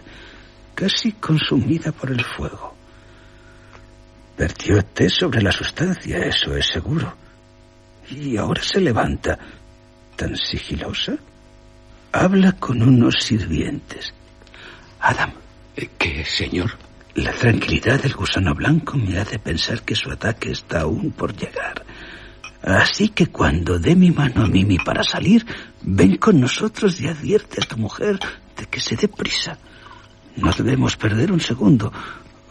casi 0.74 1.12
consumida 1.12 1.90
por 1.90 2.10
el 2.10 2.22
fuego. 2.22 2.71
Vertió 4.42 4.82
té 4.82 5.08
sobre 5.08 5.40
la 5.40 5.52
sustancia, 5.52 6.18
eso 6.18 6.56
es 6.56 6.66
seguro. 6.66 7.14
Y 8.10 8.36
ahora 8.36 8.60
se 8.60 8.80
levanta, 8.80 9.38
tan 10.16 10.36
sigilosa. 10.36 11.14
Habla 12.10 12.50
con 12.58 12.82
unos 12.82 13.22
sirvientes. 13.22 14.12
Adam. 14.98 15.30
Eh, 15.76 15.90
¿Qué, 15.96 16.24
señor? 16.24 16.72
La 17.14 17.30
tranquilidad 17.32 18.02
del 18.02 18.14
gusano 18.14 18.52
blanco 18.52 18.98
me 18.98 19.16
hace 19.16 19.38
pensar 19.38 19.82
que 19.82 19.94
su 19.94 20.10
ataque 20.10 20.50
está 20.50 20.80
aún 20.80 21.12
por 21.12 21.36
llegar. 21.36 21.84
Así 22.64 23.10
que 23.10 23.28
cuando 23.28 23.78
dé 23.78 23.94
mi 23.94 24.10
mano 24.10 24.42
a 24.42 24.48
Mimi 24.48 24.78
para 24.78 25.04
salir, 25.04 25.46
ven 25.82 26.16
con 26.16 26.40
nosotros 26.40 27.00
y 27.00 27.06
advierte 27.06 27.60
a 27.62 27.68
tu 27.68 27.76
mujer 27.76 28.18
de 28.56 28.66
que 28.66 28.80
se 28.80 28.96
dé 28.96 29.06
prisa. 29.06 29.56
No 30.34 30.50
debemos 30.50 30.96
perder 30.96 31.30
un 31.30 31.40
segundo, 31.40 31.92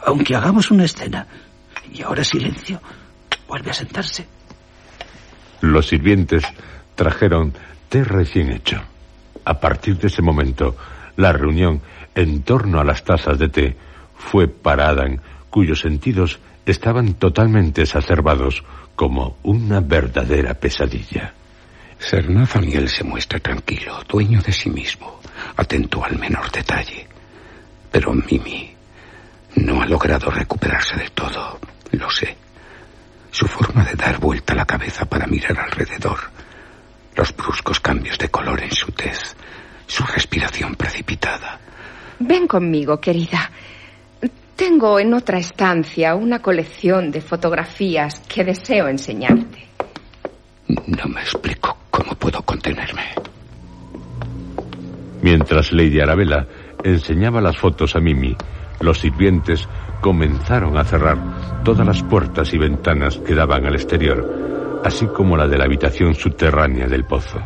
aunque 0.06 0.38
hagamos 0.38 0.72
una 0.72 0.86
escena. 0.86 1.28
Y 1.94 2.02
ahora 2.02 2.24
silencio. 2.24 2.82
Vuelve 3.48 3.72
a 3.72 3.74
sentarse. 3.74 4.28
Los 5.62 5.88
sirvientes 5.88 6.44
trajeron 6.96 7.54
té 7.90 8.04
recién 8.04 8.52
hecho. 8.52 8.82
A 9.46 9.60
partir 9.60 9.98
de 9.98 10.08
ese 10.08 10.22
momento, 10.22 10.76
la 11.18 11.34
reunión 11.34 11.82
en 12.16 12.44
torno 12.44 12.80
a 12.80 12.84
las 12.84 13.04
tazas 13.04 13.38
de 13.38 13.50
té 13.50 13.78
fue 14.16 14.48
para 14.48 14.90
Adán, 14.90 15.22
cuyos 15.50 15.80
sentidos 15.82 16.40
estaban 16.66 17.16
totalmente 17.16 17.82
exacerbados 17.82 18.64
como 18.96 19.38
una 19.44 19.80
verdadera 19.80 20.54
pesadilla. 20.54 21.34
Ser 22.00 22.30
Nathaniel 22.30 22.90
se 22.90 23.04
muestra 23.04 23.40
tranquilo, 23.40 24.04
dueño 24.08 24.42
de 24.42 24.52
sí 24.52 24.70
mismo, 24.70 25.20
atento 25.56 26.04
al 26.04 26.18
menor 26.18 26.52
detalle. 26.52 27.08
Pero 27.92 28.14
Mimi 28.14 28.71
no 29.56 29.82
ha 29.82 29.86
logrado 29.86 30.30
recuperarse 30.30 30.98
de 30.98 31.10
todo, 31.10 31.60
lo 31.92 32.10
sé. 32.10 32.36
Su 33.32 33.48
forma 33.48 33.84
de 33.84 33.96
dar 33.96 34.20
vuelta 34.20 34.54
la 34.54 34.66
cabeza 34.66 35.06
para 35.06 35.28
mirar 35.28 35.58
alrededor, 35.60 36.20
los 37.16 37.36
bruscos 37.36 37.80
cambios 37.80 38.18
de 38.18 38.30
color 38.30 38.62
en 38.62 38.72
su 38.72 38.92
tez, 38.92 39.36
su 39.88 40.04
respiración 40.04 40.76
precipitada. 40.76 41.60
Ven 42.20 42.48
conmigo, 42.48 43.00
querida. 43.00 43.50
Tengo 44.56 45.00
en 45.00 45.14
otra 45.14 45.40
estancia 45.40 46.14
una 46.14 46.40
colección 46.40 47.10
de 47.10 47.22
fotografías 47.22 48.20
que 48.28 48.44
deseo 48.44 48.88
enseñarte. 48.88 49.68
No 50.68 51.06
me 51.08 51.22
explico 51.22 51.78
cómo 51.90 52.14
puedo 52.16 52.42
contenerme. 52.44 53.02
Mientras 55.22 55.72
Lady 55.72 56.00
Arabella 56.00 56.48
enseñaba 56.84 57.42
las 57.42 57.58
fotos 57.58 57.96
a 57.96 58.00
Mimi, 58.00 58.36
los 58.82 59.00
sirvientes 59.00 59.68
comenzaron 60.02 60.78
a 60.78 60.84
cerrar 60.84 61.18
todas 61.64 61.86
las 61.86 62.04
puertas 62.04 62.54
y 62.54 62.58
ventanas 62.58 63.18
que 63.18 63.36
daban 63.36 63.66
al 63.66 63.76
exterior, 63.76 64.82
así 64.84 65.06
como 65.08 65.38
la 65.38 65.48
de 65.48 65.58
la 65.58 65.66
habitación 65.66 66.16
subterránea 66.16 66.88
del 66.88 67.06
pozo. 67.06 67.40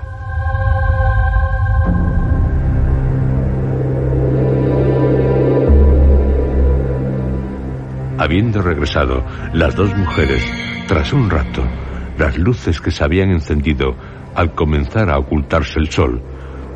Habiendo 8.18 8.62
regresado 8.62 9.24
las 9.54 9.76
dos 9.76 9.96
mujeres, 9.96 10.44
tras 10.88 11.12
un 11.12 11.30
rato, 11.30 11.64
las 12.18 12.38
luces 12.38 12.80
que 12.80 12.90
se 12.90 13.04
habían 13.04 13.30
encendido 13.30 13.96
al 14.34 14.54
comenzar 14.54 15.10
a 15.10 15.20
ocultarse 15.20 15.80
el 15.80 15.90
sol 15.90 16.22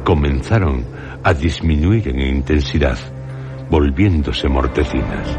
comenzaron 0.04 0.84
a 1.24 1.34
disminuir 1.34 2.08
en 2.10 2.20
intensidad, 2.20 2.98
volviéndose 3.70 4.48
mortecinas. 4.48 5.38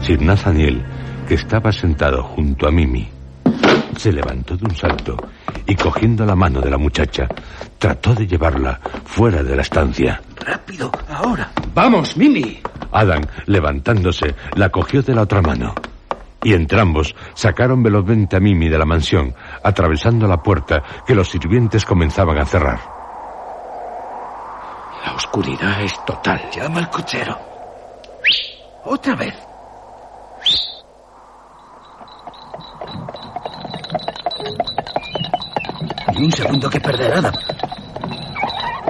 Sir 0.00 0.20
Nathaniel, 0.20 0.84
que 1.26 1.34
estaba 1.34 1.72
sentado 1.72 2.22
junto 2.22 2.66
a 2.66 2.70
Mimi, 2.70 3.08
se 3.96 4.12
levantó 4.12 4.56
de 4.56 4.64
un 4.64 4.74
salto 4.74 5.16
y 5.66 5.76
cogiendo 5.76 6.26
la 6.26 6.34
mano 6.34 6.60
de 6.60 6.70
la 6.70 6.78
muchacha, 6.78 7.28
trató 7.78 8.14
de 8.14 8.26
llevarla 8.26 8.80
fuera 9.04 9.42
de 9.42 9.56
la 9.56 9.62
estancia. 9.62 10.20
Rápido, 10.44 10.90
ahora. 11.08 11.50
Vamos, 11.74 12.16
Mimi. 12.16 12.60
Adam, 12.90 13.22
levantándose, 13.46 14.34
la 14.56 14.68
cogió 14.70 15.02
de 15.02 15.14
la 15.14 15.22
otra 15.22 15.40
mano. 15.40 15.74
Y 16.42 16.54
entrambos 16.54 17.14
sacaron 17.34 17.82
velozmente 17.82 18.36
a 18.36 18.40
Mimi 18.40 18.68
de 18.68 18.78
la 18.78 18.84
mansión, 18.84 19.34
atravesando 19.62 20.26
la 20.26 20.42
puerta 20.42 20.82
que 21.06 21.14
los 21.14 21.30
sirvientes 21.30 21.84
comenzaban 21.84 22.38
a 22.38 22.44
cerrar. 22.44 23.01
La 25.32 25.38
oscuridad 25.38 25.82
es 25.82 26.04
total. 26.04 26.42
Llama 26.54 26.80
al 26.80 26.90
cochero. 26.90 27.38
Otra 28.84 29.14
vez. 29.14 29.34
Ni 36.14 36.24
un 36.26 36.32
segundo 36.32 36.68
que 36.68 36.78
perder, 36.80 37.14
Adam. 37.14 37.32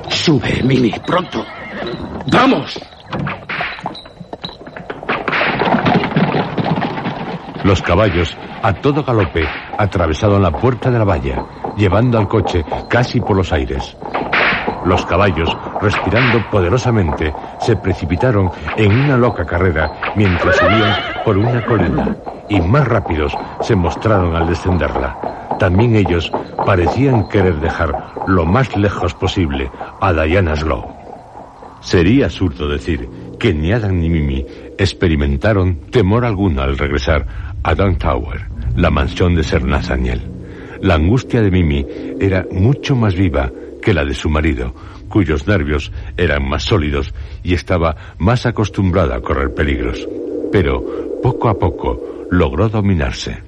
Sube, 0.09 0.65
Mimi, 0.65 0.91
pronto. 1.07 1.45
¡Vamos! 2.33 2.81
Los 7.63 7.81
caballos, 7.83 8.37
a 8.65 8.73
todo 8.73 9.05
galope, 9.05 9.47
atravesaron 9.79 10.43
la 10.43 10.51
puerta 10.51 10.91
de 10.91 10.99
la 10.99 11.05
valla, 11.05 11.47
llevando 11.77 12.19
al 12.19 12.27
coche 12.27 12.65
casi 12.89 13.21
por 13.21 13.37
los 13.37 13.53
aires. 13.53 13.97
Los 14.85 15.07
caballos, 15.07 15.57
respirando 15.83 16.49
poderosamente, 16.51 17.35
se 17.61 17.77
precipitaron 17.77 18.51
en 18.77 18.93
una 18.93 19.17
loca 19.17 19.45
carrera 19.45 19.91
mientras 20.17 20.57
subían 20.57 20.95
por 21.25 21.37
una 21.37 21.65
colina, 21.67 22.17
y 22.49 22.61
más 22.61 22.87
rápidos 22.87 23.37
se 23.61 23.75
mostraron 23.75 24.37
al 24.37 24.47
descenderla. 24.47 25.57
También 25.59 25.97
ellos 25.97 26.31
parecían 26.65 27.29
querer 27.29 27.57
dejar 27.61 28.15
lo 28.27 28.47
más 28.47 28.77
lejos 28.77 29.15
posible 29.15 29.71
a 30.01 30.13
Diana 30.13 30.57
Slow. 30.57 30.85
Sería 31.81 32.27
absurdo 32.27 32.69
decir 32.69 33.09
que 33.39 33.53
ni 33.53 33.73
Adam 33.73 33.99
ni 33.99 34.09
Mimi 34.09 34.47
experimentaron 34.79 35.77
temor 35.91 36.25
alguno 36.25 36.63
al 36.63 36.79
regresar 36.79 37.27
a 37.65 37.75
Down 37.75 37.97
Tower, 37.97 38.47
la 38.77 38.91
mansión 38.91 39.35
de 39.35 39.43
Ser 39.43 39.65
Nathaniel. 39.65 40.23
La 40.81 40.95
angustia 40.95 41.43
de 41.43 41.51
Mimi 41.51 41.87
era 42.21 42.47
mucho 42.53 42.95
más 42.95 43.15
viva 43.15 43.51
que 43.83 43.93
la 43.93 44.05
de 44.05 44.15
su 44.15 44.31
marido, 44.31 44.75
cuyos 45.13 45.47
nervios 45.47 45.93
eran 46.17 46.49
más 46.49 46.65
sólidos 46.65 47.13
y 47.45 47.53
estaba 47.53 47.95
más 48.19 48.47
acostumbrada 48.47 49.17
a 49.17 49.21
correr 49.21 49.55
peligros. 49.55 50.09
Pero, 50.51 51.21
poco 51.23 51.51
a 51.51 51.59
poco, 51.59 52.27
logró 52.31 52.71
dominarse. 52.71 53.43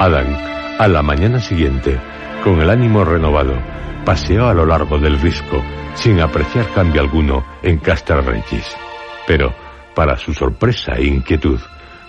Adam, 0.00 0.26
a 0.78 0.86
la 0.86 1.02
mañana 1.02 1.40
siguiente, 1.40 1.98
con 2.44 2.60
el 2.60 2.70
ánimo 2.70 3.04
renovado, 3.04 3.54
paseó 4.08 4.48
a 4.48 4.54
lo 4.54 4.64
largo 4.64 4.98
del 4.98 5.20
risco 5.20 5.62
sin 5.92 6.18
apreciar 6.18 6.72
cambio 6.72 7.02
alguno 7.02 7.44
en 7.62 7.76
Castle 7.76 8.22
Regis. 8.22 8.74
Pero, 9.26 9.54
para 9.94 10.16
su 10.16 10.32
sorpresa 10.32 10.94
e 10.94 11.04
inquietud, 11.04 11.60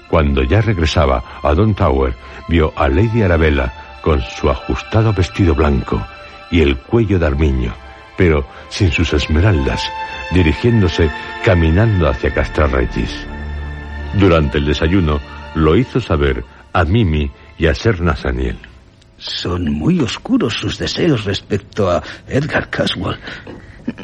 cuando 0.07 0.41
ya 0.43 0.61
regresaba 0.61 1.21
a 1.43 1.53
Don 1.53 1.75
Tower, 1.75 2.15
vio 2.47 2.71
a 2.77 2.87
Lady 2.87 3.21
Arabella 3.21 3.99
con 4.01 4.21
su 4.21 4.49
ajustado 4.49 5.11
vestido 5.11 5.53
blanco 5.53 6.01
y 6.49 6.61
el 6.61 6.77
cuello 6.77 7.19
de 7.19 7.25
armiño, 7.25 7.73
pero 8.15 8.47
sin 8.69 8.93
sus 8.93 9.11
esmeraldas, 9.11 9.83
dirigiéndose 10.31 11.11
caminando 11.43 12.07
hacia 12.07 12.33
Castle 12.33 12.67
Regis. 12.67 13.27
Durante 14.13 14.57
el 14.57 14.65
desayuno 14.65 15.19
lo 15.53 15.75
hizo 15.75 15.99
saber 15.99 16.45
a 16.71 16.85
Mimi 16.85 17.29
y 17.57 17.67
a 17.67 17.75
Ser 17.75 17.99
Nathaniel. 17.99 18.68
Son 19.19 19.71
muy 19.71 19.99
oscuros 19.99 20.53
sus 20.53 20.79
deseos 20.79 21.25
respecto 21.25 21.91
a 21.91 22.01
Edgar 22.27 22.69
Caswell. 22.69 23.19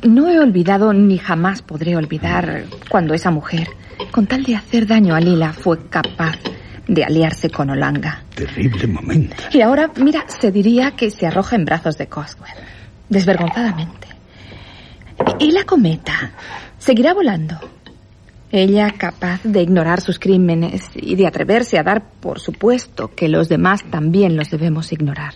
No 0.03 0.29
he 0.29 0.39
olvidado 0.39 0.93
ni 0.93 1.17
jamás 1.17 1.61
podré 1.61 1.95
olvidar 1.95 2.65
cuando 2.89 3.13
esa 3.13 3.31
mujer, 3.31 3.67
con 4.11 4.27
tal 4.27 4.43
de 4.43 4.55
hacer 4.55 4.85
daño 4.85 5.15
a 5.15 5.19
Lila, 5.19 5.53
fue 5.53 5.87
capaz 5.87 6.37
de 6.87 7.03
aliarse 7.03 7.49
con 7.49 7.69
Olanga. 7.69 8.23
Terrible 8.35 8.87
momento. 8.87 9.35
Y 9.51 9.61
ahora, 9.61 9.91
mira, 9.97 10.25
se 10.27 10.51
diría 10.51 10.91
que 10.91 11.09
se 11.09 11.25
arroja 11.25 11.55
en 11.55 11.65
brazos 11.65 11.97
de 11.97 12.07
Coswell. 12.07 12.53
Desvergonzadamente. 13.09 14.07
¿Y 15.39 15.51
la 15.51 15.63
cometa? 15.63 16.31
¿Seguirá 16.77 17.13
volando? 17.13 17.57
Ella 18.51 18.91
capaz 18.91 19.41
de 19.43 19.61
ignorar 19.61 20.01
sus 20.01 20.19
crímenes 20.19 20.89
y 20.95 21.15
de 21.15 21.27
atreverse 21.27 21.77
a 21.77 21.83
dar 21.83 22.03
por 22.19 22.39
supuesto 22.39 23.11
que 23.15 23.27
los 23.27 23.49
demás 23.49 23.83
también 23.89 24.37
los 24.37 24.49
debemos 24.49 24.91
ignorar. 24.91 25.33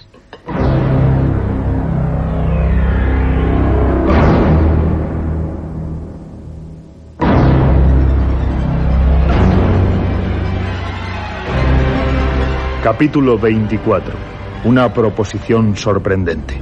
Capítulo 12.83 13.37
24. 13.37 14.13
Una 14.63 14.91
proposición 14.93 15.75
sorprendente. 15.75 16.59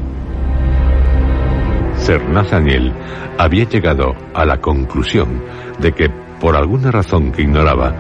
Sir 1.95 2.22
Nathaniel 2.30 2.91
había 3.38 3.66
llegado 3.66 4.16
a 4.34 4.43
la 4.45 4.60
conclusión 4.60 5.43
de 5.80 5.91
que, 5.93 6.10
por 6.40 6.56
alguna 6.56 6.92
razón 6.92 7.32
que 7.32 7.42
ignoraba, 7.42 7.94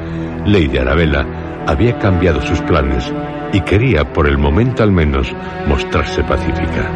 Lady 0.45 0.77
Arabella 0.77 1.25
había 1.67 1.97
cambiado 1.97 2.41
sus 2.41 2.61
planes 2.61 3.13
y 3.51 3.61
quería, 3.61 4.11
por 4.13 4.27
el 4.27 4.37
momento 4.37 4.83
al 4.83 4.91
menos, 4.91 5.33
mostrarse 5.67 6.23
pacífica. 6.23 6.91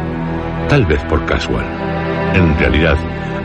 Tal 0.68 0.86
vez 0.86 1.02
por 1.04 1.24
Caswell. 1.26 1.66
En 2.34 2.58
realidad, 2.58 2.96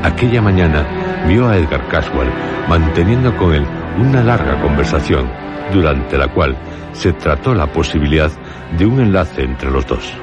aquella 0.04 0.41
mañana 0.41 0.86
vio 1.28 1.48
a 1.48 1.58
Edgar 1.58 1.88
Caswell 1.88 2.30
manteniendo 2.70 3.36
con 3.36 3.54
él 3.54 3.66
una 4.00 4.24
larga 4.24 4.62
conversación, 4.62 5.30
durante 5.74 6.18
la 6.18 6.28
cual 6.28 6.56
se 6.93 7.14
trató 7.14 7.54
la 7.54 7.68
posibilidad 7.72 8.32
de 8.78 8.86
un 8.86 9.00
enlace 9.00 9.43
entre 9.43 9.72
los 9.72 9.86
dos. 9.86 10.14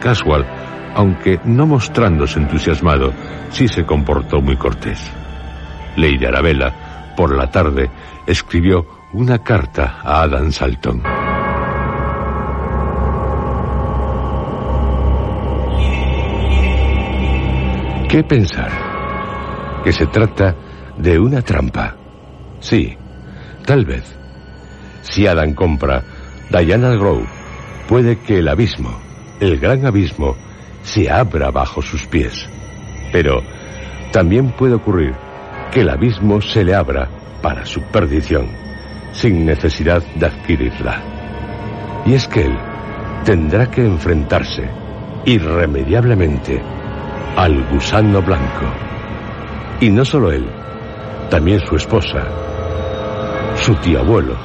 Caswell, 0.00 0.44
aunque 0.94 1.40
no 1.44 1.66
mostrándose 1.66 2.38
entusiasmado, 2.38 3.12
sí 3.50 3.68
se 3.68 3.84
comportó 3.84 4.40
muy 4.40 4.56
cortés. 4.56 5.10
Lady 5.96 6.24
Arabella, 6.24 6.72
por 7.18 7.34
la 7.34 7.50
tarde, 7.50 7.90
escribió 8.28 8.86
una 9.12 9.42
carta 9.42 9.98
a 10.04 10.22
Adam 10.22 10.52
Salton. 10.52 11.02
¿Qué 18.08 18.22
pensar? 18.22 18.70
Que 19.82 19.90
se 19.90 20.06
trata 20.06 20.54
de 20.96 21.18
una 21.18 21.42
trampa. 21.42 21.96
Sí, 22.60 22.96
tal 23.66 23.84
vez. 23.84 24.16
Si 25.02 25.26
Adam 25.26 25.54
compra 25.54 26.04
Diana 26.50 26.90
Grove, 26.90 27.26
puede 27.88 28.20
que 28.20 28.38
el 28.38 28.46
abismo, 28.46 28.96
el 29.40 29.58
gran 29.58 29.84
abismo, 29.84 30.36
se 30.82 31.10
abra 31.10 31.50
bajo 31.50 31.82
sus 31.82 32.06
pies. 32.06 32.48
Pero 33.10 33.42
también 34.12 34.52
puede 34.52 34.74
ocurrir 34.74 35.27
que 35.70 35.80
el 35.80 35.90
abismo 35.90 36.40
se 36.40 36.64
le 36.64 36.74
abra 36.74 37.08
para 37.42 37.64
su 37.64 37.82
perdición, 37.82 38.48
sin 39.12 39.44
necesidad 39.44 40.02
de 40.14 40.26
adquirirla. 40.26 41.02
Y 42.06 42.14
es 42.14 42.26
que 42.26 42.42
él 42.42 42.58
tendrá 43.24 43.70
que 43.70 43.84
enfrentarse 43.84 44.68
irremediablemente 45.24 46.62
al 47.36 47.62
gusano 47.70 48.22
blanco. 48.22 48.66
Y 49.80 49.90
no 49.90 50.04
solo 50.04 50.32
él, 50.32 50.48
también 51.30 51.60
su 51.60 51.76
esposa, 51.76 52.24
su 53.56 53.74
tío 53.76 54.00
abuelo, 54.00 54.36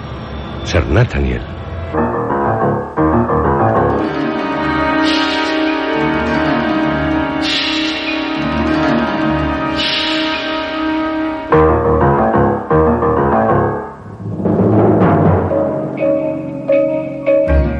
Sir 0.63 0.85
Nathaniel. 0.87 1.52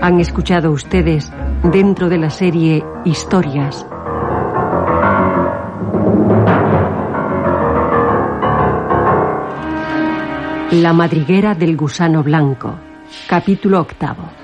Han 0.03 0.19
escuchado 0.19 0.71
ustedes 0.71 1.31
dentro 1.63 2.09
de 2.09 2.17
la 2.17 2.29
serie 2.29 2.83
Historias. 3.05 3.85
La 10.71 10.91
madriguera 10.91 11.55
del 11.55 11.77
gusano 11.77 12.21
blanco, 12.21 12.75
capítulo 13.27 13.79
octavo. 13.79 14.42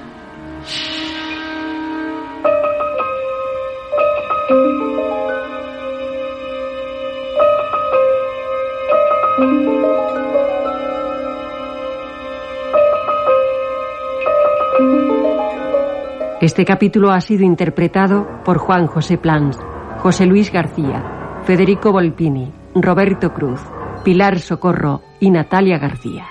Este 16.50 16.66
capítulo 16.66 17.12
ha 17.12 17.22
sido 17.22 17.44
interpretado 17.44 18.28
por 18.44 18.58
Juan 18.58 18.88
José 18.88 19.20
Plans, 19.20 19.56
José 20.00 20.26
Luis 20.26 20.52
García, 20.52 21.44
Federico 21.46 21.92
Volpini, 21.92 22.52
Roberto 22.74 23.36
Cruz, 23.36 23.62
Pilar 24.04 24.40
Socorro 24.40 25.04
y 25.20 25.30
Natalia 25.30 25.78
García. 25.78 26.26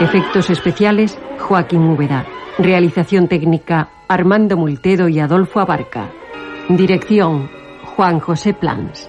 Efectos 0.00 0.48
especiales, 0.48 1.18
Joaquín 1.40 1.82
Úbeda. 1.88 2.24
Realización 2.58 3.28
técnica, 3.28 3.88
Armando 4.08 4.58
Multedo 4.58 5.08
y 5.08 5.18
Adolfo 5.18 5.60
Abarca. 5.60 6.10
Dirección, 6.68 7.48
Juan 7.96 8.20
José 8.20 8.52
Plans. 8.52 9.08